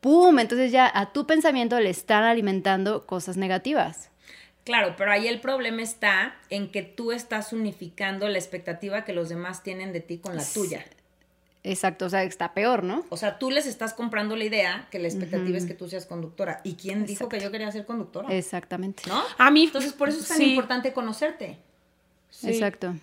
¡Pum! 0.00 0.38
Entonces 0.38 0.72
ya 0.72 0.90
a 0.92 1.12
tu 1.12 1.26
pensamiento 1.26 1.78
le 1.78 1.90
están 1.90 2.24
alimentando 2.24 3.06
cosas 3.06 3.36
negativas. 3.36 4.09
Claro, 4.70 4.94
pero 4.96 5.10
ahí 5.10 5.26
el 5.26 5.40
problema 5.40 5.82
está 5.82 6.36
en 6.48 6.70
que 6.70 6.82
tú 6.84 7.10
estás 7.10 7.52
unificando 7.52 8.28
la 8.28 8.38
expectativa 8.38 9.04
que 9.04 9.12
los 9.12 9.28
demás 9.28 9.64
tienen 9.64 9.92
de 9.92 9.98
ti 9.98 10.18
con 10.18 10.36
la 10.36 10.44
tuya. 10.44 10.84
Exacto, 11.64 12.06
o 12.06 12.08
sea, 12.08 12.22
está 12.22 12.54
peor, 12.54 12.84
¿no? 12.84 13.04
O 13.08 13.16
sea, 13.16 13.40
tú 13.40 13.50
les 13.50 13.66
estás 13.66 13.94
comprando 13.94 14.36
la 14.36 14.44
idea 14.44 14.86
que 14.92 15.00
la 15.00 15.08
expectativa 15.08 15.58
es 15.58 15.66
que 15.66 15.74
tú 15.74 15.88
seas 15.88 16.06
conductora. 16.06 16.60
¿Y 16.62 16.74
quién 16.74 17.04
dijo 17.04 17.28
que 17.28 17.40
yo 17.40 17.50
quería 17.50 17.72
ser 17.72 17.84
conductora? 17.84 18.32
Exactamente. 18.32 19.02
¿No? 19.08 19.20
A 19.38 19.50
mí. 19.50 19.64
Entonces, 19.64 19.92
por 19.92 20.08
eso 20.08 20.20
es 20.20 20.28
tan 20.28 20.40
importante 20.40 20.92
conocerte. 20.92 21.58
Exacto. 22.44 22.94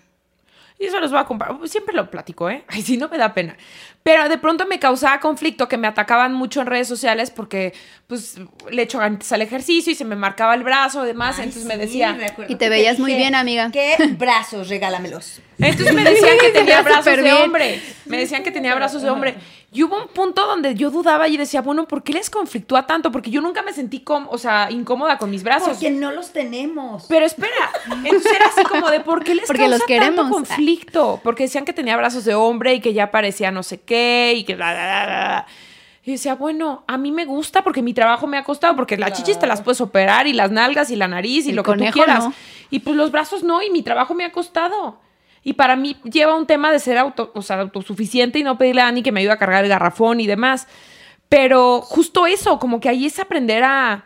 Y 0.80 0.86
eso 0.86 1.00
los 1.00 1.10
voy 1.10 1.20
a 1.20 1.24
comprar. 1.24 1.56
Siempre 1.64 1.94
lo 1.94 2.10
platico, 2.10 2.48
¿eh? 2.48 2.64
Ay, 2.68 2.82
sí, 2.82 2.96
no 2.96 3.08
me 3.08 3.18
da 3.18 3.34
pena. 3.34 3.56
Pero 4.02 4.28
de 4.28 4.38
pronto 4.38 4.64
me 4.66 4.78
causaba 4.78 5.18
conflicto 5.20 5.68
que 5.68 5.76
me 5.76 5.88
atacaban 5.88 6.32
mucho 6.32 6.60
en 6.60 6.66
redes 6.66 6.86
sociales 6.86 7.30
porque, 7.30 7.74
pues, 8.06 8.36
le 8.70 8.82
echo 8.82 9.00
antes 9.00 9.30
al 9.32 9.42
ejercicio 9.42 9.92
y 9.92 9.96
se 9.96 10.04
me 10.04 10.14
marcaba 10.14 10.54
el 10.54 10.62
brazo 10.62 11.04
y 11.04 11.08
demás. 11.08 11.38
entonces 11.38 11.64
me 11.64 11.76
decía. 11.76 12.16
Y 12.48 12.54
te 12.54 12.68
veías 12.68 12.98
muy 12.98 13.14
bien, 13.14 13.34
amiga. 13.34 13.70
¿Qué 13.72 13.96
brazos? 14.16 14.68
Regálamelos. 14.68 15.40
Entonces 15.58 15.94
me 15.94 16.04
decían 16.04 16.38
que 16.40 16.48
tenía 16.52 16.82
brazos 16.82 17.16
de 17.16 17.32
hombre. 17.32 17.82
Me 18.06 18.16
decían 18.18 18.44
que 18.44 18.52
tenía 18.52 18.74
brazos 18.74 19.02
de 19.02 19.10
hombre. 19.10 19.34
Y 19.70 19.82
hubo 19.82 20.00
un 20.00 20.08
punto 20.08 20.46
donde 20.46 20.74
yo 20.74 20.90
dudaba 20.90 21.28
y 21.28 21.36
decía, 21.36 21.60
bueno, 21.60 21.86
¿por 21.86 22.02
qué 22.02 22.14
les 22.14 22.30
conflictúa 22.30 22.86
tanto? 22.86 23.12
Porque 23.12 23.30
yo 23.30 23.42
nunca 23.42 23.60
me 23.62 23.74
sentí 23.74 24.02
o 24.06 24.38
sea, 24.38 24.70
incómoda 24.70 25.18
con 25.18 25.30
mis 25.30 25.42
brazos. 25.42 25.68
Porque 25.68 25.90
no 25.90 26.10
los 26.10 26.32
tenemos. 26.32 27.04
Pero 27.06 27.26
espera, 27.26 27.70
entonces 28.02 28.32
era 28.32 28.46
así 28.46 28.64
como 28.64 28.90
de, 28.90 29.00
¿por 29.00 29.22
qué 29.22 29.34
les 29.34 29.46
Porque 29.46 29.62
causa 29.64 29.76
los 29.76 29.86
queremos. 29.86 30.16
tanto 30.16 30.32
conflicto? 30.32 31.20
Porque 31.22 31.42
decían 31.42 31.66
que 31.66 31.74
tenía 31.74 31.98
brazos 31.98 32.24
de 32.24 32.34
hombre 32.34 32.72
y 32.74 32.80
que 32.80 32.94
ya 32.94 33.10
parecía 33.10 33.50
no 33.50 33.62
sé 33.62 33.78
qué 33.78 34.32
y 34.36 34.44
que... 34.44 34.54
Bla, 34.54 35.46
Y 36.02 36.12
decía, 36.12 36.34
bueno, 36.34 36.84
a 36.86 36.96
mí 36.96 37.12
me 37.12 37.26
gusta 37.26 37.62
porque 37.62 37.82
mi 37.82 37.92
trabajo 37.92 38.26
me 38.26 38.38
ha 38.38 38.44
costado, 38.44 38.74
porque 38.74 38.96
las 38.96 39.12
chichis 39.12 39.38
te 39.38 39.46
las 39.46 39.60
puedes 39.60 39.82
operar 39.82 40.26
y 40.26 40.32
las 40.32 40.50
nalgas 40.50 40.90
y 40.90 40.96
la 40.96 41.08
nariz 41.08 41.46
y 41.46 41.52
lo 41.52 41.62
que 41.62 41.72
tú 41.74 41.84
quieras. 41.92 42.24
Y 42.70 42.78
pues 42.78 42.96
los 42.96 43.12
brazos 43.12 43.42
no, 43.42 43.62
y 43.62 43.68
mi 43.68 43.82
trabajo 43.82 44.14
me 44.14 44.24
ha 44.24 44.32
costado. 44.32 44.98
Y 45.42 45.54
para 45.54 45.76
mí 45.76 45.96
lleva 46.04 46.36
un 46.36 46.46
tema 46.46 46.72
de 46.72 46.78
ser 46.78 46.98
auto, 46.98 47.32
o 47.34 47.42
sea, 47.42 47.60
autosuficiente 47.60 48.38
y 48.38 48.42
no 48.42 48.58
pedirle 48.58 48.82
a 48.82 48.84
Dani 48.84 49.02
que 49.02 49.12
me 49.12 49.20
ayude 49.20 49.32
a 49.32 49.38
cargar 49.38 49.64
el 49.64 49.70
garrafón 49.70 50.20
y 50.20 50.26
demás. 50.26 50.66
Pero 51.28 51.80
justo 51.80 52.26
eso, 52.26 52.58
como 52.58 52.80
que 52.80 52.88
ahí 52.88 53.06
es 53.06 53.18
aprender 53.18 53.64
a... 53.64 54.04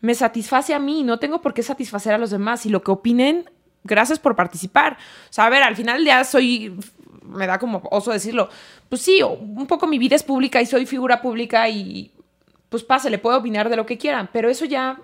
Me 0.00 0.14
satisface 0.14 0.72
a 0.72 0.78
mí, 0.78 1.02
no 1.02 1.18
tengo 1.18 1.42
por 1.42 1.52
qué 1.52 1.62
satisfacer 1.62 2.14
a 2.14 2.18
los 2.18 2.30
demás. 2.30 2.64
Y 2.66 2.70
lo 2.70 2.82
que 2.82 2.90
opinen, 2.90 3.50
gracias 3.84 4.18
por 4.18 4.36
participar. 4.36 4.96
O 5.28 5.32
sea, 5.32 5.46
a 5.46 5.50
ver, 5.50 5.62
al 5.62 5.76
final 5.76 6.04
ya 6.04 6.24
soy... 6.24 6.78
Me 7.22 7.46
da 7.46 7.58
como 7.58 7.82
oso 7.90 8.10
decirlo. 8.10 8.48
Pues 8.88 9.02
sí, 9.02 9.22
un 9.22 9.66
poco 9.66 9.86
mi 9.86 9.98
vida 9.98 10.16
es 10.16 10.22
pública 10.22 10.60
y 10.60 10.66
soy 10.66 10.86
figura 10.86 11.22
pública 11.22 11.68
y 11.68 12.12
pues 12.70 12.84
pase, 12.84 13.10
le 13.10 13.18
puedo 13.18 13.36
opinar 13.36 13.68
de 13.68 13.76
lo 13.76 13.84
que 13.84 13.98
quieran, 13.98 14.30
pero 14.32 14.48
eso 14.48 14.64
ya 14.64 14.98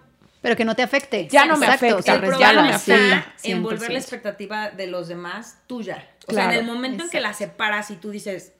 pero 0.46 0.56
que 0.56 0.64
no 0.64 0.76
te 0.76 0.84
afecte. 0.84 1.26
Ya 1.26 1.44
no 1.44 1.56
me 1.56 1.66
afecta. 1.66 2.14
El 2.14 2.38
ya 2.38 2.52
no 2.52 2.62
me 2.62 2.70
afecta. 2.70 3.34
Envolver 3.42 3.90
la 3.90 3.98
expectativa 3.98 4.70
de 4.70 4.86
los 4.86 5.08
demás 5.08 5.58
tuya. 5.66 6.08
O 6.28 6.32
sea, 6.32 6.44
en 6.44 6.60
el 6.60 6.64
momento 6.64 7.02
en 7.02 7.10
que 7.10 7.18
la 7.18 7.34
separas 7.34 7.90
y 7.90 7.96
tú 7.96 8.12
dices, 8.12 8.52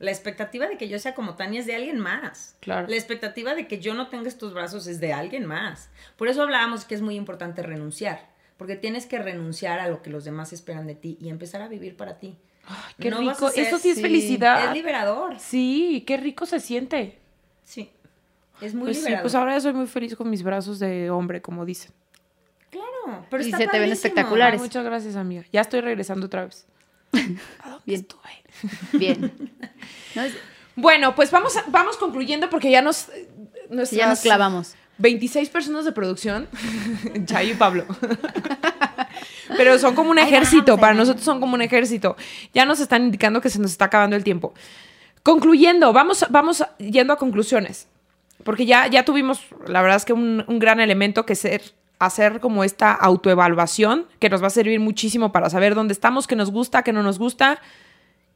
la 0.00 0.10
expectativa 0.10 0.66
de 0.66 0.76
que 0.76 0.90
yo 0.90 0.98
sea 0.98 1.14
como 1.14 1.36
Tania 1.36 1.60
es 1.60 1.64
de 1.64 1.74
alguien 1.74 1.98
más. 1.98 2.56
Claro. 2.60 2.88
La 2.88 2.94
expectativa 2.94 3.54
de 3.54 3.66
que 3.66 3.78
yo 3.78 3.94
no 3.94 4.08
tenga 4.08 4.28
estos 4.28 4.52
brazos 4.52 4.86
es 4.86 5.00
de 5.00 5.14
alguien 5.14 5.46
más. 5.46 5.88
Por 6.18 6.28
eso 6.28 6.42
hablábamos 6.42 6.84
que 6.84 6.94
es 6.94 7.00
muy 7.00 7.14
importante 7.14 7.62
renunciar. 7.62 8.28
Porque 8.58 8.76
tienes 8.76 9.06
que 9.06 9.18
renunciar 9.18 9.80
a 9.80 9.88
lo 9.88 10.02
que 10.02 10.10
los 10.10 10.24
demás 10.24 10.52
esperan 10.52 10.86
de 10.86 10.94
ti 10.94 11.16
y 11.22 11.30
empezar 11.30 11.62
a 11.62 11.68
vivir 11.68 11.96
para 11.96 12.18
ti. 12.18 12.36
Ay, 12.66 12.92
qué 12.98 13.10
rico. 13.12 13.50
Eso 13.56 13.78
sí 13.78 13.88
es 13.88 14.02
felicidad. 14.02 14.66
Es 14.66 14.74
liberador. 14.74 15.38
Sí, 15.38 16.04
qué 16.06 16.18
rico 16.18 16.44
se 16.44 16.60
siente. 16.60 17.16
Sí. 17.64 17.90
Es 18.60 18.74
muy 18.74 18.92
pues 18.92 19.04
pues 19.22 19.34
ahora 19.34 19.60
soy 19.60 19.72
muy 19.72 19.86
feliz 19.86 20.14
con 20.16 20.28
mis 20.28 20.42
brazos 20.42 20.78
de 20.78 21.10
hombre, 21.10 21.40
como 21.40 21.64
dicen. 21.64 21.92
Claro, 22.70 23.24
pero 23.30 23.42
y 23.42 23.50
se 23.50 23.66
te 23.66 23.78
ven 23.78 23.90
espectaculares. 23.90 24.60
muchas 24.60 24.84
gracias, 24.84 25.16
amiga. 25.16 25.44
Ya 25.52 25.62
estoy 25.62 25.80
regresando 25.80 26.26
otra 26.26 26.44
vez. 26.44 26.66
Bien. 27.86 28.06
Bien. 28.92 29.32
Bueno, 30.76 31.14
pues 31.14 31.30
vamos, 31.30 31.52
vamos 31.66 31.98
concluyendo 31.98 32.48
porque 32.48 32.70
ya 32.70 32.80
nos, 32.80 33.08
ya 33.90 34.08
nos 34.08 34.20
clavamos. 34.20 34.74
26 34.96 35.50
personas 35.50 35.84
de 35.84 35.92
producción, 35.92 36.48
Chayo 37.26 37.52
y 37.52 37.56
Pablo. 37.56 37.84
Pero 39.56 39.78
son 39.78 39.94
como 39.94 40.10
un 40.10 40.18
ejército, 40.18 40.78
para 40.78 40.94
nosotros 40.94 41.24
son 41.24 41.40
como 41.40 41.54
un 41.54 41.60
ejército. 41.60 42.16
Ya 42.54 42.64
nos 42.64 42.80
están 42.80 43.02
indicando 43.02 43.42
que 43.42 43.50
se 43.50 43.58
nos 43.58 43.72
está 43.72 43.86
acabando 43.86 44.16
el 44.16 44.24
tiempo. 44.24 44.54
Concluyendo, 45.22 45.92
vamos, 45.92 46.24
vamos 46.30 46.64
yendo 46.78 47.12
a 47.12 47.16
conclusiones 47.16 47.88
porque 48.44 48.66
ya, 48.66 48.86
ya 48.86 49.04
tuvimos, 49.04 49.46
la 49.66 49.82
verdad 49.82 49.96
es 49.96 50.04
que 50.04 50.12
un, 50.12 50.44
gran 50.58 50.80
elemento 50.80 51.26
que 51.26 51.34
ser 51.34 51.62
hacer 51.98 52.40
como 52.40 52.64
esta 52.64 52.92
autoevaluación 52.92 54.06
que 54.18 54.30
nos 54.30 54.42
va 54.42 54.46
a 54.46 54.50
servir 54.50 54.80
muchísimo 54.80 55.32
para 55.32 55.50
saber 55.50 55.74
dónde 55.74 55.92
estamos, 55.92 56.26
qué 56.26 56.34
nos 56.34 56.50
gusta, 56.50 56.82
qué 56.82 56.94
no 56.94 57.02
nos 57.02 57.18
gusta 57.18 57.60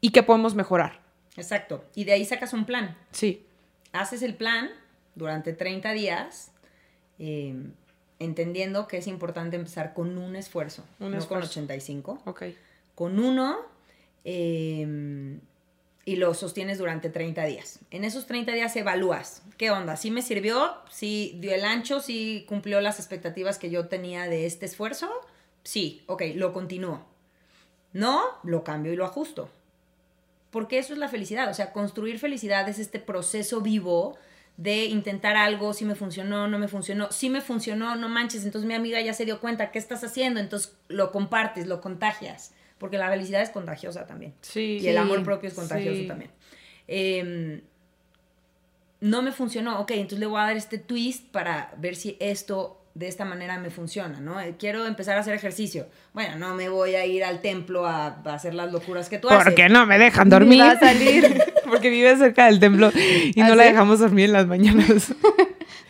y 0.02 0.11
qué 0.11 0.22
podemos 0.22 0.55
mejorar. 0.55 1.00
Exacto. 1.36 1.82
Y 1.94 2.05
de 2.05 2.12
ahí 2.12 2.24
sacas 2.26 2.52
un 2.52 2.66
plan. 2.66 2.96
Sí. 3.11 3.46
haces 3.92 4.22
el 4.22 4.34
plan 4.34 4.70
durante 5.14 5.55
30 5.55 5.92
días, 5.92 6.52
eh, 7.18 7.55
entendiendo 8.18 8.86
que 8.86 8.98
es 8.98 9.07
importante 9.07 9.57
empezar 9.57 9.94
con 9.94 10.18
un 10.18 10.36
esfuerzo, 10.36 10.84
no 10.98 11.18
con 11.26 11.42
85. 11.42 12.22
Ok. 12.26 12.42
Con 12.94 13.18
uno, 13.18 13.57
eh, 14.24 15.38
y 16.05 16.16
lo 16.16 16.34
sostienes 16.34 16.78
durante 16.78 17.09
30 17.09 17.44
días. 17.44 17.80
En 17.90 18.05
esos 18.05 18.26
30 18.26 18.52
días 18.52 18.76
evalúas, 18.76 19.42
¿qué 19.57 19.70
onda? 19.70 19.96
¿Sí 19.96 20.11
me 20.11 20.22
sirvió? 20.22 20.74
¿Sí 20.90 21.36
dio 21.40 21.55
el 21.55 21.64
ancho? 21.64 22.00
¿Sí 22.00 22.44
cumplió 22.48 22.80
las 22.80 22.98
expectativas 22.98 23.59
que 23.59 23.70
yo 23.70 23.88
tenía 23.88 24.24
de 24.24 24.46
este 24.46 24.66
esfuerzo? 24.66 25.11
Sí, 25.62 26.02
ok, 26.07 26.22
lo 26.34 26.52
continúo. 26.52 27.07
No, 27.92 28.22
lo 28.42 28.64
cambio 28.64 28.92
y 28.92 28.96
lo 28.96 29.05
ajusto. 29.05 29.48
Porque 30.50 30.78
eso 30.78 30.92
es 30.92 30.98
la 30.98 31.09
felicidad. 31.09 31.48
O 31.48 31.55
sea, 31.55 31.72
construir 31.72 32.18
felicidad 32.18 32.68
es 32.68 32.78
este 32.78 32.98
proceso 32.98 33.61
vivo 33.61 34.18
de 34.57 34.84
intentar 34.84 35.36
algo, 35.36 35.72
si 35.72 35.84
me 35.84 35.96
funcionó, 35.96 36.46
no 36.46 36.59
me 36.59 36.68
funcionó, 36.68 37.11
si 37.11 37.28
me 37.28 37.40
funcionó, 37.40 37.96
no 37.96 38.09
manches, 38.09 38.44
entonces 38.44 38.68
mi 38.68 38.74
amiga 38.74 39.00
ya 39.00 39.12
se 39.12 39.24
dio 39.24 39.40
cuenta, 39.40 39.72
¿qué 39.72 39.80
estás 39.80 40.05
haciendo? 40.05 40.38
Entonces 40.38 40.76
lo 40.86 41.11
compartes, 41.11 41.66
lo 41.66 41.80
contagias 41.80 42.52
porque 42.85 42.99
la 42.99 43.09
felicidad 43.09 43.41
es 43.41 43.49
contagiosa 43.49 44.05
también. 44.05 44.35
Sí. 44.43 44.76
Y 44.78 44.89
el 44.89 44.99
amor 44.99 45.22
propio 45.22 45.49
es 45.49 45.55
contagioso 45.55 46.07
también. 46.07 46.30
Em, 46.87 47.62
no 49.01 49.22
me 49.22 49.32
funcionó, 49.32 49.80
ok, 49.80 49.93
entonces 49.93 50.18
le 50.18 50.26
voy 50.26 50.39
a 50.39 50.43
dar 50.43 50.57
este 50.59 50.76
twist 50.76 51.30
para 51.30 51.72
ver 51.78 51.97
si 51.97 52.18
esto 52.20 52.85
de 52.93 53.09
esta 53.09 53.24
manera 53.24 53.57
me 53.59 53.70
funciona, 53.70 54.20
¿no? 54.20 54.39
Eh, 54.39 54.57
quiero 54.59 54.85
empezar 54.85 55.16
a 55.16 55.20
hacer 55.20 55.32
ejercicio. 55.32 55.87
Bueno, 56.12 56.37
no 56.37 56.55
me 56.55 56.68
voy 56.68 56.95
a 56.95 57.07
ir 57.07 57.24
al 57.24 57.41
templo 57.41 57.87
a, 57.87 58.20
hacer 58.26 58.53
las 58.53 58.70
locuras 58.70 59.09
que 59.09 59.18
tú 59.18 59.30
haces. 59.30 59.45
Porque 59.45 59.70
no 59.70 59.87
me 59.87 59.99
dejan 59.99 60.28
dormir. 60.28 60.61
Va 60.61 60.72
a 60.72 60.78
salir. 60.78 61.43
Porque 61.64 61.89
vive 61.89 62.14
cerca 62.18 62.45
del 62.45 62.61
templo 62.61 62.91
y 63.35 63.41
no 63.41 63.55
¿Ah, 63.55 63.57
la 63.57 63.64
dejamos 63.64 64.01
dormir 64.01 64.26
en 64.26 64.32
las 64.35 64.47
mañanas. 64.47 65.14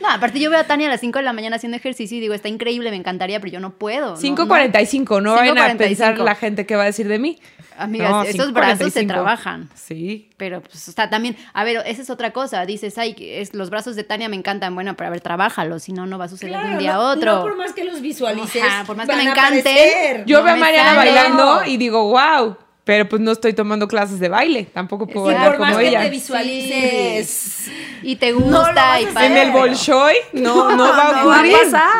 No, 0.04 0.10
aparte 0.10 0.38
yo 0.38 0.50
veo 0.50 0.60
a 0.60 0.64
Tania 0.64 0.88
a 0.88 0.90
las 0.90 1.00
5 1.00 1.18
de 1.20 1.24
la 1.24 1.32
mañana 1.32 1.56
haciendo 1.56 1.78
ejercicio 1.78 2.18
y 2.18 2.20
digo, 2.20 2.34
está 2.34 2.48
increíble, 2.48 2.90
me 2.90 2.96
encantaría, 2.96 3.40
pero 3.40 3.50
yo 3.50 3.58
no 3.58 3.70
puedo. 3.70 4.18
5.45, 4.18 5.08
no, 5.08 5.20
no, 5.20 5.30
no 5.30 5.34
vayan 5.36 5.58
a 5.58 5.74
pensar 5.78 6.18
la 6.18 6.34
gente 6.34 6.66
que 6.66 6.76
va 6.76 6.82
a 6.82 6.86
decir 6.86 7.08
de 7.08 7.18
mí. 7.18 7.38
Amigas, 7.78 8.28
estos 8.28 8.52
brazos 8.52 8.92
se 8.92 9.06
trabajan. 9.06 9.70
Sí. 9.74 10.28
Pero, 10.36 10.60
pues, 10.60 10.88
o 10.88 10.92
sea, 10.92 11.08
también, 11.08 11.38
a 11.54 11.64
ver, 11.64 11.82
esa 11.86 12.02
es 12.02 12.10
otra 12.10 12.32
cosa. 12.32 12.66
Dices, 12.66 12.98
ay, 12.98 13.16
es, 13.18 13.54
los 13.54 13.70
brazos 13.70 13.96
de 13.96 14.04
Tania 14.04 14.28
me 14.28 14.36
encantan. 14.36 14.74
Bueno, 14.74 14.94
pero 14.94 15.08
a 15.08 15.10
ver, 15.10 15.22
trabájalo, 15.22 15.78
si 15.78 15.94
no, 15.94 16.04
no 16.04 16.18
va 16.18 16.26
a 16.26 16.28
suceder 16.28 16.60
de 16.62 16.72
un 16.72 16.78
día 16.78 16.96
a 16.96 17.00
otro. 17.00 17.36
No 17.36 17.42
por 17.42 17.56
más 17.56 17.72
que 17.72 17.84
los 17.84 18.02
visualices. 18.02 18.62
por 18.86 18.96
más 18.96 19.08
que 19.08 19.16
me 19.16 19.22
encante. 19.22 20.22
Yo 20.26 20.44
veo 20.44 20.52
a 20.52 20.56
Mariana 20.56 20.94
bailando 20.94 21.64
y 21.64 21.78
digo, 21.78 22.10
wow, 22.10 22.58
pero 22.84 23.08
pues 23.08 23.22
no 23.22 23.32
estoy 23.32 23.54
tomando 23.54 23.88
clases 23.88 24.20
de 24.20 24.28
baile, 24.28 24.64
tampoco 24.64 25.06
puedo 25.06 25.28
sí, 25.28 25.34
bailar 25.34 25.56
como 25.56 25.78
ella. 25.80 26.00
Que 26.00 26.04
te 26.04 26.10
visualices 26.10 27.70
y 28.02 28.16
te 28.16 28.32
gusta 28.32 29.00
y 29.00 29.06
En 29.06 29.36
el 29.36 29.50
Bolshoi 29.52 30.14
no, 30.34 30.76
no, 30.76 30.84
va 30.84 31.08
a 31.08 31.24
ocurrir. 31.24 31.56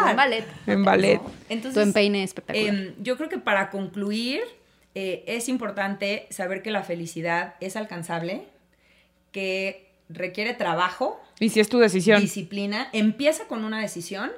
En 0.09 0.17
ballet. 0.17 0.45
En 0.67 0.85
ballet. 0.85 1.21
Entonces, 1.49 1.75
tu 1.75 1.81
empeine 1.81 2.23
espectacular. 2.23 2.75
Em, 2.75 2.95
yo 3.01 3.17
creo 3.17 3.29
que 3.31 3.39
para 3.39 3.71
concluir 3.71 4.43
eh, 4.95 5.25
es 5.27 5.49
importante 5.49 6.27
saber 6.31 6.63
que 6.63 6.71
la 6.71 6.83
felicidad 6.83 7.55
es 7.61 7.77
alcanzable, 7.77 8.47
que 9.33 9.91
requiere 10.09 10.55
trabajo. 10.55 11.21
Y 11.41 11.49
si 11.49 11.61
es 11.61 11.69
tu 11.69 11.79
decisión. 11.79 12.21
Disciplina. 12.21 12.89
Empieza 12.93 13.47
con 13.47 13.65
una 13.65 13.81
decisión, 13.81 14.31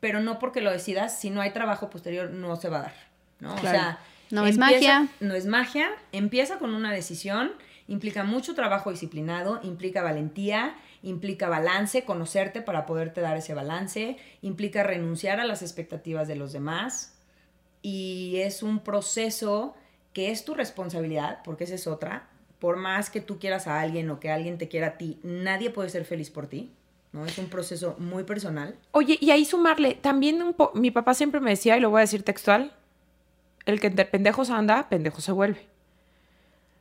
pero 0.00 0.20
no 0.20 0.38
porque 0.38 0.60
lo 0.60 0.70
decidas, 0.70 1.18
si 1.18 1.30
no 1.30 1.40
hay 1.40 1.52
trabajo 1.52 1.88
posterior 1.88 2.30
no 2.30 2.56
se 2.56 2.68
va 2.68 2.78
a 2.78 2.82
dar. 2.82 2.94
¿no? 3.40 3.54
O 3.54 3.58
sea, 3.60 4.00
no 4.30 4.46
es 4.46 4.58
magia. 4.58 5.08
No 5.20 5.34
es 5.34 5.46
magia. 5.46 5.90
Empieza 6.12 6.58
con 6.58 6.74
una 6.74 6.92
decisión. 6.92 7.52
Implica 7.86 8.22
mucho 8.22 8.54
trabajo 8.54 8.90
disciplinado, 8.90 9.60
implica 9.62 10.02
valentía, 10.02 10.76
implica 11.02 11.48
balance, 11.48 12.04
conocerte 12.04 12.60
para 12.60 12.84
poderte 12.84 13.22
dar 13.22 13.38
ese 13.38 13.54
balance, 13.54 14.18
implica 14.42 14.82
renunciar 14.82 15.40
a 15.40 15.46
las 15.46 15.62
expectativas 15.62 16.28
de 16.28 16.36
los 16.36 16.52
demás 16.52 17.14
y 17.80 18.40
es 18.40 18.62
un 18.62 18.80
proceso 18.80 19.74
que 20.12 20.30
es 20.30 20.44
tu 20.44 20.54
responsabilidad, 20.54 21.40
porque 21.44 21.64
esa 21.64 21.76
es 21.76 21.86
otra. 21.86 22.28
Por 22.58 22.76
más 22.76 23.08
que 23.08 23.20
tú 23.20 23.38
quieras 23.38 23.66
a 23.66 23.80
alguien 23.80 24.10
o 24.10 24.18
que 24.20 24.30
alguien 24.30 24.58
te 24.58 24.68
quiera 24.68 24.88
a 24.88 24.98
ti, 24.98 25.18
nadie 25.22 25.70
puede 25.70 25.88
ser 25.88 26.04
feliz 26.04 26.30
por 26.30 26.46
ti. 26.48 26.72
¿no? 27.12 27.24
Es 27.24 27.38
un 27.38 27.48
proceso 27.48 27.94
muy 27.98 28.24
personal. 28.24 28.76
Oye, 28.90 29.16
y 29.20 29.30
ahí 29.30 29.44
sumarle, 29.44 29.94
también 29.94 30.42
un 30.42 30.54
mi 30.74 30.90
papá 30.90 31.14
siempre 31.14 31.40
me 31.40 31.50
decía, 31.50 31.76
y 31.76 31.80
lo 31.80 31.90
voy 31.90 31.98
a 31.98 32.02
decir 32.02 32.22
textual, 32.22 32.72
el 33.68 33.80
que 33.80 33.88
entre 33.88 34.06
pendejos 34.06 34.50
anda, 34.50 34.88
pendejo 34.88 35.20
se 35.20 35.32
vuelve. 35.32 35.66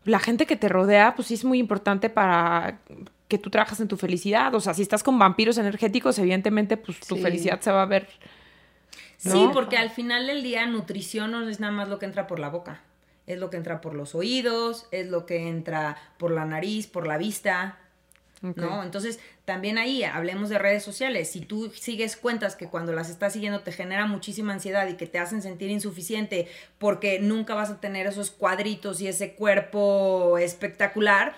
La 0.05 0.19
gente 0.19 0.45
que 0.45 0.55
te 0.55 0.69
rodea, 0.69 1.15
pues 1.15 1.27
sí 1.27 1.33
es 1.33 1.43
muy 1.43 1.59
importante 1.59 2.09
para 2.09 2.79
que 3.27 3.37
tú 3.37 3.49
trabajas 3.49 3.81
en 3.81 3.89
tu 3.89 3.97
felicidad. 3.97 4.55
O 4.55 4.61
sea, 4.61 4.73
si 4.73 4.81
estás 4.81 5.03
con 5.03 5.19
vampiros 5.19 5.57
energéticos, 5.57 6.17
evidentemente, 6.17 6.77
pues 6.77 6.99
tu 7.01 7.17
felicidad 7.17 7.59
se 7.59 7.71
va 7.71 7.81
a 7.81 7.87
ver. 7.87 8.07
Sí, 9.17 9.49
porque 9.53 9.77
al 9.77 9.89
final 9.89 10.27
del 10.27 10.43
día, 10.43 10.65
nutrición 10.65 11.31
no 11.31 11.47
es 11.49 11.59
nada 11.59 11.73
más 11.73 11.89
lo 11.89 11.99
que 11.99 12.05
entra 12.05 12.25
por 12.25 12.39
la 12.39 12.49
boca. 12.49 12.81
Es 13.25 13.37
lo 13.37 13.49
que 13.49 13.57
entra 13.57 13.81
por 13.81 13.93
los 13.93 14.15
oídos, 14.15 14.87
es 14.91 15.07
lo 15.07 15.25
que 15.25 15.49
entra 15.49 15.97
por 16.17 16.31
la 16.31 16.45
nariz, 16.45 16.87
por 16.87 17.05
la 17.05 17.17
vista. 17.17 17.77
¿No? 18.41 18.83
Entonces, 18.83 19.19
también 19.45 19.77
ahí 19.77 20.03
hablemos 20.03 20.49
de 20.49 20.59
redes 20.59 20.83
sociales. 20.83 21.29
Si 21.29 21.41
tú 21.41 21.71
sigues 21.71 22.15
cuentas 22.15 22.55
que 22.55 22.67
cuando 22.67 22.93
las 22.93 23.09
estás 23.09 23.33
siguiendo 23.33 23.61
te 23.61 23.71
genera 23.71 24.05
muchísima 24.05 24.53
ansiedad 24.53 24.87
y 24.87 24.95
que 24.95 25.07
te 25.07 25.17
hacen 25.17 25.41
sentir 25.41 25.71
insuficiente 25.71 26.47
porque 26.77 27.19
nunca 27.19 27.55
vas 27.55 27.71
a 27.71 27.79
tener 27.79 28.05
esos 28.05 28.29
cuadritos 28.29 29.01
y 29.01 29.07
ese 29.07 29.33
cuerpo 29.33 30.37
espectacular, 30.37 31.35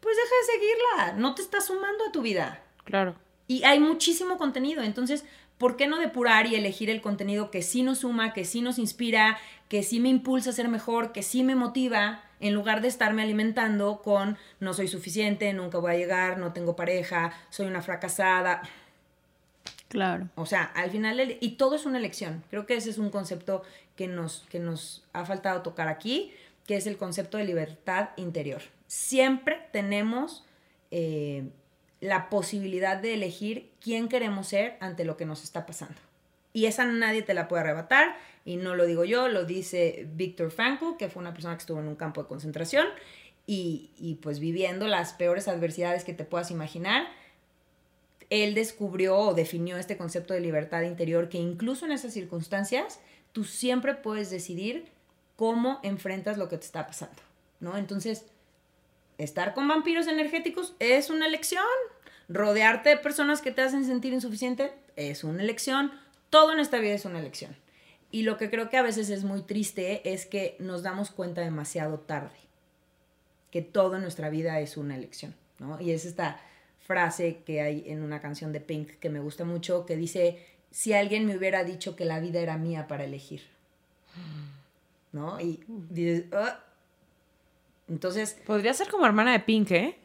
pues 0.00 0.16
deja 0.16 0.34
de 0.40 0.52
seguirla. 0.52 1.20
No 1.20 1.34
te 1.34 1.42
está 1.42 1.60
sumando 1.60 2.06
a 2.06 2.12
tu 2.12 2.22
vida. 2.22 2.62
Claro. 2.84 3.14
Y 3.46 3.62
hay 3.64 3.78
muchísimo 3.78 4.36
contenido. 4.36 4.82
Entonces, 4.82 5.24
¿por 5.58 5.76
qué 5.76 5.86
no 5.86 5.98
depurar 5.98 6.46
y 6.46 6.56
elegir 6.56 6.90
el 6.90 7.00
contenido 7.00 7.50
que 7.50 7.62
sí 7.62 7.82
nos 7.82 7.98
suma, 7.98 8.32
que 8.32 8.44
sí 8.44 8.60
nos 8.60 8.78
inspira, 8.78 9.38
que 9.68 9.82
sí 9.82 10.00
me 10.00 10.08
impulsa 10.08 10.50
a 10.50 10.54
ser 10.54 10.68
mejor, 10.68 11.12
que 11.12 11.22
sí 11.22 11.44
me 11.44 11.54
motiva? 11.54 12.22
En 12.40 12.54
lugar 12.54 12.80
de 12.80 12.88
estarme 12.88 13.22
alimentando 13.22 14.00
con 14.02 14.36
no 14.58 14.74
soy 14.74 14.88
suficiente, 14.88 15.52
nunca 15.52 15.78
voy 15.78 15.92
a 15.92 15.96
llegar, 15.96 16.38
no 16.38 16.52
tengo 16.52 16.74
pareja, 16.74 17.32
soy 17.50 17.66
una 17.66 17.82
fracasada. 17.82 18.62
Claro. 19.88 20.28
O 20.36 20.46
sea, 20.46 20.62
al 20.62 20.90
final, 20.90 21.36
y 21.40 21.50
todo 21.52 21.76
es 21.76 21.84
una 21.84 21.98
elección. 21.98 22.42
Creo 22.50 22.64
que 22.64 22.76
ese 22.76 22.90
es 22.90 22.98
un 22.98 23.10
concepto 23.10 23.62
que 23.96 24.06
nos, 24.06 24.46
que 24.48 24.58
nos 24.58 25.04
ha 25.12 25.24
faltado 25.24 25.62
tocar 25.62 25.88
aquí, 25.88 26.32
que 26.66 26.76
es 26.76 26.86
el 26.86 26.96
concepto 26.96 27.38
de 27.38 27.44
libertad 27.44 28.10
interior. 28.16 28.62
Siempre 28.86 29.68
tenemos 29.72 30.44
eh, 30.90 31.44
la 32.00 32.30
posibilidad 32.30 32.96
de 32.96 33.14
elegir 33.14 33.70
quién 33.80 34.08
queremos 34.08 34.48
ser 34.48 34.76
ante 34.80 35.04
lo 35.04 35.16
que 35.16 35.26
nos 35.26 35.44
está 35.44 35.66
pasando. 35.66 36.00
Y 36.52 36.66
esa 36.66 36.84
nadie 36.84 37.22
te 37.22 37.34
la 37.34 37.48
puede 37.48 37.62
arrebatar, 37.62 38.16
y 38.44 38.56
no 38.56 38.74
lo 38.74 38.86
digo 38.86 39.04
yo, 39.04 39.28
lo 39.28 39.44
dice 39.44 40.08
Víctor 40.14 40.50
Frankl, 40.50 40.96
que 40.98 41.08
fue 41.08 41.20
una 41.20 41.32
persona 41.32 41.54
que 41.54 41.60
estuvo 41.60 41.80
en 41.80 41.88
un 41.88 41.96
campo 41.96 42.22
de 42.22 42.28
concentración 42.28 42.86
y, 43.46 43.90
y 43.96 44.16
pues 44.16 44.40
viviendo 44.40 44.88
las 44.88 45.12
peores 45.12 45.46
adversidades 45.46 46.04
que 46.04 46.14
te 46.14 46.24
puedas 46.24 46.50
imaginar, 46.50 47.06
él 48.30 48.54
descubrió 48.54 49.16
o 49.16 49.34
definió 49.34 49.76
este 49.76 49.96
concepto 49.96 50.34
de 50.34 50.40
libertad 50.40 50.82
interior 50.82 51.28
que 51.28 51.38
incluso 51.38 51.84
en 51.84 51.92
esas 51.92 52.12
circunstancias 52.12 53.00
tú 53.32 53.44
siempre 53.44 53.94
puedes 53.94 54.30
decidir 54.30 54.86
cómo 55.36 55.80
enfrentas 55.82 56.38
lo 56.38 56.48
que 56.48 56.58
te 56.58 56.64
está 56.64 56.86
pasando, 56.86 57.22
¿no? 57.60 57.76
Entonces, 57.76 58.26
estar 59.18 59.54
con 59.54 59.68
vampiros 59.68 60.06
energéticos 60.06 60.74
es 60.78 61.10
una 61.10 61.26
elección. 61.26 61.64
Rodearte 62.28 62.90
de 62.90 62.96
personas 62.96 63.42
que 63.42 63.50
te 63.50 63.62
hacen 63.62 63.84
sentir 63.84 64.12
insuficiente 64.12 64.72
es 64.96 65.24
una 65.24 65.42
elección 65.42 65.90
todo 66.30 66.52
en 66.52 66.60
esta 66.60 66.78
vida 66.78 66.94
es 66.94 67.04
una 67.04 67.18
elección. 67.18 67.54
Y 68.12 68.22
lo 68.22 68.36
que 68.36 68.50
creo 68.50 68.70
que 68.70 68.76
a 68.76 68.82
veces 68.82 69.10
es 69.10 69.24
muy 69.24 69.42
triste 69.42 70.12
es 70.12 70.26
que 70.26 70.56
nos 70.58 70.82
damos 70.82 71.10
cuenta 71.10 71.42
demasiado 71.42 72.00
tarde, 72.00 72.38
que 73.50 73.62
todo 73.62 73.96
en 73.96 74.02
nuestra 74.02 74.30
vida 74.30 74.58
es 74.60 74.76
una 74.76 74.96
elección, 74.96 75.34
¿no? 75.58 75.80
Y 75.80 75.92
es 75.92 76.04
esta 76.04 76.40
frase 76.80 77.42
que 77.46 77.60
hay 77.60 77.84
en 77.86 78.02
una 78.02 78.20
canción 78.20 78.52
de 78.52 78.60
Pink 78.60 78.92
que 78.98 79.10
me 79.10 79.20
gusta 79.20 79.44
mucho, 79.44 79.86
que 79.86 79.96
dice, 79.96 80.44
si 80.72 80.92
alguien 80.92 81.26
me 81.26 81.36
hubiera 81.36 81.62
dicho 81.62 81.94
que 81.94 82.04
la 82.04 82.18
vida 82.18 82.40
era 82.40 82.56
mía 82.56 82.88
para 82.88 83.04
elegir, 83.04 83.42
¿no? 85.12 85.40
Y 85.40 85.60
dices, 85.68 86.24
ah". 86.32 86.58
entonces... 87.88 88.36
Podría 88.44 88.74
ser 88.74 88.88
como 88.88 89.06
hermana 89.06 89.32
de 89.32 89.40
Pink, 89.40 89.70
¿eh? 89.70 89.96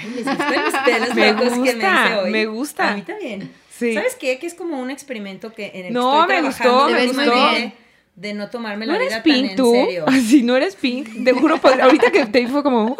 Ay, 0.00 0.10
les 0.10 1.14
me 1.14 1.32
gusta, 1.44 2.22
me, 2.24 2.30
me 2.30 2.46
gusta. 2.46 2.92
A 2.92 2.96
mí 2.96 3.02
también. 3.02 3.52
¿Sabes 3.78 4.16
qué? 4.18 4.38
Que 4.38 4.46
es 4.46 4.54
como 4.54 4.80
un 4.80 4.90
experimento 4.90 5.52
que 5.52 5.72
en 5.74 5.86
el 5.86 5.92
no, 5.92 6.26
que 6.26 6.36
estoy 6.36 6.42
me 6.42 6.48
gustó, 6.48 6.88
me 6.88 7.06
gustó. 7.06 7.76
De, 8.14 8.32
no 8.32 8.48
tomarme 8.48 8.86
la 8.86 8.96
vida 8.96 9.22
pink, 9.22 9.48
tan 9.48 9.56
tú? 9.56 9.74
en 9.74 9.86
serio. 9.86 10.04
Si 10.26 10.42
no 10.42 10.56
eres 10.56 10.74
pink, 10.74 11.24
te 11.24 11.32
juro, 11.32 11.60
ahorita 11.62 12.10
que 12.10 12.24
te 12.26 12.48
fue 12.48 12.62
como... 12.62 12.96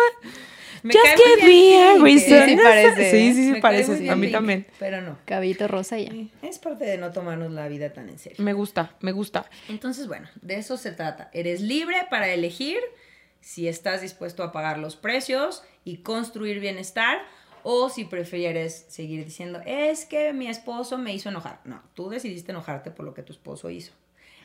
Me 0.82 0.94
Just 0.94 1.16
give 1.16 1.48
me 1.48 1.82
a 1.82 1.94
reason. 1.98 2.44
Sí, 2.44 2.50
sí 2.50 2.56
parece. 2.62 3.10
Sí, 3.10 3.34
sí, 3.34 3.54
sí 3.54 3.60
parece. 3.60 4.10
A 4.10 4.14
mí 4.14 4.30
también. 4.30 4.66
Pero 4.78 5.00
no. 5.00 5.18
Cabito 5.24 5.66
rosa 5.66 5.98
ya. 5.98 6.12
Es 6.42 6.60
parte 6.60 6.84
de 6.84 6.96
no 6.96 7.10
tomarnos 7.10 7.50
la 7.50 7.66
vida 7.66 7.92
tan 7.92 8.08
en 8.08 8.20
serio. 8.20 8.36
Me 8.38 8.52
gusta, 8.52 8.94
me 9.00 9.10
gusta. 9.10 9.46
Entonces, 9.68 10.06
bueno, 10.06 10.28
de 10.42 10.56
eso 10.56 10.76
se 10.76 10.92
trata. 10.92 11.28
Eres 11.32 11.60
libre 11.60 12.06
para 12.08 12.28
elegir 12.28 12.78
si 13.40 13.66
estás 13.66 14.00
dispuesto 14.00 14.44
a 14.44 14.52
pagar 14.52 14.78
los 14.78 14.94
precios 14.94 15.64
y 15.84 15.98
construir 15.98 16.60
bienestar 16.60 17.18
o 17.68 17.88
si 17.88 18.04
prefieres 18.04 18.86
seguir 18.88 19.24
diciendo, 19.24 19.60
es 19.66 20.04
que 20.04 20.32
mi 20.32 20.46
esposo 20.46 20.98
me 20.98 21.12
hizo 21.12 21.30
enojar. 21.30 21.58
No, 21.64 21.82
tú 21.94 22.08
decidiste 22.08 22.52
enojarte 22.52 22.92
por 22.92 23.04
lo 23.04 23.12
que 23.12 23.24
tu 23.24 23.32
esposo 23.32 23.70
hizo. 23.70 23.92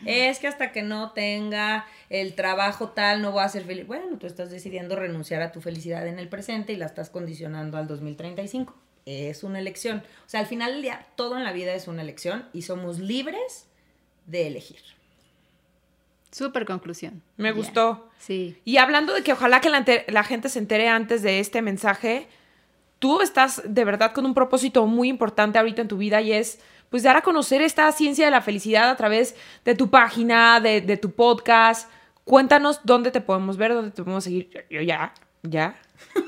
Es 0.08 0.40
que 0.40 0.48
hasta 0.48 0.72
que 0.72 0.82
no 0.82 1.12
tenga 1.12 1.86
el 2.10 2.34
trabajo 2.34 2.90
tal 2.90 3.22
no 3.22 3.32
voy 3.32 3.44
a 3.44 3.50
ser 3.50 3.64
feliz. 3.64 3.86
Bueno, 3.86 4.18
tú 4.18 4.26
estás 4.26 4.50
decidiendo 4.50 4.96
renunciar 4.96 5.44
a 5.44 5.52
tu 5.52 5.62
felicidad 5.62 6.08
en 6.08 6.18
el 6.18 6.30
presente 6.30 6.74
y 6.74 6.78
la 6.78 6.88
estás 6.88 7.12
condicionando 7.12 7.78
al 7.78 7.86
2035. 7.86 8.76
Es 9.06 9.44
una 9.44 9.60
elección. 9.60 10.00
O 10.26 10.30
sea, 10.30 10.40
al 10.40 10.48
final 10.48 10.72
del 10.72 10.82
día, 10.82 11.06
todo 11.16 11.38
en 11.38 11.44
la 11.44 11.54
vida 11.54 11.76
es 11.76 11.88
una 11.88 12.02
elección 12.02 12.50
y 12.54 12.64
somos 12.64 12.98
libres 12.98 13.68
de 14.26 14.48
elegir. 14.48 14.82
Súper 16.32 16.66
conclusión. 16.66 17.22
Me 17.38 17.52
gustó. 17.52 18.10
Sí. 18.18 18.58
Y 18.66 18.78
hablando 18.78 19.14
de 19.14 19.22
que 19.22 19.34
ojalá 19.34 19.62
que 19.62 19.70
la, 19.70 20.24
gente 20.24 20.50
se 20.50 20.58
entere 20.58 20.88
antes 20.88 21.22
de 21.22 21.40
este 21.40 21.62
mensaje, 21.62 22.28
tú 23.02 23.20
estás 23.20 23.64
de 23.66 23.84
verdad 23.84 24.14
con 24.14 24.28
un 24.28 24.36
propósito 24.36 24.86
muy 24.86 25.10
importante 25.10 25.58
ahorita 25.58 25.82
en 25.82 25.88
tu 25.88 25.98
vida 25.98 26.22
y 26.22 26.34
es 26.34 26.60
pues 26.92 27.02
dar 27.02 27.18
a 27.18 27.22
conocer 27.22 27.64
esta 27.64 27.92
ciencia 27.92 28.26
de 28.26 28.32
la 28.32 28.42
felicidad 28.42 28.92
a 28.92 28.96
través 28.96 29.36
de 29.66 29.74
tu 29.74 29.90
página, 29.90 30.60
de, 30.60 30.98
tu 30.98 31.12
podcast. 31.12 31.90
Cuéntanos 32.26 32.82
dónde 32.84 33.10
te 33.10 33.20
podemos 33.20 33.58
ver, 33.58 33.74
dónde 33.74 33.90
te 33.90 34.04
podemos 34.04 34.24
seguir. 34.24 34.68
Yo 34.70 34.82
ya, 34.82 35.16
ya, 35.42 35.82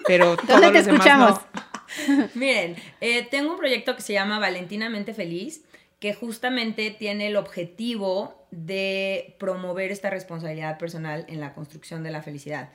pero 0.08 0.36
¿Dónde 0.48 0.72
te 0.72 0.80
escuchamos? 0.80 1.40
Miren, 2.34 2.76
eh, 3.02 3.28
tengo 3.30 3.52
un 3.52 3.58
proyecto 3.58 3.96
que 3.96 4.02
se 4.02 4.14
llama 4.14 4.40
Valentinamente 4.40 5.14
Feliz 5.14 5.64
que 6.00 6.16
justamente 6.16 6.90
tiene 6.90 7.28
el 7.28 7.36
objetivo 7.36 8.48
de 8.50 9.36
promover 9.38 9.92
esta 9.92 10.10
responsabilidad 10.10 10.80
personal 10.80 11.26
en 11.30 11.40
la 11.40 11.54
construcción 11.54 12.02
de 12.02 12.10
la 12.10 12.24
felicidad. 12.24 12.72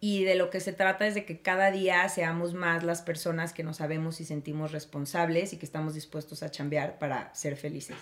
Y 0.00 0.24
de 0.24 0.34
lo 0.34 0.48
que 0.48 0.60
se 0.60 0.72
trata 0.72 1.06
es 1.06 1.14
de 1.14 1.26
que 1.26 1.40
cada 1.40 1.70
día 1.70 2.08
seamos 2.08 2.54
más 2.54 2.82
las 2.82 3.02
personas 3.02 3.52
que 3.52 3.62
nos 3.62 3.76
sabemos 3.76 4.22
y 4.22 4.24
sentimos 4.24 4.72
responsables 4.72 5.52
y 5.52 5.58
que 5.58 5.66
estamos 5.66 5.92
dispuestos 5.94 6.42
a 6.42 6.50
chambear 6.50 6.98
para 6.98 7.34
ser 7.34 7.56
felices. 7.56 7.98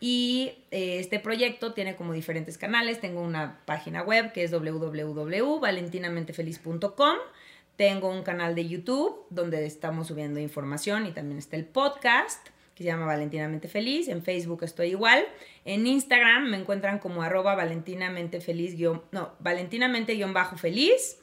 Y 0.00 0.58
eh, 0.70 0.98
este 0.98 1.18
proyecto 1.18 1.72
tiene 1.72 1.96
como 1.96 2.12
diferentes 2.12 2.58
canales. 2.58 3.00
Tengo 3.00 3.22
una 3.22 3.64
página 3.64 4.02
web 4.02 4.32
que 4.32 4.44
es 4.44 4.50
www.valentinamentefeliz.com. 4.50 7.16
Tengo 7.76 8.10
un 8.10 8.22
canal 8.22 8.54
de 8.54 8.68
YouTube 8.68 9.24
donde 9.30 9.64
estamos 9.64 10.08
subiendo 10.08 10.40
información 10.40 11.06
y 11.06 11.12
también 11.12 11.38
está 11.38 11.56
el 11.56 11.64
podcast 11.64 12.50
que 12.74 12.82
se 12.82 12.88
llama 12.88 13.06
Valentinamente 13.06 13.68
Feliz. 13.68 14.08
En 14.08 14.22
Facebook 14.22 14.64
estoy 14.64 14.88
igual. 14.88 15.24
En 15.64 15.86
Instagram 15.86 16.50
me 16.50 16.58
encuentran 16.58 16.98
como 16.98 17.22
arroba 17.22 17.54
valentinamente 17.54 18.40
feliz, 18.40 18.76
no, 19.12 19.32
valentinamente 19.40 20.14
guion 20.14 20.32
bajo 20.32 20.56
feliz. 20.56 21.18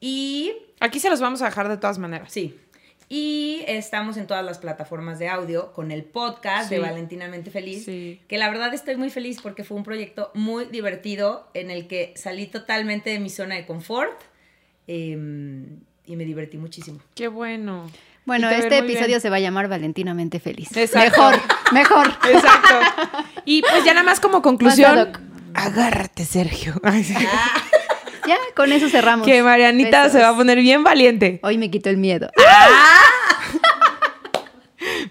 Y... 0.00 0.52
Aquí 0.80 0.98
se 0.98 1.10
los 1.10 1.20
vamos 1.20 1.42
a 1.42 1.46
dejar 1.46 1.68
de 1.68 1.76
todas 1.76 1.98
maneras. 1.98 2.32
Sí. 2.32 2.58
Y 3.14 3.62
estamos 3.66 4.16
en 4.16 4.26
todas 4.26 4.42
las 4.42 4.58
plataformas 4.58 5.18
de 5.18 5.28
audio 5.28 5.74
con 5.74 5.90
el 5.90 6.02
podcast 6.02 6.70
de 6.70 6.78
Valentinamente 6.78 7.50
Feliz, 7.50 7.84
que 7.84 8.38
la 8.38 8.48
verdad 8.48 8.72
estoy 8.72 8.96
muy 8.96 9.10
feliz 9.10 9.38
porque 9.42 9.64
fue 9.64 9.76
un 9.76 9.84
proyecto 9.84 10.30
muy 10.32 10.64
divertido 10.64 11.46
en 11.52 11.70
el 11.70 11.88
que 11.88 12.14
salí 12.16 12.46
totalmente 12.46 13.10
de 13.10 13.20
mi 13.20 13.28
zona 13.28 13.56
de 13.56 13.66
confort 13.66 14.18
em, 14.86 15.80
y 16.06 16.16
me 16.16 16.24
divertí 16.24 16.56
muchísimo. 16.56 17.00
Qué 17.14 17.28
bueno. 17.28 17.90
Bueno, 18.24 18.48
este 18.50 18.78
episodio 18.78 19.18
se 19.20 19.30
va 19.30 19.36
a 19.36 19.40
llamar 19.40 19.68
Valentinamente 19.68 20.38
Feliz. 20.38 20.70
Mejor, 20.94 21.34
mejor. 21.72 22.06
Exacto. 22.30 22.74
Y 23.44 23.62
pues 23.62 23.84
ya 23.84 23.94
nada 23.94 24.04
más 24.04 24.20
como 24.20 24.42
conclusión. 24.42 25.12
Agárrate, 25.54 26.24
Sergio. 26.24 26.74
Ya, 28.24 28.36
con 28.54 28.70
eso 28.70 28.88
cerramos. 28.88 29.26
Que 29.26 29.42
Marianita 29.42 30.08
se 30.08 30.20
va 30.20 30.28
a 30.28 30.36
poner 30.36 30.60
bien 30.60 30.84
valiente. 30.84 31.40
Hoy 31.42 31.58
me 31.58 31.72
quito 31.72 31.90
el 31.90 31.96
miedo. 31.96 32.30
¡Ah! 32.38 33.01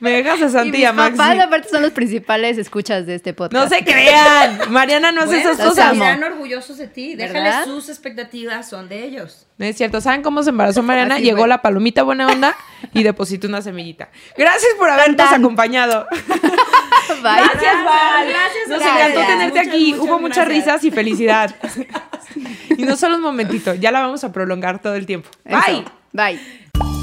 Me 0.01 0.09
dejas 0.09 0.41
a 0.41 0.49
Santi 0.49 0.79
y, 0.79 0.85
a 0.85 0.93
Maxi. 0.93 1.15
papás, 1.15 1.39
aparte, 1.39 1.69
son 1.69 1.83
los 1.83 1.91
principales 1.91 2.57
escuchas 2.57 3.05
de 3.05 3.13
este 3.13 3.35
podcast. 3.35 3.63
No 3.63 3.69
se 3.69 3.85
crean. 3.85 4.59
Mariana 4.71 5.11
no 5.11 5.21
hace 5.21 5.39
esas 5.39 5.57
cosas. 5.57 5.93
Están 5.93 6.23
orgullosos 6.23 6.79
de 6.79 6.87
ti. 6.87 7.13
Déjales 7.15 7.65
sus 7.65 7.87
expectativas, 7.87 8.67
son 8.67 8.89
de 8.89 9.05
ellos. 9.05 9.45
No 9.59 9.65
es 9.67 9.77
cierto. 9.77 10.01
¿Saben 10.01 10.23
cómo 10.23 10.41
se 10.41 10.49
embarazó 10.49 10.81
Mariana? 10.81 11.19
Llegó 11.19 11.45
la 11.45 11.61
palomita 11.61 12.01
buena 12.01 12.25
onda 12.27 12.55
y 12.93 13.03
depositó 13.03 13.47
una 13.47 13.61
semillita. 13.61 14.09
Gracias 14.35 14.73
por 14.79 14.89
habernos 14.89 15.31
acompañado. 15.31 16.07
Gracias, 17.21 17.85
Val. 17.85 18.27
Gracias, 18.27 18.67
Nos 18.69 18.81
encantó 18.81 19.19
tenerte 19.21 19.59
aquí. 19.59 19.93
Hubo 19.93 20.19
muchas 20.19 20.47
risas 20.47 20.83
y 20.83 20.89
felicidad. 20.91 21.55
y 22.75 22.83
no 22.83 22.97
solo 22.97 23.17
un 23.17 23.21
momentito, 23.21 23.75
ya 23.75 23.91
la 23.91 24.01
vamos 24.01 24.23
a 24.23 24.31
prolongar 24.31 24.81
todo 24.81 24.95
el 24.95 25.05
tiempo. 25.05 25.29
Bye. 25.45 25.85
Bye. 26.11 27.00